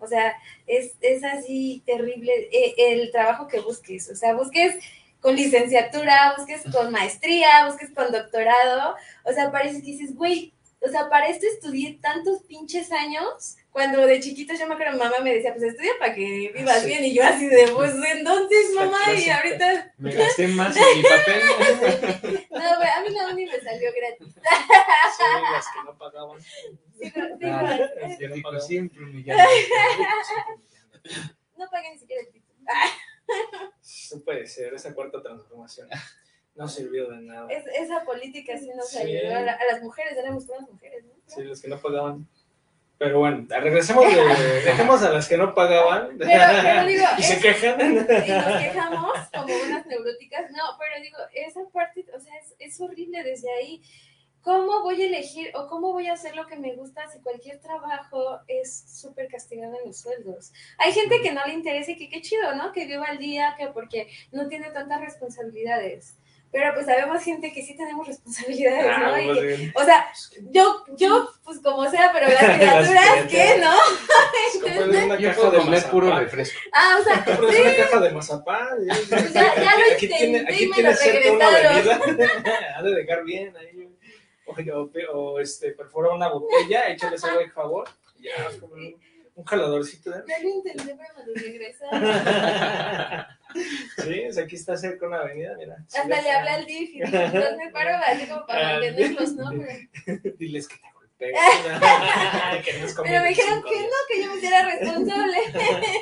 O 0.00 0.08
sea, 0.08 0.34
es, 0.66 0.94
es 1.00 1.22
así 1.22 1.80
terrible 1.86 2.32
eh, 2.50 2.74
el 2.76 3.12
trabajo 3.12 3.46
que 3.46 3.60
busques. 3.60 4.10
O 4.10 4.16
sea, 4.16 4.34
busques 4.34 4.74
con 5.22 5.36
licenciatura, 5.36 6.34
busques 6.36 6.62
con 6.70 6.90
maestría, 6.90 7.64
busques 7.66 7.90
con 7.94 8.12
doctorado. 8.12 8.94
O 9.24 9.32
sea, 9.32 9.50
parece 9.50 9.76
que 9.80 9.86
dices, 9.92 10.14
güey, 10.14 10.52
o 10.84 10.88
sea, 10.88 11.08
para 11.08 11.28
esto 11.28 11.46
estudié 11.46 11.98
tantos 12.02 12.42
pinches 12.42 12.90
años. 12.92 13.56
Cuando 13.70 14.04
de 14.04 14.18
chiquito 14.20 14.52
yo 14.52 14.66
me 14.66 14.74
acuerdo, 14.74 14.98
mamá 14.98 15.20
me 15.22 15.32
decía, 15.34 15.52
pues 15.54 15.62
estudia 15.62 15.92
para 15.98 16.12
que 16.14 16.52
vivas 16.54 16.80
Sí. 16.80 16.86
bien. 16.88 17.04
Y 17.04 17.14
yo 17.14 17.24
así 17.24 17.46
de, 17.46 17.68
pues 17.68 17.94
entonces, 17.94 18.74
mamá, 18.74 18.98
y 19.16 19.30
ahorita, 19.30 19.92
Me 19.96 20.12
gasté 20.12 20.48
más 20.48 20.76
en 20.76 20.82
mi 20.96 21.02
papel. 21.04 21.40
no, 22.50 22.76
güey, 22.76 22.88
a 22.90 23.00
mí 23.00 23.08
la 23.10 23.28
uni 23.28 23.46
me 23.46 23.60
salió 23.60 23.90
gratis. 23.96 24.34
Sí, 24.34 24.40
las 25.52 25.66
que 25.72 25.84
no 25.84 25.96
pagaban. 25.96 26.40
Sí, 26.42 27.12
no, 27.14 27.26
sí, 27.38 27.44
Ah, 27.44 27.78
no, 28.52 28.60
siempre 28.60 29.04
humillando. 29.04 29.42
no 31.56 31.70
pagué 31.70 31.90
ni 31.92 31.98
siquiera 31.98 32.22
el 32.22 32.32
título. 32.32 32.54
No 34.14 34.20
puede 34.22 34.46
ser, 34.46 34.74
esa 34.74 34.94
cuarta 34.94 35.22
transformación 35.22 35.88
no 36.54 36.68
sirvió 36.68 37.08
de 37.10 37.22
nada. 37.22 37.50
Es- 37.50 37.64
esa 37.66 38.04
política 38.04 38.56
sí 38.58 38.70
nos 38.76 38.88
Sí. 38.90 38.98
ayudó 38.98 39.36
a, 39.36 39.40
la- 39.40 39.52
a 39.54 39.64
las 39.72 39.82
mujeres, 39.82 40.16
éramos 40.16 40.46
todas 40.46 40.62
mujeres, 40.70 41.04
¿no? 41.04 41.12
Sí, 41.26 41.42
los 41.42 41.60
que 41.60 41.68
no 41.68 41.78
pagaban. 41.80 42.26
Pero 42.98 43.18
bueno, 43.18 43.44
regresemos 43.48 44.04
de. 44.06 44.22
Dejemos 44.64 45.02
a 45.02 45.10
las 45.10 45.26
que 45.28 45.36
no 45.36 45.54
pagaban. 45.54 46.16
Pero, 46.18 46.30
pero 46.62 46.84
digo, 46.86 47.04
y 47.18 47.22
se 47.22 47.34
es- 47.34 47.42
quejan. 47.42 47.80
y 47.80 47.94
nos 47.94 48.06
quejamos 48.06 49.12
como 49.34 49.54
unas 49.66 49.86
neuróticas. 49.86 50.50
No, 50.52 50.62
pero 50.78 51.02
digo, 51.02 51.18
esa 51.34 51.60
parte, 51.72 52.04
o 52.14 52.20
sea, 52.20 52.32
es, 52.38 52.54
es 52.60 52.80
horrible 52.80 53.24
desde 53.24 53.50
ahí. 53.54 53.82
¿Cómo 54.42 54.82
voy 54.82 55.00
a 55.02 55.06
elegir 55.06 55.50
o 55.54 55.68
cómo 55.68 55.92
voy 55.92 56.08
a 56.08 56.14
hacer 56.14 56.34
lo 56.34 56.46
que 56.46 56.56
me 56.56 56.74
gusta 56.74 57.08
si 57.10 57.20
cualquier 57.20 57.60
trabajo 57.60 58.40
es 58.48 58.84
súper 59.00 59.28
castigado 59.28 59.76
en 59.80 59.86
los 59.86 59.98
sueldos? 60.00 60.52
Hay 60.78 60.92
gente 60.92 61.20
que 61.22 61.32
no 61.32 61.44
le 61.46 61.54
interesa 61.54 61.92
y 61.92 61.96
que 61.96 62.08
qué 62.08 62.20
chido, 62.22 62.54
¿no? 62.56 62.72
Que 62.72 62.86
viva 62.86 63.06
al 63.06 63.18
día, 63.18 63.54
que 63.56 63.68
porque 63.68 64.08
no 64.32 64.48
tiene 64.48 64.70
tantas 64.70 65.00
responsabilidades. 65.00 66.16
Pero 66.50 66.74
pues 66.74 66.84
sabemos 66.84 67.22
gente 67.24 67.50
que 67.50 67.62
sí 67.62 67.74
tenemos 67.78 68.06
responsabilidades, 68.06 68.84
¿no? 68.98 69.14
Ah, 69.14 69.22
Y 69.22 69.26
pues, 69.26 69.38
que- 69.38 69.72
o 69.74 69.84
sea, 69.86 70.06
yo, 70.50 70.84
yo, 70.98 71.30
pues 71.44 71.60
como 71.60 71.88
sea, 71.88 72.10
pero 72.12 72.28
las 72.28 72.38
criaturas, 72.58 73.26
¿qué, 73.30 73.56
no? 73.58 73.72
Compré 74.60 75.04
una 75.04 75.16
caja 75.18 75.50
de 75.50 75.58
comer 75.58 75.84
puro 75.84 76.18
refresco. 76.18 76.58
Ah, 76.74 76.98
o 77.00 77.04
sea, 77.04 77.24
Compras 77.24 77.56
una 77.58 77.74
caja 77.76 78.00
de 78.00 78.10
mazapán. 78.10 78.68
Pues 79.08 79.32
ya- 79.32 79.54
ya 79.54 79.76
lo 79.78 79.94
aquí 79.94 80.08
tiene, 80.08 80.38
intenté 80.40 80.52
aquí 80.52 80.64
y 80.64 80.68
me 80.68 80.82
lo 80.82 80.90
regresaron. 80.92 82.18
Ha 82.76 82.82
de 82.82 82.94
dejar 82.96 83.24
bien 83.24 83.56
ahí. 83.56 83.71
O, 84.74 84.90
o, 85.18 85.38
este, 85.40 85.72
perfora 85.72 86.10
una 86.14 86.28
botella, 86.28 86.88
échale 86.88 87.16
agua 87.22 87.42
y 87.44 87.48
favor. 87.50 87.88
Ya, 88.18 88.48
es 88.48 88.56
como 88.56 88.74
un, 88.74 88.94
un 89.34 89.44
jaladorcito. 89.44 90.10
ya 90.26 90.38
lo 90.42 90.48
intenté, 90.48 90.96
pero 90.96 91.24
me. 91.34 91.86
Sí, 93.98 94.26
o 94.28 94.32
sea, 94.32 94.44
aquí 94.44 94.56
está 94.56 94.76
cerca 94.78 95.06
una 95.06 95.18
avenida, 95.20 95.54
mira. 95.58 95.76
Hasta 95.86 96.04
le 96.22 96.30
hablé 96.30 96.50
al 96.50 96.64
DIF 96.64 96.90
y 96.94 97.00
dije, 97.02 97.28
pues 97.30 97.56
me 97.58 97.70
paro 97.70 97.90
así 98.06 98.26
como 98.26 98.46
para 98.46 98.68
Ah, 98.68 98.72
mantenerlos, 98.80 99.32
¿no? 99.34 99.50
Pero, 99.50 100.32
Diles 100.38 100.68
que 100.68 100.76
te 100.76 100.88
golpeen. 100.94 101.34
no 101.34 103.02
pero 103.02 103.20
me 103.22 103.28
dijeron 103.28 103.62
que 103.62 103.80
no, 103.82 103.96
que 104.08 104.22
yo 104.22 104.30
me 104.30 104.36
hiciera 104.38 104.64
responsable. 104.64 105.36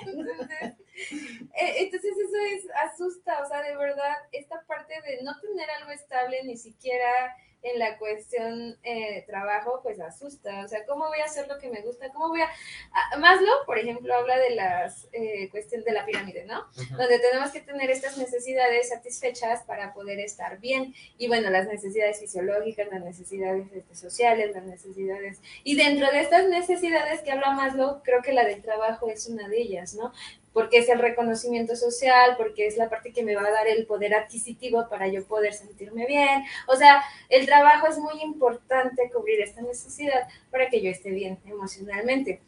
Entonces, 0.06 0.72
entonces 1.54 2.12
eso 2.16 2.36
es, 2.54 2.66
asusta, 2.84 3.42
o 3.42 3.48
sea, 3.48 3.62
de 3.62 3.76
verdad, 3.76 4.16
esta 4.32 4.60
parte 4.66 4.94
de 5.02 5.22
no 5.22 5.38
tener 5.40 5.70
algo 5.70 5.90
estable 5.90 6.42
ni 6.44 6.56
siquiera 6.56 7.36
en 7.62 7.78
la 7.78 7.98
cuestión 7.98 8.78
eh, 8.82 9.24
trabajo, 9.26 9.80
pues 9.82 10.00
asusta. 10.00 10.64
O 10.64 10.68
sea, 10.68 10.84
¿cómo 10.86 11.08
voy 11.08 11.20
a 11.20 11.24
hacer 11.24 11.46
lo 11.46 11.58
que 11.58 11.68
me 11.68 11.82
gusta? 11.82 12.08
¿Cómo 12.10 12.28
voy 12.28 12.40
a...? 12.40 12.46
a- 12.46 13.18
Maslow, 13.18 13.66
por 13.66 13.78
ejemplo, 13.78 14.14
habla 14.14 14.38
de 14.38 14.50
las 14.54 15.08
eh, 15.12 15.48
cuestiones 15.50 15.84
de 15.84 15.92
la 15.92 16.06
pirámide, 16.06 16.44
¿no? 16.44 16.64
donde 16.96 17.18
tenemos 17.18 17.50
que 17.50 17.60
tener 17.60 17.90
estas 17.90 18.16
necesidades 18.16 18.88
satisfechas 18.88 19.62
para 19.64 19.92
poder 19.92 20.20
estar 20.20 20.58
bien. 20.58 20.94
Y 21.18 21.28
bueno, 21.28 21.50
las 21.50 21.66
necesidades 21.66 22.18
fisiológicas, 22.18 22.88
las 22.90 23.04
necesidades 23.04 23.66
este, 23.72 23.94
sociales, 23.94 24.54
las 24.54 24.64
necesidades... 24.64 25.40
Y 25.62 25.76
dentro 25.76 26.10
de 26.10 26.20
estas 26.20 26.48
necesidades 26.48 27.20
que 27.20 27.32
habla 27.32 27.50
Maslow, 27.50 28.02
creo 28.02 28.22
que 28.22 28.32
la 28.32 28.44
del 28.44 28.62
trabajo 28.62 29.10
es 29.10 29.26
una 29.28 29.48
de 29.48 29.60
ellas, 29.60 29.94
¿no? 29.94 30.12
Porque 30.52 30.78
es 30.78 30.88
el 30.88 30.98
reconocimiento 30.98 31.76
social, 31.76 32.34
porque 32.36 32.66
es 32.66 32.76
la 32.76 32.88
parte 32.90 33.12
que 33.12 33.22
me 33.22 33.36
va 33.36 33.46
a 33.46 33.52
dar 33.52 33.68
el 33.68 33.86
poder 33.86 34.14
adquisitivo 34.14 34.88
para 34.88 35.06
yo 35.08 35.24
poder 35.24 35.54
sentirme 35.54 36.06
bien. 36.06 36.44
O 36.66 36.76
sea, 36.76 37.04
el 37.28 37.46
trabajo 37.46 37.86
es 37.86 37.98
muy 37.98 38.20
importante 38.22 39.10
cubrir 39.14 39.40
esta 39.40 39.62
necesidad 39.62 40.28
para 40.50 40.68
que 40.68 40.80
yo 40.82 40.90
esté 40.90 41.10
bien 41.10 41.38
emocionalmente. 41.46 42.40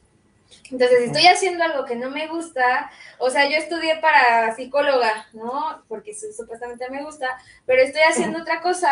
Entonces, 0.71 0.99
si 0.99 1.05
estoy 1.07 1.27
haciendo 1.27 1.65
algo 1.65 1.85
que 1.85 1.97
no 1.97 2.11
me 2.11 2.29
gusta, 2.29 2.91
o 3.19 3.31
sea, 3.31 3.49
yo 3.49 3.57
estudié 3.57 3.97
para 4.01 4.55
psicóloga, 4.55 5.27
¿no? 5.33 5.83
Porque 5.89 6.15
su- 6.15 6.33
supuestamente 6.33 6.89
me 6.91 7.03
gusta, 7.05 7.29
pero 7.67 7.83
estoy 7.83 8.03
haciendo 8.03 8.41
otra 8.41 8.61
cosa 8.63 8.91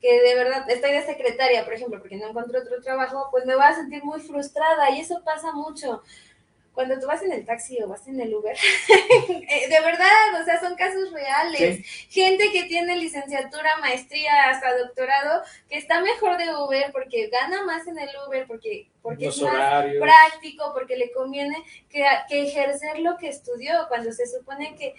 que 0.00 0.20
de 0.20 0.34
verdad 0.34 0.68
estoy 0.70 0.92
de 0.92 1.02
secretaria, 1.06 1.64
por 1.64 1.74
ejemplo, 1.74 1.98
porque 1.98 2.16
no 2.16 2.28
encontré 2.28 2.58
otro 2.58 2.80
trabajo, 2.82 3.28
pues 3.30 3.46
me 3.46 3.54
voy 3.54 3.64
a 3.64 3.74
sentir 3.74 4.04
muy 4.04 4.20
frustrada 4.20 4.90
y 4.90 5.00
eso 5.00 5.22
pasa 5.24 5.52
mucho. 5.52 6.02
Cuando 6.74 6.98
tú 6.98 7.06
vas 7.06 7.22
en 7.22 7.32
el 7.32 7.44
taxi 7.44 7.80
o 7.80 7.88
vas 7.88 8.06
en 8.08 8.20
el 8.20 8.34
Uber, 8.34 8.56
eh, 9.28 9.68
de 9.68 9.80
verdad, 9.80 10.40
o 10.40 10.44
sea, 10.44 10.58
son 10.60 10.74
casos 10.74 11.12
reales. 11.12 11.86
Gente 12.10 12.50
que 12.52 12.64
tiene 12.64 12.96
licenciatura, 12.96 13.78
maestría, 13.78 14.50
hasta 14.50 14.76
doctorado, 14.76 15.42
que 15.68 15.78
está 15.78 16.00
mejor 16.00 16.36
de 16.36 16.52
Uber 16.54 16.90
porque 16.92 17.28
gana 17.28 17.62
más 17.64 17.86
en 17.86 17.98
el 17.98 18.08
Uber, 18.26 18.46
porque, 18.48 18.88
porque 19.02 19.26
Los 19.26 19.36
es 19.36 19.42
más 19.44 19.54
horarios. 19.54 20.02
práctico, 20.02 20.72
porque 20.74 20.96
le 20.96 21.12
conviene 21.12 21.56
que, 21.88 22.04
que 22.28 22.42
ejercer 22.42 22.98
lo 22.98 23.16
que 23.18 23.28
estudió, 23.28 23.86
cuando 23.88 24.12
se 24.12 24.26
supone 24.26 24.74
que, 24.76 24.94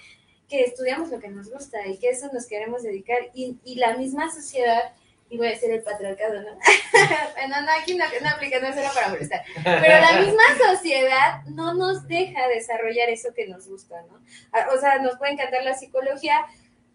que 0.48 0.62
estudiamos 0.64 1.10
lo 1.10 1.20
que 1.20 1.28
nos 1.28 1.50
gusta 1.52 1.86
y 1.88 1.98
que 1.98 2.10
eso 2.10 2.30
nos 2.32 2.46
queremos 2.46 2.84
dedicar. 2.84 3.20
Y, 3.34 3.58
y 3.66 3.76
la 3.76 3.98
misma 3.98 4.32
sociedad, 4.32 4.94
y 5.30 5.38
voy 5.38 5.48
a 5.48 5.52
decir 5.52 5.72
el 5.72 5.82
patriarcado, 5.82 6.42
¿no? 6.42 6.52
bueno, 7.36 7.62
no, 7.62 7.72
aquí 7.82 7.96
no, 7.96 8.06
no 8.22 8.30
aplica, 8.30 8.60
no 8.60 8.68
es 8.68 8.76
solo 8.76 8.90
para 8.94 9.10
molestar. 9.10 9.42
Pero 9.64 10.00
la 10.00 10.22
misma 10.22 10.44
sociedad 10.72 11.44
no 11.48 11.74
nos 11.74 12.08
deja 12.08 12.48
desarrollar 12.48 13.10
eso 13.10 13.34
que 13.34 13.48
nos 13.48 13.68
gusta, 13.68 14.02
¿no? 14.04 14.20
Ah, 14.52 14.68
O 14.74 14.80
sea, 14.80 15.00
nos 15.00 15.18
puede 15.18 15.34
encantar 15.34 15.64
la 15.64 15.74
psicología, 15.74 16.46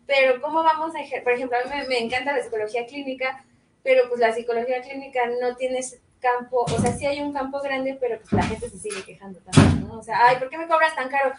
pero 0.07 0.41
¿cómo 0.41 0.63
vamos 0.63 0.95
a 0.95 1.01
ejercer? 1.01 1.25
Por 1.25 1.33
ejemplo, 1.33 1.59
a 1.59 1.69
mí 1.69 1.87
me, 1.89 1.99
encanta 1.99 2.33
la 2.33 2.43
psicología 2.43 2.87
clínica, 2.87 3.45
pero 3.83 4.09
pues 4.09 4.21
la 4.21 4.33
psicología 4.33 4.81
clínica 4.81 5.21
no 5.41 5.57
tiene 5.57 5.81
campo, 6.21 6.65
o 6.65 6.81
sea, 6.81 6.93
sí 6.93 7.07
hay 7.07 7.23
un 7.23 7.33
campo 7.33 7.61
grande, 7.61 7.97
pero 7.99 8.21
pues 8.21 8.33
la 8.33 8.43
gente 8.43 8.69
se 8.69 8.79
sigue 8.79 9.03
quejando 9.03 9.41
también, 9.41 9.89
¿no? 9.89 9.99
O 9.99 10.03
sea, 10.03 10.27
ay, 10.27 10.37
¿por 10.37 10.51
qué 10.51 10.59
me 10.59 10.69
cobras 10.69 10.95
tan 10.95 11.09
caro? 11.09 11.33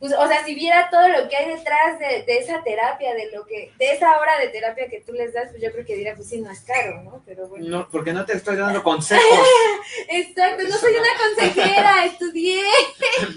Pues, 0.00 0.14
o 0.14 0.26
sea, 0.26 0.42
si 0.46 0.54
viera 0.54 0.88
todo 0.90 1.06
lo 1.08 1.28
que 1.28 1.36
hay 1.36 1.50
detrás 1.54 1.98
de, 1.98 2.22
de 2.22 2.38
esa 2.38 2.62
terapia, 2.62 3.12
de 3.14 3.30
lo 3.32 3.44
que, 3.46 3.70
de 3.78 3.92
esa 3.92 4.18
hora 4.18 4.38
de 4.38 4.48
terapia 4.48 4.88
que 4.88 5.02
tú 5.02 5.12
les 5.12 5.34
das, 5.34 5.50
pues 5.50 5.62
yo 5.62 5.70
creo 5.70 5.84
que 5.84 5.94
diría, 5.94 6.14
pues 6.16 6.26
sí, 6.26 6.40
no 6.40 6.50
es 6.50 6.60
caro, 6.62 7.02
¿no? 7.02 7.22
Pero 7.26 7.46
bueno. 7.48 7.66
No, 7.68 7.88
porque 7.90 8.14
no 8.14 8.24
te 8.24 8.32
estoy 8.32 8.56
dando 8.56 8.82
consejos. 8.82 9.22
Exacto, 10.08 10.62
no 10.66 10.74
soy 10.78 10.94
una 10.94 11.08
consejera, 11.18 12.04
estudié, 12.06 12.62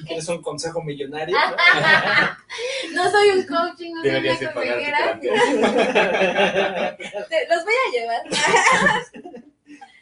¿Quieres 0.08 0.30
un 0.30 0.42
consejo 0.42 0.82
millonario? 0.82 1.36
no 2.94 3.12
soy 3.12 3.30
un 3.32 3.44
coaching, 3.46 3.92
no 3.96 4.02
soy 4.02 4.10
Deberías 4.12 4.42
una 4.42 4.54
consejera. 4.54 5.20
Te- 7.30 7.48
Los 7.50 7.66
voy 7.66 7.74
a 7.74 7.92
llevar. 7.92 8.22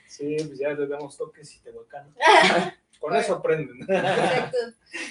sí, 0.06 0.36
pues 0.46 0.60
ya 0.60 0.70
le 0.70 0.86
damos 0.88 1.18
toques 1.18 1.56
y 1.56 1.60
te 1.60 1.72
tocan. 1.72 2.14
Con 3.02 3.16
eso 3.16 3.34
aprenden. 3.34 3.82
Exacto, 3.90 4.58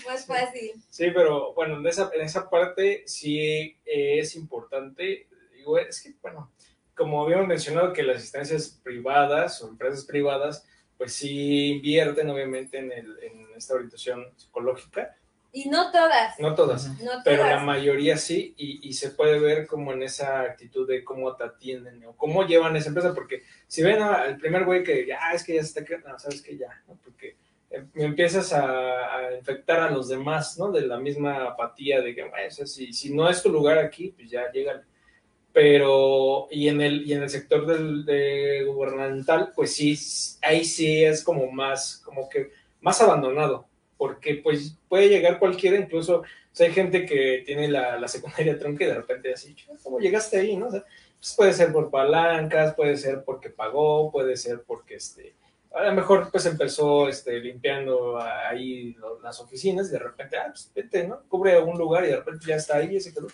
más 0.07 0.25
fácil. 0.25 0.71
Sí, 0.89 1.11
pero 1.13 1.53
bueno, 1.55 1.79
en 1.79 1.87
esa, 1.89 2.09
en 2.15 2.21
esa 2.23 2.49
parte 2.49 3.03
sí 3.07 3.77
eh, 3.85 4.21
es 4.21 4.37
importante. 4.37 5.27
Digo, 5.53 5.77
es 5.77 6.01
que, 6.01 6.15
bueno, 6.23 6.51
como 6.95 7.23
habíamos 7.25 7.49
mencionado 7.49 7.93
que 7.93 8.03
las 8.05 8.23
instancias 8.23 8.81
privadas 8.83 9.61
o 9.63 9.69
empresas 9.69 10.05
privadas, 10.05 10.65
pues 10.97 11.13
sí 11.15 11.69
invierten 11.73 12.31
obviamente 12.31 12.79
en, 12.79 12.93
el, 12.93 13.19
en 13.23 13.47
esta 13.57 13.75
orientación 13.75 14.25
psicológica. 14.37 15.17
Y 15.53 15.69
no 15.69 15.91
todas, 15.91 16.39
No 16.39 16.55
todas, 16.55 16.87
no 17.01 17.11
todas. 17.11 17.23
pero 17.25 17.45
la 17.45 17.59
mayoría 17.59 18.17
sí, 18.17 18.55
y, 18.57 18.89
y 18.89 18.93
se 18.93 19.11
puede 19.11 19.41
ver 19.41 19.67
como 19.67 19.93
en 19.93 20.05
esa 20.05 20.43
actitud 20.43 20.87
de 20.87 21.03
cómo 21.03 21.35
te 21.35 21.43
atienden 21.43 22.05
o 22.05 22.17
cómo 22.17 22.47
llevan 22.47 22.77
esa 22.77 22.91
empresa, 22.91 23.13
porque 23.15 23.43
si 23.67 23.83
ven 23.83 24.01
a- 24.01 24.23
al 24.23 24.37
primer 24.37 24.65
güey 24.65 24.85
que 24.85 25.05
ya 25.07 25.19
es 25.35 25.43
que 25.43 25.55
ya 25.57 25.63
se 25.63 25.69
está 25.71 25.85
quedando, 25.85 26.11
no, 26.11 26.19
sabes 26.21 26.41
que 26.41 26.57
ya, 26.57 26.69
¿no? 26.87 26.97
porque 27.03 27.35
empiezas 27.95 28.53
a, 28.53 29.17
a 29.17 29.37
infectar 29.37 29.81
a 29.81 29.91
los 29.91 30.09
demás, 30.09 30.59
¿no? 30.59 30.71
De 30.73 30.83
la 30.83 30.99
misma 30.99 31.45
apatía 31.45 32.01
de 32.01 32.15
que, 32.15 32.23
bueno, 32.23 32.37
o 32.49 32.51
sea, 32.51 32.67
si, 32.67 32.93
si 32.93 33.15
no 33.15 33.29
es 33.29 33.43
tu 33.43 33.51
lugar 33.51 33.79
aquí, 33.79 34.09
pues 34.17 34.31
ya 34.31 34.51
llega. 34.53 34.83
Pero, 35.53 36.49
y 36.51 36.69
en 36.69 36.81
el, 36.81 37.07
y 37.07 37.13
en 37.13 37.23
el 37.23 37.31
sector 37.31 37.67
del, 37.67 38.05
de 38.05 38.65
gubernamental, 38.65 39.53
pues 39.55 39.75
sí, 39.75 39.99
ahí 40.43 40.65
sí 40.65 41.05
es 41.05 41.25
como 41.25 41.51
más, 41.51 42.03
como 42.05 42.29
que 42.29 42.51
más 42.81 43.01
abandonado. 43.01 43.67
porque 43.97 44.37
pues 44.37 44.77
puede 44.89 45.09
llegar 45.09 45.39
cualquiera, 45.39 45.77
incluso 45.77 46.25
o 46.53 46.57
sea, 46.57 46.67
hay 46.67 46.73
gente 46.73 47.07
que 47.07 47.43
tiene 47.47 47.69
la, 47.69 47.99
la 47.99 48.09
secundaria 48.09 48.59
trunca 48.59 48.85
y 48.85 48.89
de 48.89 48.95
repente 48.95 49.33
así, 49.33 49.55
¿cómo 49.83 50.01
llegaste 50.01 50.39
ahí? 50.39 50.57
¿no? 50.57 50.69
O 50.69 50.71
sea, 50.71 50.85
pues 51.19 51.35
puede 51.37 51.53
ser 51.53 51.73
por 51.73 51.91
palancas, 51.91 52.75
puede 52.75 52.97
ser 52.97 53.23
porque 53.25 53.51
pagó, 53.51 54.11
puede 54.11 54.37
ser 54.37 54.63
porque 54.67 54.97
este, 54.97 55.35
a 55.73 55.83
lo 55.85 55.93
mejor 55.93 56.31
pues 56.31 56.47
empezó 56.47 57.09
este, 57.09 57.39
limpiando 57.39 58.21
ahí 58.21 58.97
las 59.23 59.41
oficinas 59.41 59.89
y 59.89 59.93
de 59.93 59.99
repente, 59.99 60.37
ah, 60.37 60.47
pues 60.49 60.71
vete, 60.75 61.07
¿no? 61.07 61.23
Cubre 61.29 61.59
un 61.61 61.79
lugar 61.79 62.05
y 62.05 62.09
de 62.09 62.17
repente 62.17 62.47
ya 62.47 62.57
está 62.57 62.79
ahí 62.79 62.97
y 62.97 63.01
se 63.01 63.15
quedó. 63.15 63.29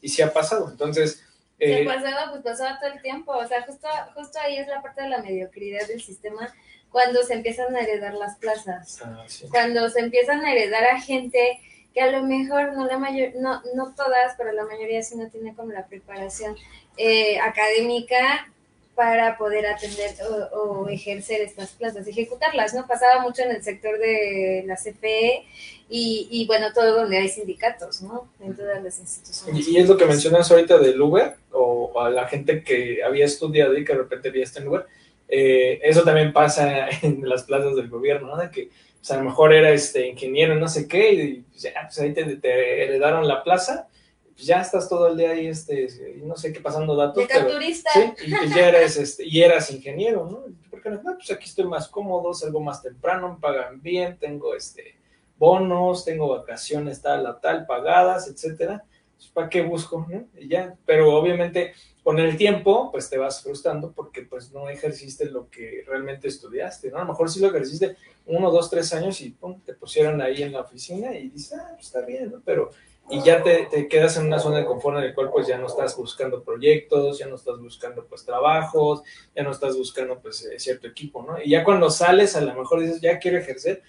Y 0.00 0.08
sí 0.08 0.22
ha 0.22 0.32
pasado. 0.32 0.68
Entonces... 0.70 1.22
Eh, 1.58 1.84
pasaba, 1.84 2.30
pues 2.30 2.42
pasaba 2.42 2.80
todo 2.80 2.92
el 2.92 3.02
tiempo. 3.02 3.32
O 3.32 3.46
sea, 3.46 3.62
justo, 3.62 3.86
justo 4.14 4.38
ahí 4.40 4.56
es 4.56 4.66
la 4.66 4.82
parte 4.82 5.02
de 5.02 5.10
la 5.10 5.22
mediocridad 5.22 5.86
del 5.86 6.02
sistema 6.02 6.52
cuando 6.90 7.22
se 7.22 7.34
empiezan 7.34 7.74
a 7.76 7.80
heredar 7.80 8.14
las 8.14 8.36
plazas. 8.38 9.00
Ah, 9.04 9.24
cuando 9.50 9.88
se 9.88 10.00
empiezan 10.00 10.44
a 10.44 10.52
heredar 10.52 10.84
a 10.84 11.00
gente 11.00 11.60
que 11.94 12.00
a 12.00 12.10
lo 12.10 12.22
mejor 12.22 12.72
no 12.72 12.86
la 12.86 12.98
mayor, 12.98 13.32
no, 13.36 13.62
no 13.74 13.94
todas, 13.94 14.34
pero 14.38 14.52
la 14.52 14.64
mayoría 14.64 15.02
sí 15.02 15.16
no 15.16 15.28
tiene 15.28 15.54
como 15.54 15.72
la 15.72 15.86
preparación 15.86 16.56
eh, 16.96 17.38
académica 17.38 18.50
para 18.94 19.38
poder 19.38 19.66
atender 19.66 20.10
o, 20.52 20.88
ejercer 20.88 21.40
estas 21.40 21.70
plazas, 21.70 22.06
ejecutarlas, 22.06 22.74
¿no? 22.74 22.86
Pasaba 22.86 23.22
mucho 23.22 23.42
en 23.42 23.52
el 23.52 23.62
sector 23.62 23.98
de 23.98 24.64
la 24.66 24.76
CFE 24.76 25.44
y, 25.88 26.44
bueno, 26.46 26.68
todo 26.74 27.00
donde 27.00 27.18
hay 27.18 27.28
sindicatos, 27.28 28.02
¿no? 28.02 28.28
En 28.40 28.54
todas 28.54 28.82
las 28.82 28.98
instituciones. 28.98 29.68
Y, 29.68 29.78
es 29.78 29.88
lo 29.88 29.96
que 29.96 30.06
mencionas 30.06 30.50
ahorita 30.50 30.78
del 30.78 31.00
Uber 31.00 31.34
o 31.52 32.00
a 32.00 32.10
la 32.10 32.26
gente 32.28 32.62
que 32.62 33.02
había 33.02 33.24
estudiado 33.24 33.76
y 33.76 33.84
que 33.84 33.92
de 33.92 33.98
repente 33.98 34.28
había 34.28 34.44
este 34.44 34.66
Uber, 34.66 34.86
eh, 35.28 35.80
eso 35.82 36.02
también 36.02 36.32
pasa 36.32 36.88
en 37.02 37.28
las 37.28 37.44
plazas 37.44 37.76
del 37.76 37.88
gobierno, 37.88 38.28
¿no? 38.28 38.36
De 38.36 38.50
que 38.50 38.70
pues, 38.98 39.10
a 39.10 39.16
lo 39.16 39.24
mejor 39.24 39.52
era 39.52 39.70
este 39.70 40.06
ingeniero, 40.08 40.54
no 40.54 40.68
sé 40.68 40.86
qué, 40.86 41.12
y 41.12 41.34
pues, 41.50 41.62
ya, 41.62 41.72
pues 41.82 41.98
ahí 41.98 42.12
te 42.12 42.84
heredaron 42.84 43.26
la 43.26 43.42
plaza 43.42 43.88
pues 44.34 44.46
ya 44.46 44.60
estás 44.60 44.88
todo 44.88 45.08
el 45.08 45.16
día 45.16 45.30
ahí, 45.30 45.46
este, 45.46 46.16
no 46.24 46.36
sé 46.36 46.52
qué, 46.52 46.60
pasando 46.60 46.96
datos. 46.96 47.24
Pero, 47.28 47.48
sí, 47.60 47.82
y 48.26 48.30
ya 48.30 48.68
eres, 48.68 48.96
este, 48.96 49.26
y 49.26 49.42
eras 49.42 49.70
ingeniero, 49.70 50.28
¿no? 50.30 50.44
Porque 50.70 50.90
no, 50.90 51.00
pues 51.02 51.30
aquí 51.30 51.46
estoy 51.46 51.64
más 51.66 51.88
cómodo, 51.88 52.32
salgo 52.34 52.60
más 52.60 52.82
temprano, 52.82 53.34
me 53.34 53.40
pagan 53.40 53.80
bien, 53.80 54.18
tengo 54.18 54.54
este 54.54 54.96
bonos, 55.38 56.04
tengo 56.04 56.28
vacaciones 56.28 57.02
tal 57.02 57.26
a 57.26 57.40
tal 57.40 57.66
pagadas, 57.66 58.28
etcétera. 58.28 58.84
Pues, 59.16 59.28
¿Para 59.30 59.48
qué 59.48 59.62
busco? 59.62 60.06
¿no? 60.08 60.26
Y 60.38 60.48
ya, 60.48 60.76
pero 60.86 61.14
obviamente 61.16 61.74
con 62.02 62.18
el 62.18 62.36
tiempo, 62.36 62.90
pues 62.90 63.08
te 63.08 63.18
vas 63.18 63.42
frustrando 63.42 63.92
porque 63.92 64.22
pues 64.22 64.50
no 64.52 64.68
ejerciste 64.68 65.26
lo 65.26 65.48
que 65.48 65.84
realmente 65.86 66.26
estudiaste, 66.26 66.90
¿no? 66.90 66.98
A 66.98 67.00
lo 67.00 67.08
mejor 67.08 67.30
sí 67.30 67.38
lo 67.40 67.48
ejerciste 67.48 67.96
uno, 68.26 68.50
dos, 68.50 68.70
tres 68.70 68.92
años 68.92 69.20
y 69.20 69.30
pum, 69.30 69.60
te 69.60 69.74
pusieron 69.74 70.20
ahí 70.20 70.42
en 70.42 70.52
la 70.52 70.62
oficina 70.62 71.14
y 71.16 71.28
dices, 71.28 71.58
ah, 71.60 71.70
pues 71.74 71.86
está 71.86 72.02
bien, 72.04 72.32
¿no? 72.32 72.42
Pero 72.44 72.70
y 73.10 73.22
ya 73.22 73.42
te, 73.42 73.88
quedas 73.88 74.16
en 74.16 74.26
una 74.26 74.38
zona 74.38 74.58
de 74.58 74.64
confort 74.64 74.98
en 74.98 75.04
el 75.04 75.14
cual 75.14 75.30
pues 75.30 75.46
ya 75.46 75.58
no 75.58 75.66
estás 75.66 75.96
buscando 75.96 76.42
proyectos, 76.42 77.18
ya 77.18 77.26
no 77.26 77.34
estás 77.34 77.58
buscando 77.58 78.06
pues 78.06 78.24
trabajos, 78.24 79.02
ya 79.34 79.42
no 79.42 79.50
estás 79.50 79.76
buscando 79.76 80.18
pues 80.20 80.44
eh, 80.46 80.58
cierto 80.58 80.86
equipo, 80.86 81.22
¿no? 81.22 81.42
Y 81.42 81.50
ya 81.50 81.64
cuando 81.64 81.90
sales 81.90 82.36
a 82.36 82.40
lo 82.40 82.54
mejor 82.54 82.80
dices, 82.80 83.00
ya 83.00 83.18
quiero 83.18 83.38
ejercer, 83.38 83.82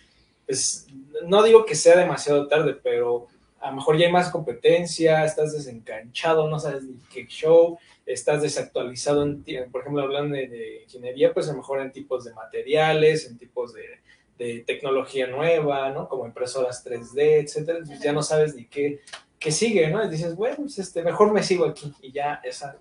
pues 0.46 0.88
no 1.26 1.44
digo 1.44 1.66
que 1.66 1.76
sea 1.76 1.98
demasiado 1.98 2.48
tarde, 2.48 2.76
pero 2.82 3.28
a 3.62 3.70
lo 3.70 3.78
mejor 3.78 3.98
ya 3.98 4.08
hay 4.08 4.12
más 4.12 4.30
competencia, 4.30 5.24
estás 5.24 5.54
desencanchado, 5.54 6.50
no 6.50 6.60
sabes 6.60 6.84
ni 6.84 7.00
qué 7.14 7.26
show, 7.28 7.78
estás 8.06 8.42
desactualizado, 8.42 9.24
en, 9.24 9.44
por 9.72 9.82
ejemplo, 9.82 10.02
hablando 10.02 10.36
de, 10.36 10.50
de 10.50 10.84
ingeniería, 10.84 11.34
pues 11.34 11.48
a 11.48 11.52
lo 11.52 11.60
mejor 11.60 11.80
en 11.80 11.94
tipos 11.94 12.26
de 12.26 12.34
materiales, 12.34 13.26
en 13.26 13.38
tipos 13.38 13.74
de 13.74 14.03
de 14.38 14.64
tecnología 14.66 15.28
nueva, 15.28 15.90
¿no? 15.92 16.08
Como 16.08 16.26
impresoras 16.26 16.86
3D, 16.86 17.44
etcétera, 17.44 17.80
ya 18.02 18.14
no 18.14 18.24
sabes 18.24 18.56
ni 18.56 18.66
qué, 18.66 19.02
qué 19.40 19.52
sigue, 19.52 19.90
¿no? 19.90 20.04
Y 20.04 20.10
dices, 20.10 20.36
bueno, 20.36 20.58
pues 20.58 20.80
este, 20.80 21.04
mejor 21.04 21.32
me 21.32 21.44
sigo 21.44 21.66
aquí 21.66 21.94
y 22.02 22.12
ya 22.12 22.42
esa, 22.44 22.78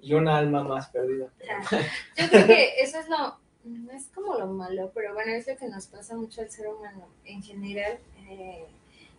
y 0.00 0.14
una 0.14 0.38
alma 0.38 0.62
más 0.62 0.88
perdida. 0.88 1.28
Yo 2.16 2.28
creo 2.28 2.46
que 2.46 2.80
eso 2.80 2.98
es 2.98 3.08
lo, 3.08 3.38
no 3.64 3.92
es 3.92 4.08
como 4.14 4.38
lo 4.38 4.46
malo, 4.46 4.90
pero 4.94 5.14
bueno, 5.14 5.32
es 5.32 5.46
lo 5.46 5.56
que 5.56 5.68
nos 5.68 5.86
pasa 5.86 6.16
mucho 6.16 6.40
al 6.40 6.50
ser 6.50 6.68
humano 6.68 7.08
en 7.24 7.42
general. 7.42 7.98
Eh, 8.28 8.64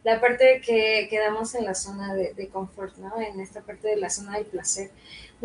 la 0.04 0.20
parte 0.20 0.44
de 0.44 0.62
que 0.62 1.08
quedamos 1.10 1.56
en 1.56 1.64
la 1.64 1.76
zona 1.76 2.14
de, 2.14 2.34
de, 2.34 2.50
confort, 2.50 2.98
¿no? 2.98 3.22
En 3.22 3.40
esta 3.40 3.62
parte 3.62 3.88
de 3.88 3.96
la 3.96 4.10
zona 4.10 4.38
del 4.38 4.46
placer 4.46 4.92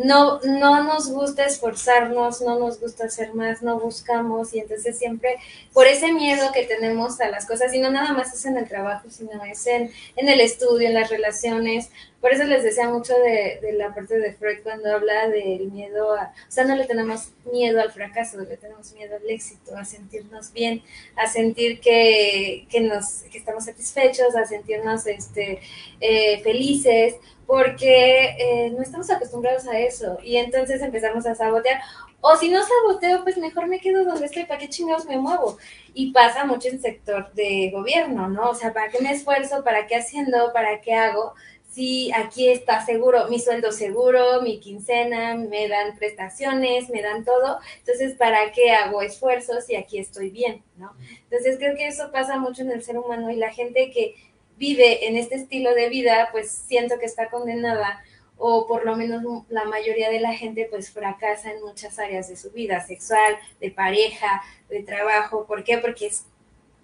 no, 0.03 0.39
no 0.41 0.83
nos 0.83 1.11
gusta 1.11 1.45
esforzarnos, 1.45 2.41
no 2.41 2.57
nos 2.57 2.79
gusta 2.79 3.05
hacer 3.05 3.33
más, 3.33 3.61
no 3.61 3.79
buscamos 3.79 4.53
y 4.53 4.59
entonces 4.59 4.97
siempre 4.97 5.35
por 5.73 5.87
ese 5.87 6.13
miedo 6.13 6.51
que 6.53 6.65
tenemos 6.65 7.19
a 7.19 7.29
las 7.29 7.45
cosas, 7.45 7.73
y 7.73 7.79
no 7.79 7.91
nada 7.91 8.13
más 8.13 8.33
es 8.33 8.45
en 8.45 8.57
el 8.57 8.67
trabajo, 8.67 9.09
sino 9.09 9.43
es 9.43 9.67
en, 9.67 9.91
en 10.15 10.29
el 10.29 10.39
estudio, 10.39 10.87
en 10.87 10.93
las 10.93 11.09
relaciones, 11.09 11.89
por 12.21 12.33
eso 12.33 12.43
les 12.43 12.63
decía 12.63 12.89
mucho 12.89 13.13
de, 13.17 13.59
la 13.73 13.93
parte 13.93 14.19
de 14.19 14.33
Freud 14.33 14.59
cuando 14.63 14.93
habla 14.93 15.29
del 15.29 15.71
miedo 15.71 16.13
a, 16.15 16.33
o 16.47 16.51
sea, 16.51 16.65
no 16.65 16.75
le 16.75 16.85
tenemos 16.85 17.29
miedo 17.51 17.81
al 17.81 17.91
fracaso, 17.91 18.39
le 18.39 18.57
tenemos 18.57 18.93
miedo 18.93 19.15
al 19.15 19.29
éxito, 19.29 19.75
a 19.77 19.85
sentirnos 19.85 20.51
bien, 20.51 20.81
a 21.15 21.27
sentir 21.27 21.79
que, 21.79 22.67
que 22.69 22.81
nos, 22.81 23.23
que 23.31 23.37
estamos 23.37 23.65
satisfechos, 23.65 24.35
a 24.35 24.45
sentirnos 24.45 25.07
este, 25.07 25.59
eh, 26.01 26.41
felices, 26.41 27.15
porque 27.49 28.35
eh, 28.37 28.69
no 28.69 28.83
estamos 28.83 29.09
acostumbrados 29.09 29.67
a 29.67 29.79
eso 29.79 30.19
y 30.23 30.37
entonces 30.37 30.83
empezamos 30.83 31.25
a 31.25 31.33
sabotear. 31.33 31.81
O 32.21 32.37
si 32.37 32.47
no 32.47 32.59
saboteo, 32.63 33.23
pues 33.23 33.39
mejor 33.39 33.65
me 33.65 33.79
quedo 33.79 34.05
donde 34.05 34.27
estoy, 34.27 34.43
¿para 34.43 34.59
qué 34.59 34.69
chingados 34.69 35.07
me 35.07 35.17
muevo? 35.17 35.57
Y 35.95 36.11
pasa 36.11 36.45
mucho 36.45 36.67
en 36.67 36.79
sector 36.79 37.33
de 37.33 37.71
gobierno, 37.73 38.29
¿no? 38.29 38.51
O 38.51 38.53
sea, 38.53 38.71
¿para 38.71 38.89
qué 38.89 39.01
me 39.01 39.11
esfuerzo? 39.11 39.63
¿Para 39.63 39.87
qué 39.87 39.95
haciendo? 39.95 40.53
¿Para 40.53 40.79
qué 40.81 40.93
hago? 40.93 41.33
Si 41.71 42.11
aquí 42.11 42.49
está 42.49 42.85
seguro, 42.85 43.27
mi 43.29 43.39
sueldo 43.39 43.71
seguro, 43.71 44.43
mi 44.43 44.59
quincena, 44.59 45.33
me 45.33 45.67
dan 45.67 45.97
prestaciones, 45.97 46.89
me 46.91 47.01
dan 47.01 47.25
todo, 47.25 47.59
entonces, 47.79 48.15
¿para 48.15 48.51
qué 48.51 48.71
hago 48.71 49.01
esfuerzos 49.01 49.65
si 49.65 49.75
aquí 49.75 49.97
estoy 49.97 50.29
bien, 50.29 50.63
¿no? 50.77 50.93
Entonces, 51.23 51.57
creo 51.57 51.75
que 51.75 51.87
eso 51.87 52.11
pasa 52.11 52.37
mucho 52.37 52.61
en 52.61 52.71
el 52.71 52.83
ser 52.83 52.99
humano 52.99 53.31
y 53.31 53.37
la 53.37 53.51
gente 53.51 53.89
que 53.91 54.15
vive 54.59 55.07
en 55.07 55.15
este 55.15 55.35
estilo 55.35 55.73
de 55.73 55.89
vida, 55.89 56.29
pues 56.31 56.51
siento 56.51 56.99
que 56.99 57.05
está 57.05 57.29
condenada 57.29 58.03
o 58.37 58.67
por 58.67 58.85
lo 58.85 58.95
menos 58.95 59.23
la 59.49 59.65
mayoría 59.65 60.09
de 60.09 60.19
la 60.19 60.33
gente 60.33 60.67
pues 60.69 60.91
fracasa 60.91 61.51
en 61.51 61.61
muchas 61.61 61.97
áreas 61.97 62.29
de 62.29 62.37
su 62.37 62.51
vida, 62.51 62.85
sexual, 62.85 63.37
de 63.59 63.71
pareja, 63.71 64.41
de 64.69 64.83
trabajo. 64.83 65.45
¿Por 65.45 65.63
qué? 65.63 65.77
Porque 65.77 66.11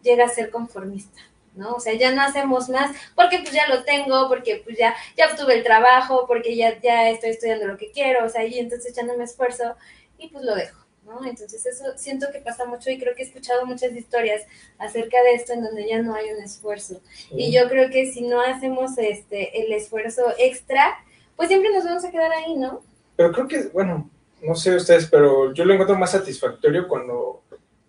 llega 0.04 0.26
a 0.26 0.30
ser 0.30 0.50
conformista, 0.50 1.20
¿no? 1.56 1.76
O 1.76 1.80
sea, 1.80 1.94
ya 1.94 2.12
no 2.12 2.22
hacemos 2.22 2.70
más 2.70 2.96
porque 3.16 3.40
pues 3.40 3.52
ya 3.52 3.68
lo 3.68 3.84
tengo, 3.84 4.28
porque 4.28 4.62
pues 4.64 4.78
ya, 4.78 4.96
ya 5.16 5.28
obtuve 5.28 5.56
el 5.56 5.64
trabajo, 5.64 6.26
porque 6.28 6.56
ya, 6.56 6.80
ya 6.82 7.10
estoy 7.10 7.32
estudiando 7.32 7.68
lo 7.68 7.78
que 7.78 7.92
quiero, 7.92 8.26
o 8.26 8.30
sea, 8.30 8.46
y 8.46 8.60
entonces 8.60 8.94
ya 8.94 9.04
no 9.04 9.18
me 9.18 9.24
esfuerzo 9.24 9.76
y 10.18 10.28
pues 10.30 10.44
lo 10.44 10.56
dejo. 10.56 10.85
¿No? 11.06 11.26
Entonces 11.26 11.66
eso 11.66 11.86
siento 11.98 12.28
que 12.32 12.40
pasa 12.40 12.66
mucho 12.66 12.90
y 12.90 13.00
creo 13.00 13.16
que 13.16 13.24
he 13.24 13.26
escuchado 13.26 13.66
muchas 13.66 13.94
historias 13.96 14.42
acerca 14.78 15.22
de 15.24 15.36
esto 15.36 15.54
en 15.54 15.64
donde 15.64 15.88
ya 15.88 16.02
no 16.02 16.16
hay 16.16 16.32
un 16.32 16.44
esfuerzo. 16.44 17.02
Y 17.32 17.52
yo 17.52 17.70
creo 17.70 17.90
que 17.90 18.12
si 18.12 18.22
no 18.22 18.42
hacemos 18.42 18.98
este 18.98 19.62
el 19.64 19.72
esfuerzo 19.72 20.24
extra, 20.38 20.98
pues 21.36 21.50
siempre 21.50 21.72
nos 21.74 21.86
vamos 21.86 22.04
a 22.04 22.12
quedar 22.12 22.32
ahí, 22.32 22.56
¿no? 22.56 22.82
Pero 23.16 23.32
creo 23.32 23.48
que, 23.48 23.64
bueno, 23.74 24.10
no 24.42 24.56
sé 24.56 24.76
ustedes, 24.76 25.08
pero 25.08 25.54
yo 25.54 25.66
lo 25.66 25.74
encuentro 25.74 25.98
más 25.98 26.12
satisfactorio 26.12 26.88
cuando 26.88 27.44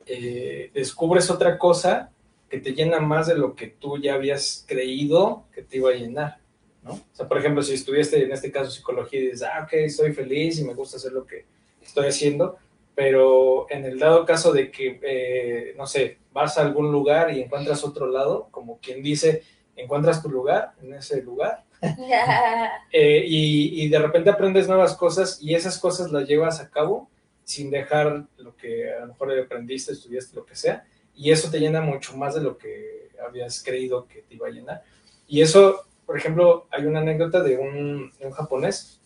eh, 0.07 0.71
descubres 0.73 1.31
otra 1.31 1.59
cosa 1.59 2.11
que 2.49 2.59
te 2.59 2.73
llena 2.73 3.01
más 3.01 3.27
de 3.27 3.37
lo 3.37 3.55
que 3.55 3.67
tú 3.67 3.99
ya 3.99 4.15
habías 4.15 4.65
creído 4.67 5.45
que 5.53 5.63
te 5.63 5.79
iba 5.79 5.91
a 5.91 5.95
llenar. 5.95 6.39
¿no? 6.83 6.93
O 6.93 7.01
sea, 7.13 7.27
por 7.27 7.39
ejemplo, 7.39 7.63
si 7.63 7.75
estudiaste 7.75 8.23
en 8.23 8.33
este 8.33 8.53
caso 8.53 8.71
psicología 8.71 9.19
y 9.19 9.25
dices, 9.25 9.43
ah, 9.43 9.65
ok, 9.65 9.73
estoy 9.73 10.13
feliz 10.13 10.59
y 10.59 10.65
me 10.65 10.75
gusta 10.75 10.97
hacer 10.97 11.13
lo 11.13 11.27
que 11.27 11.45
estoy 11.83 12.07
haciendo, 12.07 12.57
pero 12.97 13.67
en 13.69 13.85
el 13.85 13.99
dado 13.99 14.25
caso 14.25 14.55
de 14.55 14.71
que, 14.71 14.99
eh, 15.03 15.75
no 15.77 15.87
sé, 15.87 16.19
vas 16.33 16.57
a 16.57 16.63
algún 16.63 16.91
lugar 16.91 17.31
y 17.31 17.43
encuentras 17.43 17.85
otro 17.85 18.07
lado, 18.07 18.49
como 18.51 18.81
quien 18.81 19.03
dice, 19.03 19.43
encuentras 19.77 20.23
tu 20.23 20.31
lugar 20.31 20.73
en 20.83 20.95
ese 20.95 21.23
lugar, 21.23 21.63
eh, 22.91 23.23
y, 23.27 23.85
y, 23.85 23.89
de 23.91 23.99
repente 23.99 24.31
aprendes 24.31 24.67
nuevas 24.67 24.97
cosas 24.97 25.39
y 25.43 25.55
esas 25.55 25.79
cosas 25.79 26.11
las 26.11 26.27
llevas 26.27 26.59
a 26.59 26.71
cabo 26.71 27.11
sin 27.45 27.71
dejar 27.71 28.25
lo 28.39 28.57
que 28.57 28.91
a 28.91 29.01
lo 29.01 29.09
mejor 29.09 29.39
aprendiste, 29.39 29.93
estudiaste, 29.93 30.35
lo 30.35 30.47
que 30.47 30.57
sea, 30.57 30.87
y 31.15 31.31
eso 31.31 31.51
te 31.51 31.61
llena 31.61 31.83
mucho 31.83 32.17
más 32.17 32.35
de 32.35 32.41
lo 32.41 32.57
que 32.57 33.11
habías 33.25 33.63
creído 33.63 34.09
que 34.09 34.23
te 34.23 34.37
iba 34.37 34.49
a 34.49 34.51
llenar. 34.51 34.83
Y 35.29 35.43
eso, 35.43 35.85
por 36.07 36.17
ejemplo, 36.17 36.67
hay 36.71 36.87
una 36.87 37.01
anécdota 37.01 37.43
de 37.43 37.59
un, 37.59 38.11
de 38.19 38.27
un 38.27 38.33
japonés 38.33 39.01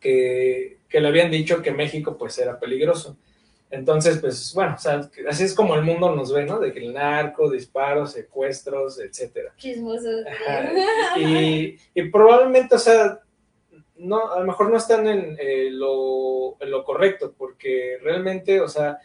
que 0.00 0.79
que 0.90 1.00
le 1.00 1.08
habían 1.08 1.30
dicho 1.30 1.62
que 1.62 1.70
México 1.70 2.18
pues 2.18 2.36
era 2.38 2.58
peligroso. 2.58 3.16
Entonces, 3.70 4.18
pues 4.18 4.52
bueno, 4.52 4.74
o 4.74 4.78
sea, 4.78 5.08
así 5.28 5.44
es 5.44 5.54
como 5.54 5.76
el 5.76 5.82
mundo 5.82 6.14
nos 6.14 6.32
ve, 6.32 6.44
¿no? 6.44 6.58
De 6.58 6.72
que 6.72 6.80
el 6.80 6.92
narco, 6.92 7.48
disparos, 7.48 8.12
secuestros, 8.12 8.98
etcétera. 8.98 9.54
Chismosos. 9.56 10.24
Y, 11.16 11.78
y, 11.94 12.02
probablemente, 12.10 12.74
o 12.74 12.78
sea, 12.80 13.20
no, 13.94 14.32
a 14.32 14.40
lo 14.40 14.46
mejor 14.46 14.70
no 14.70 14.76
están 14.76 15.06
en, 15.06 15.36
eh, 15.38 15.68
lo, 15.70 16.60
en, 16.60 16.70
lo, 16.72 16.82
correcto, 16.82 17.32
porque 17.38 17.98
realmente, 18.02 18.60
o 18.60 18.66
sea, 18.66 18.98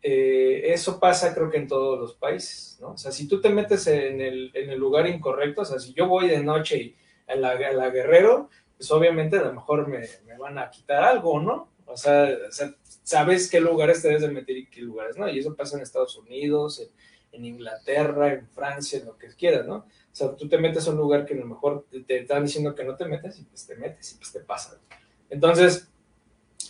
eh, 0.00 0.62
eso 0.64 0.98
pasa 0.98 1.34
creo 1.34 1.50
que 1.50 1.58
en 1.58 1.68
todos 1.68 1.98
los 1.98 2.14
países, 2.14 2.78
¿no? 2.80 2.92
O 2.92 2.96
sea, 2.96 3.12
si 3.12 3.28
tú 3.28 3.38
te 3.38 3.50
metes 3.50 3.86
en 3.86 4.22
el, 4.22 4.50
en 4.54 4.70
el 4.70 4.78
lugar 4.78 5.06
incorrecto, 5.06 5.60
o 5.60 5.64
sea, 5.66 5.78
si 5.78 5.92
yo 5.92 6.08
voy 6.08 6.28
de 6.28 6.42
noche 6.42 6.78
y 6.78 6.96
a 7.26 7.34
la, 7.34 7.50
a 7.50 7.72
la 7.72 7.90
Guerrero, 7.90 8.48
pues 8.80 8.90
obviamente 8.92 9.36
a 9.36 9.42
lo 9.42 9.52
mejor 9.52 9.86
me, 9.88 10.00
me 10.26 10.38
van 10.38 10.56
a 10.56 10.70
quitar 10.70 11.04
algo, 11.04 11.38
¿no? 11.38 11.68
O 11.84 11.98
sea, 11.98 12.30
o 12.48 12.50
sea, 12.50 12.74
sabes 13.02 13.50
qué 13.50 13.60
lugares 13.60 14.00
te 14.00 14.08
debes 14.08 14.22
de 14.22 14.30
meter 14.30 14.56
y 14.56 14.68
qué 14.68 14.80
lugares 14.80 15.18
no. 15.18 15.28
Y 15.28 15.38
eso 15.38 15.54
pasa 15.54 15.76
en 15.76 15.82
Estados 15.82 16.16
Unidos, 16.16 16.80
en, 16.80 16.88
en 17.32 17.44
Inglaterra, 17.44 18.32
en 18.32 18.48
Francia, 18.48 18.98
en 18.98 19.04
lo 19.04 19.18
que 19.18 19.28
quieras, 19.36 19.66
¿no? 19.66 19.74
O 19.74 19.84
sea, 20.12 20.34
tú 20.34 20.48
te 20.48 20.56
metes 20.56 20.88
a 20.88 20.92
un 20.92 20.96
lugar 20.96 21.26
que 21.26 21.34
a 21.34 21.36
lo 21.36 21.44
mejor 21.44 21.84
te, 21.90 22.00
te 22.00 22.20
están 22.20 22.42
diciendo 22.42 22.74
que 22.74 22.84
no 22.84 22.96
te 22.96 23.04
metes 23.04 23.38
y 23.38 23.42
pues 23.42 23.66
te 23.66 23.76
metes 23.76 24.12
y 24.12 24.14
pues 24.16 24.32
te 24.32 24.40
pasa. 24.40 24.80
Entonces, 25.28 25.86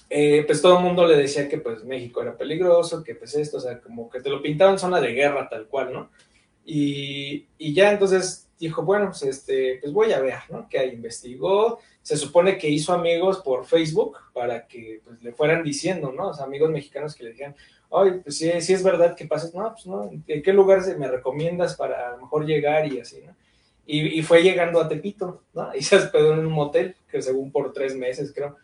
eh, 0.08 0.42
pues 0.48 0.60
todo 0.60 0.78
el 0.78 0.84
mundo 0.84 1.06
le 1.06 1.16
decía 1.16 1.48
que 1.48 1.58
pues 1.58 1.84
México 1.84 2.22
era 2.22 2.36
peligroso, 2.36 3.04
que 3.04 3.14
pues 3.14 3.36
esto, 3.36 3.58
o 3.58 3.60
sea, 3.60 3.80
como 3.80 4.10
que 4.10 4.20
te 4.20 4.30
lo 4.30 4.42
pintaban 4.42 4.80
zona 4.80 5.00
de 5.00 5.12
guerra 5.12 5.48
tal 5.48 5.68
cual, 5.68 5.92
¿no? 5.92 6.10
Y, 6.64 7.46
y 7.56 7.72
ya 7.72 7.92
entonces 7.92 8.48
dijo, 8.60 8.82
bueno, 8.82 9.06
pues, 9.06 9.22
este, 9.22 9.78
pues 9.80 9.92
voy 9.92 10.12
a 10.12 10.20
ver, 10.20 10.38
¿no? 10.50 10.68
Que 10.68 10.78
ahí 10.78 10.90
investigó, 10.90 11.80
se 12.02 12.16
supone 12.16 12.58
que 12.58 12.68
hizo 12.68 12.92
amigos 12.92 13.38
por 13.38 13.66
Facebook 13.66 14.16
para 14.32 14.66
que 14.66 15.00
pues, 15.04 15.22
le 15.22 15.32
fueran 15.32 15.62
diciendo, 15.62 16.12
¿no? 16.12 16.28
O 16.28 16.34
sea, 16.34 16.46
amigos 16.46 16.70
mexicanos 16.70 17.14
que 17.14 17.24
le 17.24 17.30
dijeran, 17.30 17.56
ay, 17.92 18.20
pues 18.22 18.36
sí, 18.36 18.50
sí 18.60 18.72
es 18.72 18.82
verdad 18.82 19.14
que 19.14 19.26
pasas, 19.26 19.54
no, 19.54 19.70
pues 19.72 19.86
no, 19.86 20.10
¿en 20.26 20.42
qué 20.42 20.52
lugar 20.52 20.80
me 20.96 21.08
recomiendas 21.08 21.76
para 21.76 22.08
a 22.08 22.10
lo 22.12 22.22
mejor 22.22 22.46
llegar 22.46 22.90
y 22.90 23.00
así, 23.00 23.20
¿no? 23.26 23.34
Y, 23.92 24.22
fue 24.22 24.44
llegando 24.44 24.80
a 24.80 24.88
Tepito, 24.88 25.42
¿no? 25.52 25.70
Y 25.74 25.82
se 25.82 25.96
hospedó 25.96 26.32
en 26.34 26.46
un 26.46 26.52
motel, 26.52 26.94
que 27.10 27.20
según 27.20 27.50
por 27.50 27.72
tres 27.72 27.96
meses, 27.96 28.32
creo. 28.32 28.56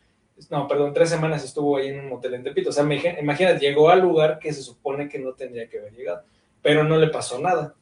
No, 0.51 0.69
perdón, 0.69 0.93
tres 0.93 1.09
semanas 1.09 1.43
estuvo 1.45 1.79
ahí 1.79 1.89
en 1.89 1.99
un 1.99 2.11
motel 2.11 2.35
en 2.35 2.45
Tepito. 2.45 2.69
O 2.69 2.73
sea, 2.73 2.85
imagínate, 2.85 3.59
llegó 3.59 3.91
al 3.91 4.03
lugar 4.03 4.39
que 4.39 4.53
se 4.53 4.63
supone 4.63 5.09
que 5.09 5.19
no 5.19 5.33
tendría 5.33 5.69
que 5.69 5.81
haber 5.81 5.95
llegado, 5.95 6.23
pero 6.63 6.85
no 6.85 6.97
le 6.97 7.09
pasó 7.09 7.41
nada. 7.41 7.75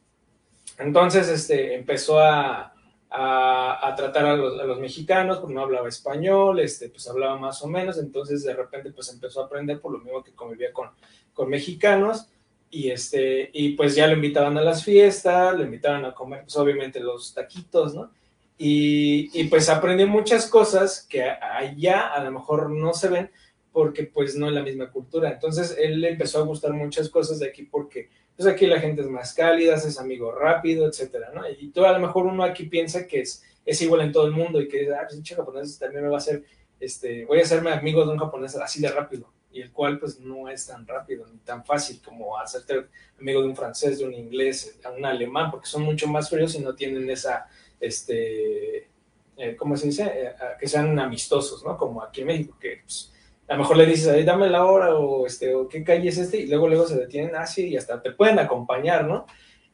Entonces, 0.79 1.27
este, 1.27 1.75
empezó 1.75 2.19
a, 2.19 2.74
a, 3.17 3.93
tratar 3.95 4.25
a 4.25 4.35
los, 4.35 4.59
a 4.59 4.65
los, 4.65 4.79
mexicanos, 4.79 5.39
porque 5.39 5.53
no 5.53 5.61
hablaba 5.61 5.87
español, 5.87 6.59
este, 6.59 6.89
pues 6.89 7.07
hablaba 7.07 7.37
más 7.37 7.61
o 7.63 7.67
menos, 7.67 7.97
entonces 7.97 8.43
de 8.43 8.53
repente 8.53 8.91
pues 8.91 9.11
empezó 9.13 9.41
a 9.41 9.45
aprender 9.45 9.79
por 9.79 9.93
lo 9.93 9.99
mismo 9.99 10.23
que 10.23 10.33
convivía 10.33 10.73
con, 10.73 10.89
con 11.33 11.49
mexicanos, 11.49 12.27
y, 12.69 12.89
este, 12.89 13.49
y 13.53 13.69
pues 13.69 13.95
ya 13.95 14.07
lo 14.07 14.13
invitaban 14.13 14.57
a 14.57 14.61
las 14.61 14.83
fiestas, 14.83 15.55
lo 15.55 15.63
invitaban 15.63 16.03
a 16.03 16.13
comer, 16.13 16.41
pues 16.41 16.57
obviamente 16.57 16.99
los 16.99 17.33
taquitos, 17.33 17.95
¿no? 17.95 18.11
Y, 18.57 19.29
y 19.33 19.45
pues 19.45 19.69
aprendió 19.69 20.07
muchas 20.07 20.47
cosas 20.47 21.05
que 21.09 21.23
allá 21.23 22.07
a 22.07 22.23
lo 22.23 22.31
mejor 22.31 22.69
no 22.69 22.93
se 22.93 23.07
ven, 23.07 23.31
porque 23.71 24.03
pues 24.03 24.35
no 24.35 24.47
es 24.47 24.53
la 24.53 24.63
misma 24.63 24.89
cultura. 24.89 25.31
Entonces 25.31 25.75
él 25.77 25.99
le 25.99 26.09
empezó 26.09 26.39
a 26.39 26.45
gustar 26.45 26.71
muchas 26.73 27.09
cosas 27.09 27.39
de 27.39 27.47
aquí 27.47 27.63
porque 27.63 28.09
pues 28.35 28.47
aquí 28.47 28.65
la 28.65 28.79
gente 28.79 29.01
es 29.01 29.07
más 29.07 29.33
cálida, 29.33 29.75
es 29.75 29.99
amigo 29.99 30.31
rápido, 30.31 30.87
etcétera, 30.87 31.31
¿no? 31.33 31.41
Y 31.49 31.69
tú 31.69 31.85
a 31.85 31.93
lo 31.93 31.99
mejor 31.99 32.25
uno 32.25 32.43
aquí 32.43 32.65
piensa 32.65 33.07
que 33.07 33.21
es, 33.21 33.43
es 33.65 33.81
igual 33.81 34.01
en 34.01 34.11
todo 34.11 34.25
el 34.25 34.33
mundo 34.33 34.61
y 34.61 34.67
que, 34.67 34.93
ah, 34.93 35.05
pues 35.07 35.17
un 35.17 35.23
japonés 35.23 35.79
también 35.79 36.03
me 36.03 36.09
va 36.09 36.15
a 36.15 36.19
hacer, 36.19 36.43
este, 36.79 37.25
voy 37.25 37.39
a 37.39 37.43
hacerme 37.43 37.71
amigo 37.71 38.05
de 38.05 38.11
un 38.11 38.19
japonés 38.19 38.55
así 38.57 38.81
de 38.81 38.89
rápido, 38.89 39.31
y 39.51 39.61
el 39.61 39.71
cual 39.71 39.99
pues 39.99 40.19
no 40.19 40.49
es 40.49 40.67
tan 40.67 40.85
rápido 40.85 41.25
ni 41.27 41.37
tan 41.39 41.63
fácil 41.63 42.01
como 42.03 42.37
hacerte 42.37 42.87
amigo 43.17 43.41
de 43.41 43.47
un 43.47 43.55
francés, 43.55 43.99
de 43.99 44.05
un 44.05 44.13
inglés, 44.13 44.77
de 44.83 44.89
un 44.89 45.05
alemán, 45.05 45.49
porque 45.49 45.67
son 45.67 45.83
mucho 45.83 46.07
más 46.07 46.29
fríos 46.29 46.55
y 46.55 46.59
no 46.59 46.75
tienen 46.75 47.09
esa, 47.09 47.47
este, 47.79 48.89
eh, 49.37 49.55
¿cómo 49.57 49.77
se 49.77 49.87
dice? 49.87 50.03
Eh, 50.03 50.35
que 50.59 50.67
sean 50.67 50.99
amistosos, 50.99 51.63
¿no? 51.63 51.77
Como 51.77 52.01
aquí 52.01 52.21
en 52.21 52.27
México, 52.27 52.57
que 52.59 52.81
pues, 52.83 53.13
a 53.47 53.53
lo 53.53 53.59
mejor 53.59 53.77
le 53.77 53.85
dices, 53.85 54.07
ahí 54.07 54.23
dame 54.23 54.49
la 54.49 54.65
hora 54.65 54.95
o, 54.95 55.27
este, 55.27 55.53
o 55.53 55.67
qué 55.67 55.83
calle 55.83 56.09
es 56.09 56.17
este, 56.17 56.39
y 56.39 56.47
luego 56.47 56.67
luego 56.67 56.87
se 56.87 56.97
detienen 56.97 57.35
así 57.35 57.69
y 57.69 57.77
hasta 57.77 58.01
te 58.01 58.11
pueden 58.11 58.39
acompañar, 58.39 59.05
¿no? 59.05 59.25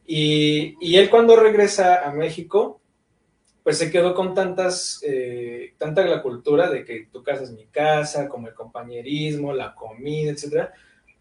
Y, 0.04 0.76
y, 0.80 0.96
él 0.96 1.08
cuando 1.08 1.36
regresa 1.36 2.06
a 2.06 2.12
México, 2.12 2.80
pues 3.62 3.78
se 3.78 3.90
quedó 3.90 4.14
con 4.14 4.34
tantas, 4.34 5.00
eh, 5.06 5.74
tanta 5.78 6.04
la 6.04 6.20
cultura 6.20 6.68
de 6.68 6.84
que 6.84 7.06
tu 7.12 7.22
casa 7.22 7.44
es 7.44 7.52
mi 7.52 7.66
casa, 7.66 8.28
como 8.28 8.48
el 8.48 8.54
compañerismo, 8.54 9.52
la 9.52 9.74
comida, 9.74 10.32
etcétera, 10.32 10.72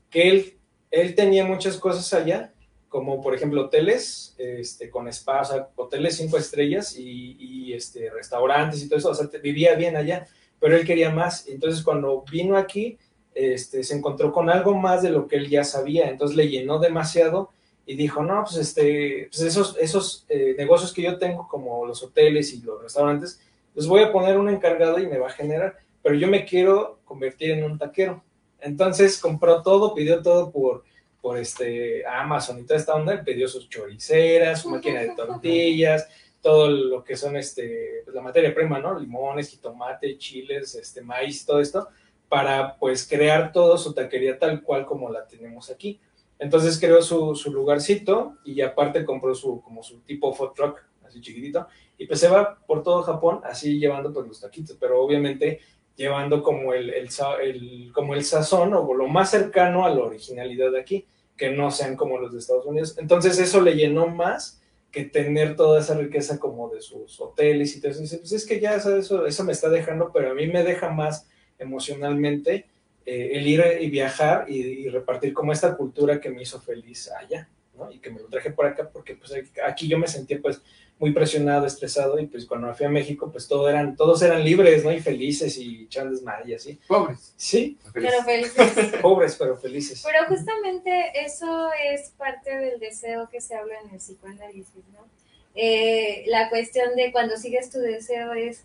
que 0.10 0.30
él, 0.30 0.58
él 0.89 1.16
tenía 1.16 1.45
muchas 1.45 1.78
cosas 1.78 2.12
allá, 2.14 2.54
como 2.89 3.22
por 3.22 3.36
ejemplo 3.36 3.66
hoteles 3.66 4.36
este, 4.38 4.89
con 4.89 5.08
spa, 5.08 5.41
o 5.41 5.45
sea, 5.45 5.70
hoteles 5.76 6.18
cinco 6.18 6.38
estrellas 6.38 6.97
y, 6.97 7.38
y 7.39 7.74
este, 7.74 8.10
restaurantes 8.10 8.84
y 8.84 8.89
todo 8.89 8.99
eso, 8.99 9.12
o 9.12 9.16
sea, 9.16 9.30
te, 9.30 9.38
vivía 9.38 9.76
bien 9.76 9.95
allá 9.95 10.28
pero 10.62 10.78
él 10.78 10.86
quería 10.86 11.09
más. 11.09 11.47
Entonces 11.49 11.84
cuando 11.84 12.24
vino 12.32 12.55
aquí, 12.55 12.97
este, 13.34 13.84
se 13.84 13.97
encontró 13.97 14.32
con 14.32 14.49
algo 14.49 14.76
más 14.76 15.01
de 15.01 15.09
lo 15.09 15.28
que 15.28 15.36
él 15.36 15.49
ya 15.49 15.66
sabía, 15.66 16.09
entonces 16.09 16.38
le 16.38 16.47
llenó 16.47 16.80
demasiado 16.80 17.49
y 17.86 17.95
dijo, 17.95 18.24
no, 18.24 18.43
pues, 18.43 18.57
este, 18.57 19.28
pues 19.32 19.41
esos, 19.41 19.76
esos 19.80 20.26
eh, 20.30 20.53
negocios 20.57 20.93
que 20.93 21.01
yo 21.01 21.18
tengo, 21.18 21.47
como 21.47 21.86
los 21.86 22.03
hoteles 22.03 22.53
y 22.53 22.62
los 22.62 22.82
restaurantes, 22.82 23.41
los 23.74 23.88
voy 23.88 24.03
a 24.03 24.12
poner 24.12 24.38
un 24.38 24.49
encargado 24.49 24.99
y 24.99 25.07
me 25.07 25.18
va 25.18 25.28
a 25.28 25.32
generar, 25.32 25.78
pero 26.03 26.16
yo 26.16 26.28
me 26.28 26.45
quiero 26.45 26.99
convertir 27.05 27.51
en 27.51 27.64
un 27.64 27.78
taquero. 27.78 28.24
Entonces 28.59 29.18
compró 29.18 29.64
todo, 29.64 29.95
pidió 29.95 30.22
todo 30.22 30.51
por, 30.51 30.84
por 31.22 31.38
este 31.38 32.05
Amazon 32.05 32.59
y 32.59 32.64
toda 32.64 32.80
esta 32.80 32.93
onda, 32.93 33.24
pidió 33.24 33.47
sus 33.47 33.68
choriceras, 33.68 34.62
su 34.62 34.70
máquina 34.70 35.01
de 35.01 35.16
tortillas, 35.16 36.07
todo 36.41 36.69
lo 36.69 37.03
que 37.03 37.15
son 37.15 37.37
este, 37.37 38.01
pues 38.03 38.15
la 38.15 38.21
materia 38.21 38.53
prima, 38.53 38.79
¿no? 38.79 38.99
Limones, 38.99 39.49
jitomate, 39.49 40.17
chiles, 40.17 40.75
este, 40.75 41.01
maíz, 41.01 41.45
todo 41.45 41.59
esto, 41.59 41.87
para 42.27 42.77
pues 42.77 43.07
crear 43.07 43.51
todo 43.51 43.77
su 43.77 43.93
taquería 43.93 44.39
tal 44.39 44.63
cual 44.63 44.85
como 44.85 45.09
la 45.09 45.27
tenemos 45.27 45.69
aquí. 45.69 45.99
Entonces 46.39 46.79
creó 46.79 47.01
su, 47.01 47.35
su 47.35 47.51
lugarcito 47.51 48.37
y 48.43 48.61
aparte 48.61 49.05
compró 49.05 49.35
su, 49.35 49.61
como 49.61 49.83
su 49.83 49.99
tipo 50.01 50.33
food 50.33 50.53
truck, 50.53 50.79
así 51.05 51.21
chiquitito, 51.21 51.67
y 51.97 52.07
pues 52.07 52.19
se 52.19 52.29
va 52.29 52.57
por 52.65 52.81
todo 52.81 53.03
Japón 53.03 53.41
así 53.43 53.77
llevando 53.77 54.11
pues 54.11 54.27
los 54.27 54.41
taquitos, 54.41 54.75
pero 54.79 54.99
obviamente 54.99 55.59
llevando 55.95 56.41
como 56.41 56.73
el, 56.73 56.89
el, 56.89 57.09
el, 57.43 57.91
como 57.93 58.15
el 58.15 58.23
sazón 58.23 58.73
o 58.73 58.93
lo 58.93 59.07
más 59.07 59.29
cercano 59.29 59.85
a 59.85 59.89
la 59.89 60.01
originalidad 60.01 60.71
de 60.71 60.79
aquí, 60.79 61.05
que 61.37 61.51
no 61.51 61.69
sean 61.69 61.95
como 61.95 62.17
los 62.17 62.31
de 62.31 62.39
Estados 62.39 62.65
Unidos. 62.65 62.97
Entonces 62.97 63.37
eso 63.37 63.61
le 63.61 63.75
llenó 63.75 64.07
más 64.07 64.61
que 64.91 65.05
tener 65.05 65.55
toda 65.55 65.79
esa 65.79 65.95
riqueza 65.95 66.37
como 66.39 66.69
de 66.69 66.81
sus 66.81 67.19
hoteles 67.19 67.75
y 67.75 67.81
todo 67.81 67.91
eso. 67.91 68.17
Pues 68.19 68.31
es 68.31 68.45
que 68.45 68.59
ya 68.59 68.75
eso, 68.75 69.25
eso 69.25 69.43
me 69.43 69.51
está 69.51 69.69
dejando, 69.69 70.11
pero 70.13 70.31
a 70.31 70.33
mí 70.33 70.47
me 70.47 70.63
deja 70.63 70.89
más 70.89 71.27
emocionalmente 71.57 72.65
eh, 73.05 73.31
el 73.33 73.47
ir 73.47 73.63
y 73.79 73.89
viajar 73.89 74.45
y, 74.47 74.59
y, 74.59 74.89
repartir 74.89 75.33
como 75.33 75.51
esta 75.51 75.75
cultura 75.75 76.19
que 76.19 76.29
me 76.29 76.43
hizo 76.43 76.61
feliz 76.61 77.09
allá, 77.11 77.49
¿no? 77.75 77.91
Y 77.91 77.99
que 77.99 78.11
me 78.11 78.19
lo 78.19 78.27
traje 78.27 78.51
por 78.51 78.65
acá 78.65 78.89
porque 78.89 79.15
pues 79.15 79.33
aquí 79.65 79.87
yo 79.87 79.97
me 79.97 80.07
sentía 80.07 80.39
pues 80.41 80.61
muy 81.02 81.14
presionado, 81.14 81.66
estresado 81.66 82.20
y 82.20 82.28
pues 82.28 82.45
cuando 82.45 82.68
me 82.68 82.76
fui 82.76 82.86
a 82.86 82.89
México 82.89 83.32
pues 83.32 83.47
todo 83.47 83.68
eran, 83.68 83.95
todos 83.95 84.22
eran 84.22 84.45
libres, 84.45 84.86
¿no? 84.86 84.91
Y 84.91 84.99
felices 84.99 85.58
y 85.58 85.86
echan 85.86 86.14
y 86.45 86.54
así. 86.54 86.80
Pobres. 86.88 87.34
Sí. 87.36 87.80
Pero 87.91 88.24
felices. 88.24 88.93
Pobres, 89.02 89.36
pero 89.36 89.58
felices. 89.58 90.04
Pero 90.06 90.28
justamente 90.28 91.12
eso 91.16 91.72
es 91.91 92.12
parte 92.12 92.56
del 92.56 92.80
deseo 92.80 93.28
que 93.32 93.41
se 93.41 93.56
habla 93.56 93.80
en 93.84 93.95
el 93.95 93.97
psicoanálisis, 93.97 94.84
¿no? 94.93 95.08
Eh, 95.56 96.24
la 96.28 96.49
cuestión 96.49 96.95
de 96.95 97.12
cuando 97.12 97.36
sigues 97.36 97.72
tu 97.72 97.80
deseo 97.80 98.34
es, 98.34 98.64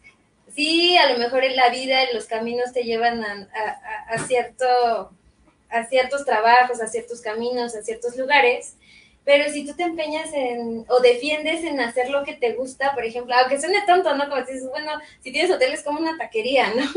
sí, 0.54 0.94
a 0.98 1.10
lo 1.10 1.18
mejor 1.18 1.42
en 1.42 1.56
la 1.56 1.70
vida, 1.70 2.04
en 2.04 2.14
los 2.14 2.26
caminos 2.26 2.74
te 2.74 2.82
llevan 2.82 3.24
a, 3.24 3.48
a, 3.54 4.14
a 4.14 4.18
cierto, 4.26 5.10
a 5.70 5.86
ciertos 5.86 6.26
trabajos, 6.26 6.82
a 6.82 6.86
ciertos 6.86 7.22
caminos, 7.22 7.74
a 7.74 7.82
ciertos 7.82 8.14
lugares, 8.18 8.74
pero 9.26 9.52
si 9.52 9.66
tú 9.66 9.74
te 9.74 9.82
empeñas 9.82 10.32
en, 10.32 10.84
o 10.88 11.00
defiendes 11.00 11.64
en 11.64 11.80
hacer 11.80 12.10
lo 12.10 12.22
que 12.22 12.34
te 12.34 12.52
gusta, 12.52 12.94
por 12.94 13.04
ejemplo, 13.04 13.34
aunque 13.34 13.60
suene 13.60 13.84
tonto, 13.84 14.14
¿no? 14.14 14.28
Como 14.28 14.46
si 14.46 14.52
dices, 14.52 14.70
bueno, 14.70 14.92
si 15.20 15.32
tienes 15.32 15.50
hotel 15.50 15.72
es 15.72 15.82
como 15.82 15.98
una 15.98 16.16
taquería, 16.16 16.72
¿no? 16.76 16.88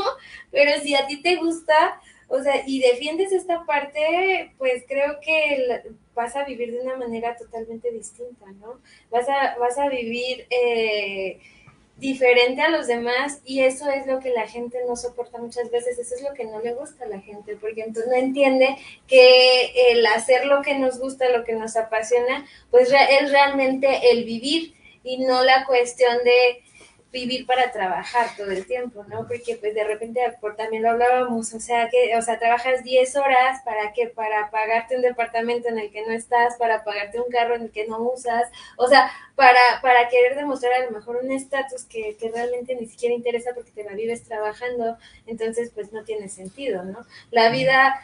Pero 0.52 0.80
si 0.80 0.94
a 0.94 1.08
ti 1.08 1.24
te 1.24 1.38
gusta, 1.38 2.00
o 2.28 2.40
sea, 2.44 2.62
y 2.68 2.82
defiendes 2.82 3.32
esta 3.32 3.66
parte, 3.66 4.54
pues 4.60 4.84
creo 4.88 5.20
que 5.22 5.82
vas 6.14 6.36
a 6.36 6.44
vivir 6.46 6.72
de 6.72 6.82
una 6.82 6.98
manera 6.98 7.36
totalmente 7.36 7.90
distinta, 7.90 8.46
¿no? 8.60 8.80
Vas 9.10 9.28
a, 9.28 9.58
vas 9.58 9.80
a 9.80 9.90
vivir... 9.90 10.46
Eh, 10.52 11.40
diferente 12.00 12.62
a 12.62 12.70
los 12.70 12.88
demás 12.88 13.42
y 13.46 13.62
eso 13.62 13.90
es 13.90 14.08
lo 14.08 14.20
que 14.20 14.30
la 14.30 14.48
gente 14.48 14.80
no 14.88 14.96
soporta 14.96 15.38
muchas 15.38 15.70
veces, 15.70 16.00
eso 16.00 16.16
es 16.16 16.22
lo 16.22 16.34
que 16.34 16.46
no 16.46 16.60
le 16.62 16.74
gusta 16.74 17.04
a 17.04 17.08
la 17.08 17.20
gente, 17.20 17.58
porque 17.60 17.82
entonces 17.82 18.10
no 18.10 18.18
entiende 18.18 18.78
que 19.08 19.92
el 19.92 20.06
hacer 20.06 20.46
lo 20.46 20.62
que 20.62 20.78
nos 20.78 21.00
gusta, 21.00 21.30
lo 21.30 21.44
que 21.44 21.54
nos 21.54 21.76
apasiona, 21.76 22.46
pues 22.72 22.90
es 22.92 23.32
realmente 23.32 24.12
el 24.12 24.24
vivir 24.24 24.74
y 25.04 25.18
no 25.18 25.44
la 25.44 25.66
cuestión 25.66 26.18
de 26.24 26.64
vivir 27.12 27.46
para 27.46 27.72
trabajar 27.72 28.36
todo 28.38 28.52
el 28.52 28.66
tiempo, 28.66 29.04
¿no? 29.08 29.28
Porque 29.28 29.58
pues 29.60 29.74
de 29.74 29.84
repente 29.84 30.20
por, 30.40 30.56
también 30.56 30.84
lo 30.84 30.92
hablábamos, 30.92 31.54
o 31.54 31.60
sea, 31.60 31.90
que 31.90 32.16
o 32.16 32.22
sea, 32.22 32.38
trabajas 32.38 32.84
10 32.84 33.16
horas 33.16 33.62
para 33.66 33.94
qué? 33.94 34.08
Para 34.08 34.52
pagarte 34.52 34.96
un 34.96 35.02
departamento 35.02 35.70
en 35.70 35.80
el 35.80 35.92
que 35.92 36.06
no 36.06 36.12
estás, 36.14 36.56
para 36.58 36.84
pagarte 36.84 37.20
un 37.20 37.32
carro 37.32 37.56
en 37.56 37.64
el 37.64 37.72
que 37.72 37.88
no 37.88 38.00
usas, 38.02 38.52
o 38.78 38.88
sea, 38.88 39.12
para 39.36 39.60
para 39.82 40.08
querer 40.10 40.36
demostrar 40.36 40.74
a 40.74 40.86
lo 40.86 40.92
mejor 40.92 41.18
un 41.18 41.32
estatus 41.32 41.86
que, 41.86 42.16
que 42.18 42.30
realmente 42.30 42.76
ni 42.76 42.86
siquiera 42.86 43.16
interesa 43.16 43.52
porque 43.56 43.72
te 43.72 43.84
la 43.84 43.94
vives 43.94 44.24
trabajando, 44.24 44.98
entonces 45.26 45.72
pues 45.74 45.92
no 45.92 46.04
tiene 46.04 46.30
sentido, 46.30 46.84
¿no? 46.84 47.06
La 47.32 47.50
vida 47.50 48.00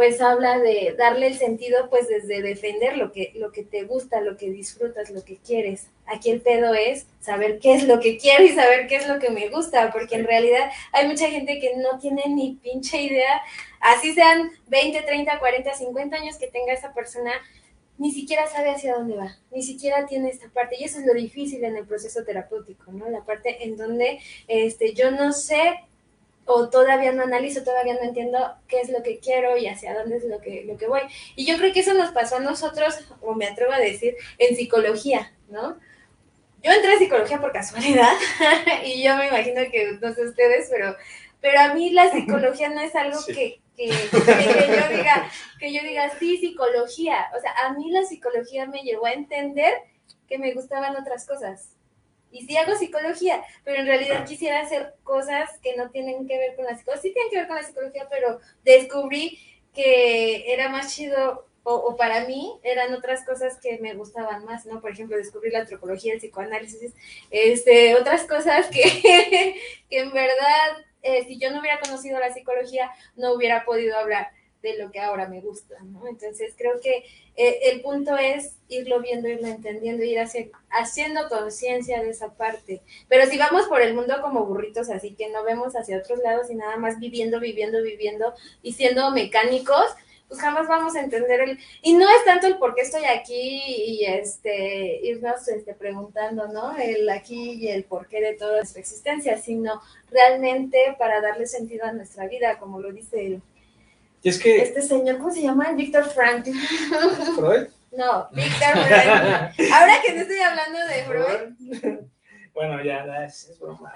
pues 0.00 0.22
habla 0.22 0.58
de 0.58 0.94
darle 0.96 1.26
el 1.26 1.36
sentido, 1.36 1.90
pues 1.90 2.08
desde 2.08 2.40
defender 2.40 2.96
lo 2.96 3.12
que, 3.12 3.32
lo 3.34 3.52
que 3.52 3.64
te 3.64 3.82
gusta, 3.82 4.22
lo 4.22 4.38
que 4.38 4.48
disfrutas, 4.48 5.10
lo 5.10 5.22
que 5.26 5.36
quieres. 5.36 5.88
Aquí 6.06 6.30
el 6.30 6.40
pedo 6.40 6.72
es 6.72 7.06
saber 7.20 7.58
qué 7.58 7.74
es 7.74 7.86
lo 7.86 8.00
que 8.00 8.16
quiero 8.16 8.42
y 8.42 8.48
saber 8.48 8.86
qué 8.86 8.96
es 8.96 9.06
lo 9.06 9.18
que 9.18 9.28
me 9.28 9.50
gusta, 9.50 9.92
porque 9.92 10.14
en 10.14 10.24
realidad 10.24 10.70
hay 10.92 11.06
mucha 11.06 11.28
gente 11.28 11.60
que 11.60 11.76
no 11.76 11.98
tiene 11.98 12.22
ni 12.28 12.54
pinche 12.62 13.02
idea, 13.02 13.42
así 13.78 14.14
sean 14.14 14.50
20, 14.68 15.02
30, 15.02 15.38
40, 15.38 15.74
50 15.74 16.16
años 16.16 16.38
que 16.38 16.46
tenga 16.46 16.72
esa 16.72 16.94
persona, 16.94 17.32
ni 17.98 18.10
siquiera 18.10 18.46
sabe 18.46 18.70
hacia 18.70 18.94
dónde 18.94 19.18
va, 19.18 19.36
ni 19.52 19.62
siquiera 19.62 20.06
tiene 20.06 20.30
esta 20.30 20.48
parte, 20.48 20.76
y 20.80 20.84
eso 20.84 20.98
es 20.98 21.04
lo 21.04 21.12
difícil 21.12 21.62
en 21.62 21.76
el 21.76 21.86
proceso 21.86 22.24
terapéutico, 22.24 22.90
¿no? 22.90 23.10
La 23.10 23.22
parte 23.26 23.64
en 23.64 23.76
donde 23.76 24.18
este, 24.48 24.94
yo 24.94 25.10
no 25.10 25.34
sé 25.34 25.74
o 26.52 26.68
todavía 26.68 27.12
no 27.12 27.22
analizo, 27.22 27.62
todavía 27.62 27.94
no 27.94 28.02
entiendo 28.02 28.56
qué 28.66 28.80
es 28.80 28.90
lo 28.90 29.04
que 29.04 29.20
quiero 29.20 29.56
y 29.56 29.68
hacia 29.68 29.94
dónde 29.94 30.16
es 30.16 30.24
lo 30.24 30.40
que, 30.40 30.64
lo 30.64 30.76
que 30.76 30.88
voy. 30.88 31.02
Y 31.36 31.46
yo 31.46 31.56
creo 31.56 31.72
que 31.72 31.80
eso 31.80 31.94
nos 31.94 32.10
pasó 32.10 32.36
a 32.36 32.40
nosotros, 32.40 33.04
o 33.20 33.34
me 33.34 33.46
atrevo 33.46 33.72
a 33.72 33.78
decir, 33.78 34.16
en 34.38 34.56
psicología, 34.56 35.32
¿no? 35.48 35.78
Yo 36.62 36.72
entré 36.72 36.94
a 36.94 36.98
psicología 36.98 37.40
por 37.40 37.52
casualidad 37.52 38.12
y 38.84 39.00
yo 39.02 39.16
me 39.16 39.28
imagino 39.28 39.62
que 39.70 39.96
no 40.00 40.12
sé 40.12 40.24
ustedes, 40.24 40.68
pero, 40.70 40.96
pero 41.40 41.60
a 41.60 41.72
mí 41.72 41.90
la 41.90 42.10
psicología 42.10 42.68
no 42.68 42.80
es 42.80 42.96
algo 42.96 43.18
que, 43.24 43.60
que, 43.76 43.86
yo 43.88 44.96
diga, 44.96 45.30
que 45.60 45.72
yo 45.72 45.82
diga, 45.82 46.10
sí, 46.18 46.36
psicología. 46.38 47.30
O 47.38 47.40
sea, 47.40 47.52
a 47.64 47.74
mí 47.74 47.92
la 47.92 48.02
psicología 48.02 48.66
me 48.66 48.82
llevó 48.82 49.06
a 49.06 49.12
entender 49.12 49.72
que 50.28 50.36
me 50.36 50.52
gustaban 50.52 50.96
otras 50.96 51.26
cosas 51.26 51.76
y 52.30 52.46
sí 52.46 52.56
hago 52.56 52.76
psicología, 52.76 53.42
pero 53.64 53.80
en 53.80 53.86
realidad 53.86 54.26
quisiera 54.26 54.60
hacer 54.60 54.94
cosas 55.02 55.50
que 55.62 55.76
no 55.76 55.90
tienen 55.90 56.26
que 56.26 56.38
ver 56.38 56.56
con 56.56 56.64
la 56.64 56.76
psicología. 56.76 57.02
Sí 57.02 57.12
tienen 57.12 57.30
que 57.30 57.38
ver 57.38 57.46
con 57.46 57.56
la 57.56 57.62
psicología, 57.62 58.06
pero 58.10 58.40
descubrí 58.64 59.38
que 59.74 60.52
era 60.52 60.68
más 60.68 60.94
chido, 60.94 61.46
o, 61.62 61.96
para 61.96 62.24
mí 62.24 62.58
eran 62.62 62.94
otras 62.94 63.24
cosas 63.24 63.58
que 63.60 63.78
me 63.78 63.94
gustaban 63.94 64.44
más, 64.44 64.66
¿no? 64.66 64.80
Por 64.80 64.92
ejemplo, 64.92 65.16
descubrir 65.16 65.52
la 65.52 65.60
antropología, 65.60 66.14
el 66.14 66.18
psicoanálisis, 66.18 66.94
este, 67.30 67.94
otras 67.96 68.24
cosas 68.24 68.66
que, 68.68 68.82
que 69.90 69.98
en 69.98 70.12
verdad, 70.12 70.78
eh, 71.02 71.24
si 71.26 71.38
yo 71.38 71.50
no 71.50 71.60
hubiera 71.60 71.78
conocido 71.80 72.18
la 72.18 72.32
psicología, 72.32 72.90
no 73.14 73.34
hubiera 73.34 73.64
podido 73.64 73.96
hablar 73.96 74.30
de 74.62 74.78
lo 74.78 74.90
que 74.90 75.00
ahora 75.00 75.28
me 75.28 75.40
gusta, 75.40 75.76
¿no? 75.84 76.06
Entonces 76.06 76.54
creo 76.56 76.80
que 76.80 77.04
eh, 77.36 77.70
el 77.70 77.80
punto 77.80 78.16
es 78.16 78.56
irlo 78.68 79.00
viendo, 79.00 79.28
irlo 79.28 79.48
entendiendo, 79.48 80.04
ir 80.04 80.18
haciendo 80.70 81.28
conciencia 81.28 82.02
de 82.02 82.10
esa 82.10 82.34
parte. 82.34 82.82
Pero 83.08 83.26
si 83.26 83.38
vamos 83.38 83.66
por 83.66 83.80
el 83.80 83.94
mundo 83.94 84.20
como 84.20 84.44
burritos, 84.44 84.90
así 84.90 85.14
que 85.14 85.28
no 85.28 85.42
vemos 85.44 85.74
hacia 85.74 85.98
otros 85.98 86.18
lados 86.20 86.50
y 86.50 86.54
nada 86.54 86.76
más 86.76 86.98
viviendo, 86.98 87.40
viviendo, 87.40 87.82
viviendo 87.82 88.34
y 88.62 88.72
siendo 88.72 89.10
mecánicos, 89.10 89.86
pues 90.30 90.40
jamás 90.42 90.68
vamos 90.68 90.94
a 90.94 91.00
entender 91.00 91.40
el... 91.40 91.58
Y 91.82 91.94
no 91.94 92.08
es 92.08 92.24
tanto 92.24 92.46
el 92.46 92.56
por 92.58 92.76
qué 92.76 92.82
estoy 92.82 93.04
aquí 93.04 93.62
y 93.66 94.04
este, 94.04 95.00
irnos 95.02 95.48
este, 95.48 95.74
preguntando, 95.74 96.46
¿no? 96.46 96.76
El 96.76 97.10
aquí 97.10 97.54
y 97.54 97.68
el 97.68 97.82
por 97.82 98.06
qué 98.06 98.20
de 98.20 98.34
toda 98.34 98.58
nuestra 98.58 98.80
existencia, 98.80 99.38
sino 99.38 99.82
realmente 100.08 100.94
para 101.00 101.20
darle 101.20 101.46
sentido 101.46 101.84
a 101.84 101.92
nuestra 101.92 102.28
vida, 102.28 102.60
como 102.60 102.80
lo 102.80 102.92
dice 102.92 103.26
el 103.26 103.42
y 104.22 104.28
es 104.28 104.38
que... 104.38 104.62
Este 104.62 104.82
señor, 104.82 105.18
¿cómo 105.18 105.30
se 105.30 105.42
llama? 105.42 105.72
Víctor 105.72 106.04
Frank. 106.04 106.46
¿Freud? 107.36 107.68
No, 107.92 108.28
Víctor 108.32 108.84
Frank. 108.86 109.54
Ahora 109.72 110.00
que 110.04 110.12
no 110.12 110.20
estoy 110.20 110.38
hablando 110.38 110.78
de 110.86 111.04
Freud. 111.04 111.98
Bueno, 112.52 112.82
ya, 112.84 113.24
es, 113.24 113.56
broma. 113.58 113.92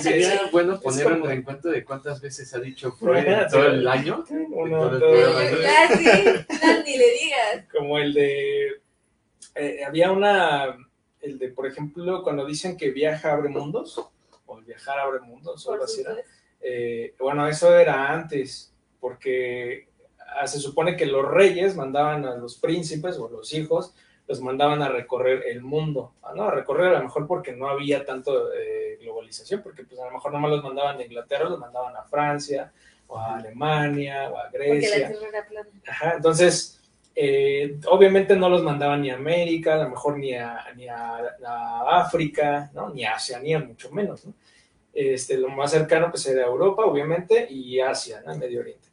Sería 0.00 0.42
bueno 0.52 0.78
ponerlo 0.78 1.30
en 1.30 1.42
cuenta 1.42 1.70
de 1.70 1.84
cuántas 1.84 2.20
veces 2.20 2.54
ha 2.54 2.60
dicho 2.60 2.92
Freud 2.92 3.26
en 3.26 3.48
todo 3.48 3.66
el 3.66 3.88
año. 3.88 4.24
Uno, 4.50 4.98
todo 4.98 5.34
Casi, 5.62 6.04
ni 6.84 6.96
le 6.96 7.12
digas. 7.12 7.64
Como 7.72 7.98
el 7.98 8.14
de... 8.14 8.82
Eh, 9.56 9.84
había 9.84 10.12
una... 10.12 10.76
El 11.20 11.38
de, 11.38 11.48
por 11.48 11.66
ejemplo, 11.66 12.22
cuando 12.22 12.46
dicen 12.46 12.76
que 12.76 12.90
viaja 12.90 13.32
abre 13.32 13.48
mundos, 13.48 13.98
o 14.46 14.60
viajar 14.60 15.00
abre 15.00 15.20
mundos, 15.20 15.66
o 15.66 15.72
algo 15.72 15.84
así 15.84 16.02
era. 16.02 16.14
Eh, 16.62 17.14
bueno, 17.18 17.48
eso 17.48 17.76
era 17.76 18.12
antes 18.12 18.69
porque 19.00 19.88
ah, 20.40 20.46
se 20.46 20.58
supone 20.58 20.96
que 20.96 21.06
los 21.06 21.26
reyes 21.26 21.76
mandaban 21.76 22.24
a 22.26 22.36
los 22.36 22.56
príncipes 22.58 23.18
o 23.18 23.28
los 23.28 23.52
hijos, 23.54 23.94
los 24.28 24.40
mandaban 24.40 24.80
a 24.82 24.88
recorrer 24.88 25.44
el 25.48 25.60
mundo, 25.62 26.14
¿no? 26.36 26.44
A 26.44 26.50
recorrer 26.52 26.94
a 26.94 26.98
lo 26.98 27.04
mejor 27.04 27.26
porque 27.26 27.52
no 27.52 27.68
había 27.68 28.04
tanto 28.04 28.52
eh, 28.52 28.96
globalización, 29.00 29.60
porque 29.60 29.82
pues 29.82 30.00
a 30.00 30.04
lo 30.04 30.12
mejor 30.12 30.32
no 30.32 30.46
los 30.46 30.62
mandaban 30.62 30.98
a 30.98 31.04
Inglaterra, 31.04 31.48
los 31.48 31.58
mandaban 31.58 31.96
a 31.96 32.04
Francia, 32.04 32.72
o 33.10 33.18
a 33.18 33.38
Alemania, 33.38 34.30
o 34.30 34.38
a 34.38 34.48
Grecia. 34.50 35.12
Ajá, 35.88 36.14
entonces, 36.14 36.80
eh, 37.14 37.78
obviamente 37.88 38.36
no 38.36 38.48
los 38.48 38.62
mandaban 38.62 39.02
ni 39.02 39.10
a 39.10 39.16
América, 39.16 39.74
a 39.74 39.82
lo 39.84 39.90
mejor 39.90 40.16
ni 40.16 40.34
a, 40.34 40.64
ni 40.76 40.86
a, 40.86 41.34
África, 41.88 42.70
¿no? 42.72 42.90
Ni 42.90 43.04
a 43.04 43.16
Oceanía, 43.16 43.58
mucho 43.58 43.90
menos, 43.90 44.24
¿no? 44.24 44.32
Este, 44.92 45.36
lo 45.36 45.48
más 45.48 45.70
cercano 45.70 46.10
pues 46.10 46.26
era 46.26 46.46
Europa, 46.46 46.84
obviamente, 46.84 47.46
y 47.50 47.80
Asia, 47.80 48.22
¿no? 48.24 48.36
Medio 48.36 48.60
Oriente. 48.60 48.89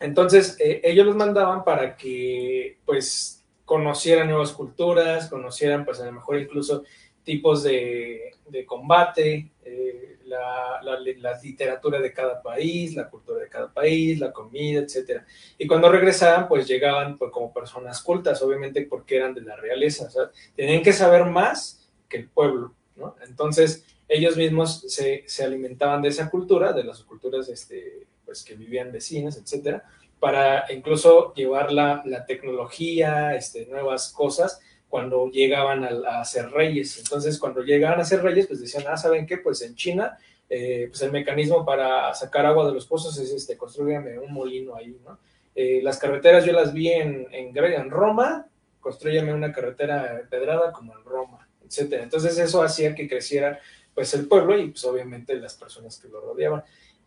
Entonces, 0.00 0.56
eh, 0.58 0.80
ellos 0.82 1.06
los 1.06 1.16
mandaban 1.16 1.62
para 1.62 1.96
que, 1.96 2.78
pues, 2.86 3.44
conocieran 3.66 4.28
nuevas 4.28 4.52
culturas, 4.52 5.28
conocieran, 5.28 5.84
pues, 5.84 6.00
a 6.00 6.06
lo 6.06 6.12
mejor 6.12 6.38
incluso 6.38 6.82
tipos 7.22 7.62
de, 7.62 8.34
combate, 8.66 9.52
eh, 9.62 10.18
la, 10.24 10.98
literatura 11.42 12.00
de 12.00 12.12
cada 12.12 12.42
país, 12.42 12.94
la 12.94 13.08
cultura 13.08 13.40
de 13.40 13.48
cada 13.48 13.72
país, 13.72 14.18
la 14.18 14.32
comida, 14.32 14.80
etc. 14.80 15.22
Y 15.58 15.66
cuando 15.66 15.90
regresaban, 15.90 16.48
pues, 16.48 16.66
llegaban 16.66 17.18
pues, 17.18 17.30
como 17.30 17.52
personas 17.52 18.02
cultas, 18.02 18.42
obviamente 18.42 18.82
porque 18.82 19.16
eran 19.16 19.34
de 19.34 19.42
la 19.42 19.56
realeza, 19.56 20.06
o 20.06 20.10
sea, 20.10 20.30
tenían 20.56 20.82
que 20.82 20.92
saber 20.92 21.26
más 21.26 21.88
que 22.08 22.16
el 22.18 22.28
pueblo, 22.28 22.74
¿no? 22.96 23.14
Entonces, 23.26 23.84
ellos 24.08 24.36
mismos 24.36 24.80
se, 24.88 25.24
se 25.26 25.44
alimentaban 25.44 26.02
de 26.02 26.08
esa 26.08 26.28
cultura, 26.28 26.72
de 26.72 26.84
las 26.84 27.02
culturas, 27.04 27.48
este, 27.48 27.99
pues, 28.30 28.44
que 28.44 28.54
vivían 28.54 28.92
vecinas, 28.92 29.36
etcétera, 29.36 29.82
para 30.20 30.72
incluso 30.72 31.34
llevar 31.34 31.72
la, 31.72 32.00
la 32.04 32.24
tecnología, 32.26 33.34
este, 33.34 33.66
nuevas 33.66 34.12
cosas, 34.12 34.60
cuando 34.88 35.28
llegaban 35.32 35.84
a, 35.84 36.24
ser 36.24 36.48
reyes. 36.52 36.96
Entonces, 36.98 37.40
cuando 37.40 37.64
llegaban 37.64 37.98
a 37.98 38.04
ser 38.04 38.22
reyes, 38.22 38.46
pues 38.46 38.60
decían, 38.60 38.84
ah, 38.86 38.96
¿saben 38.96 39.26
qué? 39.26 39.38
Pues 39.38 39.62
en 39.62 39.74
China, 39.74 40.16
eh, 40.48 40.86
pues 40.88 41.02
el 41.02 41.10
mecanismo 41.10 41.66
para 41.66 42.14
sacar 42.14 42.46
agua 42.46 42.68
de 42.68 42.72
los 42.72 42.86
pozos 42.86 43.18
es, 43.18 43.32
este, 43.32 43.56
construyanme 43.56 44.20
un 44.20 44.32
molino 44.32 44.76
ahí, 44.76 44.96
¿no? 45.04 45.18
Eh, 45.56 45.80
las 45.82 45.98
carreteras 45.98 46.44
yo 46.44 46.52
las 46.52 46.72
vi 46.72 46.92
en, 46.92 47.26
en, 47.32 47.56
en 47.56 47.90
Roma, 47.90 48.46
construyame 48.78 49.34
una 49.34 49.50
carretera 49.50 50.22
pedrada 50.30 50.70
como 50.70 50.96
en 50.96 51.04
Roma, 51.04 51.48
etcétera. 51.66 52.04
Entonces, 52.04 52.38
eso 52.38 52.62
hacía 52.62 52.94
que 52.94 53.08
creciera, 53.08 53.58
pues, 53.92 54.14
el 54.14 54.28
pueblo 54.28 54.56
y, 54.56 54.70
pues, 54.70 54.84
obviamente, 54.84 55.34
las 55.34 55.54
personas 55.54 55.98
que 55.98 56.06
lo 56.06 56.20
rodeaban. 56.20 56.62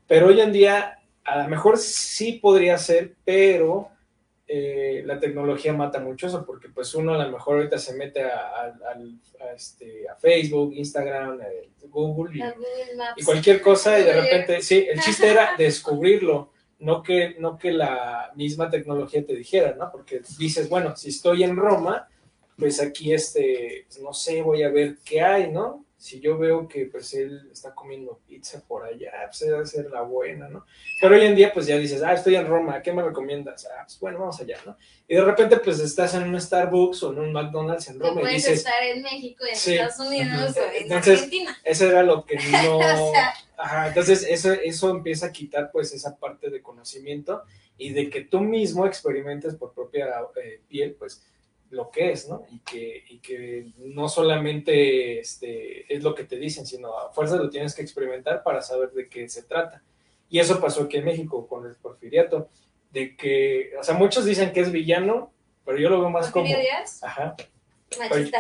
Pero 0.08 0.28
hoy 0.28 0.42
en 0.42 0.52
día, 0.52 1.00
a 1.24 1.44
lo 1.44 1.50
mejor 1.50 1.78
sí 1.78 2.34
podría 2.34 2.78
ser, 2.78 3.16
pero 3.24 3.90
eh, 4.46 5.02
la 5.06 5.20
tecnología 5.20 5.74
mata 5.74 6.00
mucho 6.00 6.28
eso, 6.28 6.46
porque 6.46 6.70
pues 6.70 6.94
uno 6.96 7.14
a 7.14 7.26
lo 7.26 7.32
mejor 7.32 7.58
ahorita 7.58 7.78
se 7.78 7.94
mete 7.94 8.24
a, 8.24 8.74
este, 9.56 10.06
Facebook, 10.20 10.74
Instagram, 10.74 11.42
eh, 11.42 11.70
Google 11.90 12.38
y, 13.18 13.24
cualquier 13.24 13.62
cosa 13.62 14.00
y 14.00 14.04
de 14.04 14.14
repente, 14.14 14.62
sí, 14.62 14.86
el 14.90 15.00
chiste 15.00 15.30
era 15.30 15.52
descubrirlo, 15.58 16.52
no 16.80 17.02
que, 17.02 17.36
no 17.40 17.58
que 17.58 17.72
la 17.72 18.32
misma 18.36 18.70
tecnología 18.70 19.26
te 19.26 19.36
dijera, 19.36 19.76
¿no? 19.76 19.92
Porque 19.92 20.22
dices, 20.38 20.68
bueno, 20.68 20.96
si 20.96 21.10
estoy 21.10 21.44
en 21.44 21.56
Roma, 21.56 22.10
pues 22.58 22.82
aquí, 22.82 23.14
este, 23.14 23.86
pues, 23.88 24.02
no 24.02 24.14
sé, 24.14 24.42
voy 24.42 24.64
a 24.64 24.70
ver 24.70 24.98
qué 25.06 25.22
hay, 25.22 25.52
¿no? 25.52 25.83
Si 26.04 26.20
yo 26.20 26.38
veo 26.38 26.68
que 26.68 26.88
pues 26.88 27.14
él 27.14 27.48
está 27.50 27.74
comiendo 27.74 28.20
pizza 28.28 28.62
por 28.68 28.84
allá, 28.84 29.14
pues 29.28 29.40
debe 29.40 29.66
ser 29.66 29.90
la 29.90 30.02
buena, 30.02 30.50
¿no? 30.50 30.66
Pero 31.00 31.16
hoy 31.16 31.22
en 31.22 31.34
día 31.34 31.54
pues 31.54 31.66
ya 31.66 31.78
dices, 31.78 32.04
ah, 32.04 32.12
estoy 32.12 32.36
en 32.36 32.46
Roma, 32.46 32.82
¿qué 32.82 32.92
me 32.92 33.02
recomiendas? 33.02 33.66
Ah, 33.68 33.84
pues 33.86 33.98
bueno, 34.02 34.20
vamos 34.20 34.38
allá, 34.42 34.58
¿no? 34.66 34.76
Y 35.08 35.16
de 35.16 35.24
repente 35.24 35.56
pues 35.64 35.80
estás 35.80 36.14
en 36.16 36.24
un 36.24 36.42
Starbucks 36.42 37.04
o 37.04 37.14
en 37.14 37.20
un 37.20 37.32
McDonald's 37.32 37.88
en 37.88 38.02
Roma 38.02 38.30
y 38.30 38.34
dices... 38.34 38.58
estar 38.58 38.84
en 38.84 39.02
México, 39.02 39.46
en 39.46 39.54
Estados 39.54 40.06
Unidos 40.06 40.58
o 40.58 40.76
en 40.76 40.84
entonces, 40.84 41.14
Argentina. 41.14 41.58
Eso 41.64 41.90
era 41.90 42.04
lo 42.04 42.26
que 42.26 42.36
no... 42.52 42.82
Ajá, 43.56 43.88
entonces 43.88 44.28
eso, 44.30 44.52
eso 44.52 44.90
empieza 44.90 45.28
a 45.28 45.32
quitar 45.32 45.72
pues 45.72 45.94
esa 45.94 46.18
parte 46.18 46.50
de 46.50 46.62
conocimiento 46.62 47.44
y 47.78 47.94
de 47.94 48.10
que 48.10 48.26
tú 48.26 48.42
mismo 48.42 48.86
experimentes 48.86 49.56
por 49.56 49.74
propia 49.74 50.08
eh, 50.44 50.60
piel, 50.68 50.96
pues 51.00 51.24
lo 51.74 51.90
que 51.90 52.12
es, 52.12 52.30
¿no? 52.30 52.44
Y 52.52 52.60
que, 52.60 53.04
y 53.10 53.18
que 53.18 53.66
no 53.78 54.08
solamente 54.08 55.20
este, 55.20 55.94
es 55.94 56.04
lo 56.04 56.16
que 56.16 56.24
te 56.24 56.38
dicen, 56.38 56.66
sino 56.66 56.98
a 56.98 57.12
fuerza 57.12 57.36
lo 57.36 57.50
tienes 57.50 57.76
que 57.76 57.82
experimentar 57.82 58.44
para 58.44 58.62
saber 58.62 58.92
de 58.92 59.10
qué 59.10 59.28
se 59.28 59.44
trata. 59.44 59.84
Y 60.30 60.40
eso 60.40 60.62
pasó 60.62 60.84
aquí 60.84 60.98
en 60.98 61.06
México 61.06 61.48
con 61.48 61.66
el 61.66 61.76
porfiriato, 61.76 62.50
de 62.92 63.16
que, 63.16 63.72
o 63.80 63.84
sea, 63.84 63.96
muchos 63.96 64.26
dicen 64.26 64.52
que 64.52 64.62
es 64.62 64.72
villano, 64.72 65.32
pero 65.66 65.78
yo 65.80 65.90
lo 65.90 66.00
veo 66.00 66.10
más 66.10 66.30
como... 66.32 66.46
Ajá. 67.04 67.36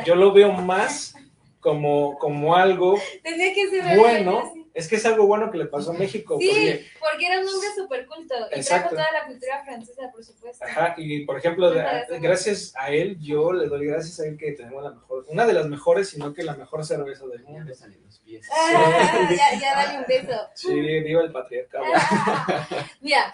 Yo 0.05 0.15
lo 0.15 0.31
veo 0.31 0.51
más 0.51 1.15
como, 1.59 2.17
como 2.17 2.55
algo 2.55 2.99
que 3.23 3.95
bueno 3.97 4.62
Es 4.73 4.87
que 4.87 4.95
es 4.95 5.05
algo 5.05 5.27
bueno 5.27 5.51
que 5.51 5.57
le 5.59 5.65
pasó 5.65 5.91
a 5.91 5.93
México. 5.93 6.37
Sí, 6.39 6.47
porque- 6.49 6.85
porque 6.99 7.27
era 7.27 7.39
un 7.41 7.47
hombre 7.47 7.67
súper 7.75 8.07
culto 8.07 8.33
y 8.51 8.59
Exacto. 8.59 8.89
trajo 8.89 9.07
toda 9.07 9.19
la 9.19 9.25
cultura 9.27 9.63
francesa, 9.63 10.11
por 10.11 10.23
supuesto. 10.23 10.65
Ajá, 10.65 10.95
y 10.97 11.25
por 11.25 11.37
ejemplo, 11.37 11.69
de- 11.69 11.85
gracias 12.19 12.73
a 12.75 12.89
él, 12.89 13.19
yo 13.19 13.53
le 13.53 13.67
doy 13.67 13.85
gracias 13.85 14.19
a 14.19 14.25
él 14.25 14.35
que 14.37 14.51
tenemos 14.53 14.83
la 14.83 14.91
mejor, 14.91 15.25
una 15.29 15.45
de 15.45 15.53
las 15.53 15.67
mejores, 15.67 16.09
sino 16.09 16.33
que 16.33 16.41
la 16.43 16.55
mejor 16.55 16.83
cerveza 16.85 17.25
del 17.27 17.43
Ya 17.43 17.49
mundo. 17.49 17.65
me 17.65 17.75
salen 17.75 18.01
los 18.03 18.17
pies. 18.19 18.47
Ah, 18.51 19.29
ya, 19.29 19.59
ya 19.59 19.75
dale 19.75 19.99
un 19.99 20.05
beso. 20.07 20.41
Sí, 20.55 20.73
viva 20.73 21.21
el 21.21 21.31
patriarcado. 21.31 21.85
Ah, 21.95 22.67
Mira, 23.01 23.31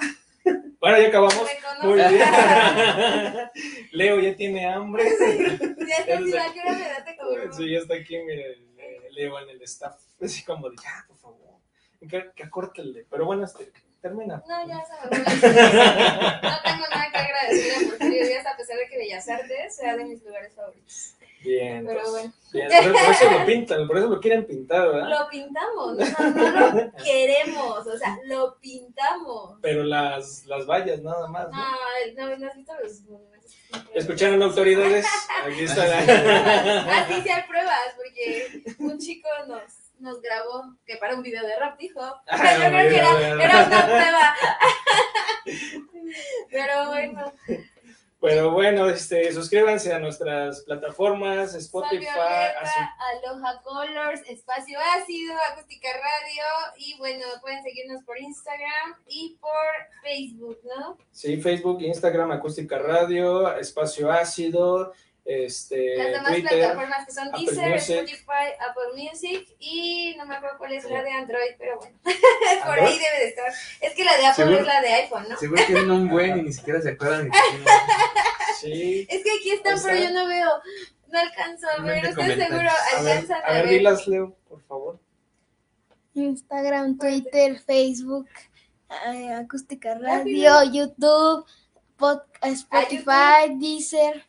Bueno, 0.79 0.97
ya 0.99 1.07
acabamos. 1.07 1.35
me 1.81 1.87
Muy 1.87 1.95
bien. 1.99 2.19
Leo 3.91 4.19
ya 4.19 4.35
tiene 4.35 4.65
hambre. 4.65 5.03
Ya 5.87 5.95
está, 5.97 6.19
mira, 6.19 6.45
¿a 6.47 6.53
qué 6.53 6.59
hora 6.61 7.45
me? 7.45 7.53
Sí, 7.53 7.69
ya 7.71 7.77
está 7.79 7.95
aquí, 7.95 8.17
mira, 8.17 8.45
el- 8.45 8.65
Leo 9.11 9.39
en 9.39 9.49
el 9.49 9.61
staff. 9.63 9.95
Así 10.21 10.43
como 10.43 10.69
de, 10.69 10.75
ya. 10.77 11.05
Que, 11.99 12.31
que 12.35 12.43
acórtale. 12.43 13.05
Pero 13.09 13.25
bueno, 13.25 13.45
este, 13.45 13.71
termina. 14.01 14.41
No, 14.47 14.67
ya 14.67 14.85
se 14.85 15.07
fue. 15.07 15.17
No 16.41 16.61
tengo 16.63 16.87
nada 16.89 17.11
que 17.11 17.17
agradecerle 17.17 17.85
a 17.85 17.89
Porfirio 17.89 18.27
Díaz, 18.27 18.45
a 18.45 18.57
pesar 18.57 18.77
de 18.77 18.87
que 18.87 18.97
Bellas 18.97 19.29
Artes 19.29 19.75
sea 19.75 19.97
de 19.97 20.05
mis 20.05 20.23
lugares 20.23 20.53
favoritos. 20.55 21.15
Bien. 21.41 21.85
Pero 21.85 22.01
pues, 22.01 22.11
bueno. 22.11 22.33
bien. 22.51 22.69
Por, 22.69 22.91
por 22.91 23.11
eso 23.11 23.31
lo 23.31 23.45
pintan, 23.45 23.87
por 23.87 23.97
eso 23.97 24.07
lo 24.07 24.19
quieren 24.19 24.45
pintar, 24.45 24.87
¿verdad? 24.87 25.09
Lo 25.09 25.29
pintamos, 25.29 25.97
no, 25.97 26.29
no 26.29 26.69
lo 26.71 26.91
queremos, 27.03 27.87
o 27.87 27.97
sea, 27.97 28.19
lo 28.25 28.57
pintamos. 28.59 29.57
Pero 29.61 29.83
las, 29.83 30.45
las 30.45 30.65
vallas 30.65 31.01
nada 31.01 31.27
más, 31.27 31.47
¿no? 31.49 31.57
No, 31.57 32.29
no, 32.29 32.37
no 32.37 32.47
has 32.47 32.55
visto 32.55 32.73
los 32.81 33.01
monumentos. 33.01 33.55
¿Escucharon 33.93 34.41
autoridades? 34.41 35.05
Aquí 35.45 35.63
está 35.63 35.85
la... 35.85 35.99
Ah, 35.99 37.05
sí, 37.07 37.21
sí 37.21 37.29
hay 37.29 37.43
pruebas, 37.43 37.95
porque 37.95 38.63
un 38.79 38.97
chico 38.97 39.29
nos, 39.47 39.61
nos 39.99 40.21
grabó, 40.21 40.75
que 40.85 40.97
para 40.97 41.15
un 41.15 41.23
video 41.23 41.45
de 41.45 41.55
rap 41.57 41.77
dijo. 41.77 41.99
O 41.99 42.37
sea, 42.37 42.57
yo 42.57 42.69
creo 42.69 42.89
que 42.89 42.97
era, 42.97 43.43
era 43.43 43.67
una 43.67 43.85
prueba. 43.85 44.35
Pero 46.51 46.87
bueno, 46.87 47.33
Pero 48.21 48.51
bueno, 48.51 48.89
este, 48.89 49.31
suscríbanse 49.31 49.93
a 49.93 49.99
nuestras 49.99 50.61
plataformas, 50.63 51.55
Spotify, 51.55 51.99
Violeta, 51.99 52.95
Aloha 53.23 53.61
Colors, 53.63 54.21
Espacio 54.27 54.77
Ácido, 54.97 55.33
Acústica 55.53 55.87
Radio 55.87 56.75
y 56.77 56.97
bueno, 56.97 57.25
pueden 57.41 57.63
seguirnos 57.63 58.03
por 58.03 58.19
Instagram 58.19 58.95
y 59.07 59.37
por 59.39 60.03
Facebook, 60.03 60.59
¿no? 60.65 60.97
sí, 61.11 61.37
Facebook, 61.37 61.81
Instagram, 61.81 62.31
Acústica 62.31 62.77
Radio, 62.77 63.55
Espacio 63.55 64.11
Ácido, 64.11 64.91
este, 65.31 65.95
Las 65.95 66.07
demás 66.11 66.31
Twitter. 66.31 66.57
plataformas 66.57 67.05
que 67.05 67.11
son 67.11 67.27
Apple 67.27 67.39
Deezer, 67.45 67.69
Music. 67.71 67.95
Spotify, 67.95 68.47
Apple 68.67 69.03
Music 69.03 69.55
y 69.59 70.15
no 70.17 70.25
me 70.25 70.35
acuerdo 70.37 70.57
cuál 70.57 70.73
es 70.73 70.83
la 70.89 71.03
de 71.03 71.11
Android, 71.11 71.51
pero 71.59 71.77
bueno, 71.77 71.97
por 72.65 72.79
ahí 72.79 72.97
debe 72.97 73.19
de 73.19 73.27
estar. 73.27 73.53
Es 73.81 73.93
que 73.93 74.03
la 74.03 74.17
de 74.17 74.25
Apple 74.25 74.43
¿Seguro? 74.45 74.59
es 74.61 74.65
la 74.65 74.81
de 74.81 74.87
iPhone, 74.93 75.25
¿no? 75.29 75.37
Seguro 75.37 75.63
tienen 75.67 75.91
un 75.91 76.09
buen 76.09 76.39
y 76.39 76.41
ni 76.41 76.53
siquiera 76.53 76.81
se 76.81 76.89
acuerdan 76.89 77.29
que. 77.29 77.37
Sí. 78.59 79.07
Es 79.09 79.23
que 79.23 79.31
aquí 79.39 79.51
están, 79.51 79.77
pero 79.83 79.97
yo 79.99 80.09
no 80.11 80.25
veo, 80.27 80.49
no 81.09 81.19
alcanzo 81.19 81.67
a 81.77 81.81
ver, 81.81 82.05
¿ustedes 82.09 82.37
seguro. 82.47 82.69
A 82.97 83.01
ver, 83.03 83.11
alcanzan 83.13 83.41
a 83.45 83.51
ver, 83.53 83.67
dilas, 83.69 84.07
Leo, 84.07 84.35
por 84.49 84.61
favor. 84.63 84.99
Instagram, 86.15 86.97
Twitter, 86.97 87.59
Facebook, 87.59 88.27
eh, 89.13 89.31
Acústica 89.33 89.93
Rápido. 89.93 90.51
Radio, 90.59 90.63
YouTube, 90.73 91.45
pod- 91.97 92.23
Spotify, 92.41 93.55
Deezer, 93.57 94.25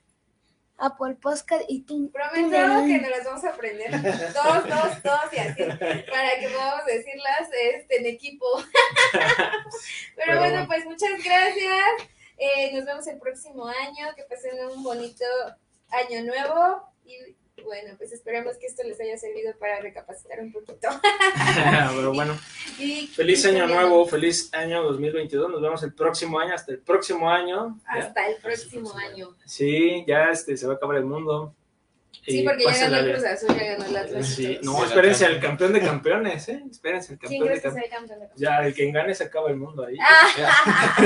Apple 0.81 1.17
Podcast 1.21 1.65
y 1.69 1.83
tú. 1.83 2.11
Prometo 2.11 2.87
que 2.87 2.99
nos 2.99 3.11
las 3.11 3.25
vamos 3.25 3.45
a 3.45 3.51
aprender. 3.51 3.91
Todos, 4.33 4.69
todos, 4.69 5.03
todos 5.03 5.33
y 5.33 5.39
así. 5.39 5.63
Para 5.63 6.41
que 6.41 6.49
podamos 6.53 6.87
decirlas 6.87 7.49
este, 7.75 8.01
en 8.01 8.07
equipo. 8.07 8.47
Pero, 9.13 9.23
Pero 10.17 10.39
bueno, 10.39 10.53
bueno. 10.55 10.67
pues 10.67 10.85
muchas 10.87 11.23
gracias. 11.23 12.09
Eh, 12.39 12.73
nos 12.73 12.85
vemos 12.85 13.07
el 13.07 13.19
próximo 13.19 13.67
año. 13.67 14.15
Que 14.17 14.25
pasen 14.25 14.59
un 14.67 14.83
bonito 14.83 15.25
año 15.91 16.25
nuevo. 16.25 16.83
Y 17.05 17.37
bueno, 17.65 17.95
pues 17.99 18.13
esperemos 18.13 18.57
que 18.59 18.67
esto 18.67 18.83
les 18.83 19.01
haya 19.01 19.17
servido 19.19 19.53
para 19.59 19.81
recapacitar 19.81 20.41
un 20.41 20.53
poquito. 20.53 20.89
Pero 21.97 22.13
bueno, 22.13 22.39
Y, 22.79 23.07
feliz 23.09 23.45
año 23.47 23.67
nuevo, 23.67 24.07
feliz 24.07 24.53
año 24.53 24.83
2022. 24.83 25.51
Nos 25.51 25.61
vemos 25.61 25.83
el 25.83 25.95
próximo 25.95 26.39
año, 26.39 26.55
hasta 26.55 26.73
el 26.73 26.79
próximo 26.81 27.31
año. 27.31 27.79
Ya. 27.85 28.07
Hasta 28.07 28.29
el 28.29 28.37
próximo 28.37 28.93
año. 28.97 29.37
Sí, 29.45 30.05
ya 30.07 30.31
este, 30.31 30.57
se 30.57 30.67
va 30.67 30.75
a 30.75 30.77
acabar 30.77 30.97
el 30.97 31.05
mundo. 31.05 31.55
Sí, 32.27 32.43
porque 32.43 32.65
ya 32.65 32.89
ganó 32.89 32.97
el. 32.99 33.13
Cruz 33.13 33.25
Azul, 33.25 33.49
ya 33.57 33.65
ganó 33.65 33.85
el 33.87 33.97
Atlas. 33.97 34.27
Sí, 34.27 34.59
no, 34.63 34.85
espérense 34.85 35.25
al 35.25 35.41
campeón 35.41 35.73
de 35.73 35.81
campeones, 35.81 36.49
¿eh? 36.49 36.63
Espérense 36.71 37.15
al 37.15 37.19
¿Quién 37.19 37.41
campeón 37.41 37.49
de 37.49 37.55
que 37.55 37.63
campeones. 37.63 37.91
sea 37.91 37.99
el 37.99 38.09
campeón 38.09 38.21
de 38.21 38.27
Ya, 38.37 38.67
el 38.67 38.75
que 38.75 38.91
gane 38.91 39.15
se 39.15 39.25
acaba 39.25 39.51
el 39.51 39.57
mundo 39.57 39.85
ahí. 39.85 39.97
Ah. 40.43 40.97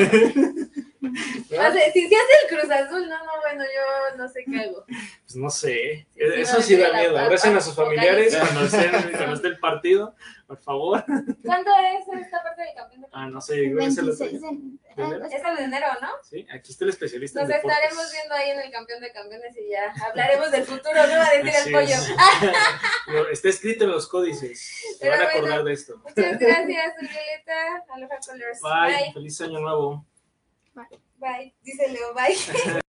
¿No? 1.04 1.10
O 1.68 1.72
sea, 1.72 1.92
si 1.92 2.08
se 2.08 2.16
hace 2.16 2.32
el 2.42 2.58
Cruz 2.58 2.70
Azul, 2.70 3.08
no, 3.08 3.18
no, 3.24 3.32
bueno, 3.42 3.64
yo 3.64 4.16
no 4.16 4.28
sé 4.28 4.44
qué 4.44 4.60
hago. 4.60 4.84
Pues 4.86 5.36
no 5.36 5.50
sé. 5.50 6.06
Sí, 6.14 6.20
Eso 6.20 6.56
no, 6.58 6.62
sí 6.62 6.76
da 6.76 6.92
miedo. 6.92 7.18
Abracen 7.18 7.56
a 7.56 7.60
sus 7.60 7.74
familiares 7.74 8.36
cuando, 8.36 8.64
estén, 8.64 8.90
cuando 9.12 9.34
esté 9.34 9.48
el 9.48 9.58
partido, 9.58 10.14
por 10.46 10.58
favor. 10.60 11.04
¿Cuándo 11.44 11.70
es 11.92 12.20
esta 12.24 12.42
parte 12.42 12.62
del 12.62 12.74
campeón 12.74 13.00
de 13.02 13.08
Ah, 13.12 13.26
no 13.28 13.40
sé, 13.40 13.54
creo 13.54 13.78
que 13.78 13.84
es 13.86 13.98
el 13.98 14.10
otro 14.10 14.26
26 14.26 14.44
año. 14.44 15.18
de-. 15.20 15.36
Es 15.36 15.42
el 15.44 15.56
de 15.56 15.62
enero, 15.64 15.86
¿no? 16.00 16.08
Sí, 16.22 16.46
aquí 16.52 16.72
está 16.72 16.84
el 16.84 16.90
especialista 16.90 17.40
Nos 17.42 17.50
en 17.50 17.56
estaremos 17.56 18.12
viendo 18.12 18.34
ahí 18.34 18.50
en 18.50 18.60
el 18.60 18.70
campeón 18.70 19.00
de 19.00 19.12
campeones 19.12 19.56
y 19.56 19.70
ya 19.70 19.92
hablaremos 20.08 20.50
del 20.50 20.64
futuro, 20.64 20.94
no 20.94 21.16
va 21.18 21.26
a 21.28 21.32
decir 21.32 21.48
Así 21.50 21.68
el 21.68 21.74
pollo. 21.74 21.94
es. 21.94 22.12
Lo- 23.08 23.28
Está 23.30 23.48
escrito 23.48 23.84
en 23.84 23.90
los 23.90 24.06
códices. 24.08 24.96
Se 24.98 25.08
van 25.08 25.20
a 25.20 25.24
bueno. 25.24 25.38
acordar 25.38 25.64
de 25.64 25.72
esto. 25.72 25.96
Muchas 25.98 26.38
gracias, 26.38 26.94
Violeta. 27.00 27.84
Aloha 27.88 28.18
Colors. 28.26 28.60
Bye. 28.62 29.12
Feliz 29.12 29.40
año 29.40 29.60
nuevo. 29.60 30.06
Bye. 30.74 31.54
Dice 31.62 31.88
Leo, 31.88 32.12
bye. 32.14 32.34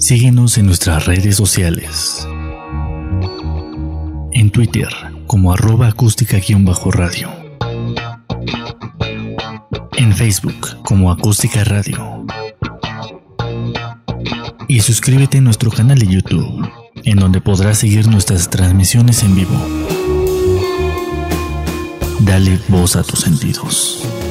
Síguenos 0.00 0.58
en 0.58 0.66
nuestras 0.66 1.06
redes 1.06 1.36
sociales. 1.36 2.26
En 4.32 4.50
Twitter 4.50 4.88
como 5.26 5.52
arroba 5.52 5.88
acústica-radio. 5.88 7.30
En 9.96 10.14
Facebook 10.14 10.82
como 10.82 11.10
acústica 11.12 11.62
radio. 11.64 12.26
Y 14.66 14.80
suscríbete 14.80 15.38
a 15.38 15.42
nuestro 15.42 15.70
canal 15.70 15.98
de 15.98 16.06
YouTube, 16.06 16.68
en 17.04 17.18
donde 17.18 17.40
podrás 17.40 17.78
seguir 17.78 18.08
nuestras 18.08 18.50
transmisiones 18.50 19.22
en 19.22 19.34
vivo. 19.34 19.87
Dale 22.20 22.58
voz 22.68 22.96
a 22.96 23.02
tus 23.02 23.20
sentidos. 23.20 24.27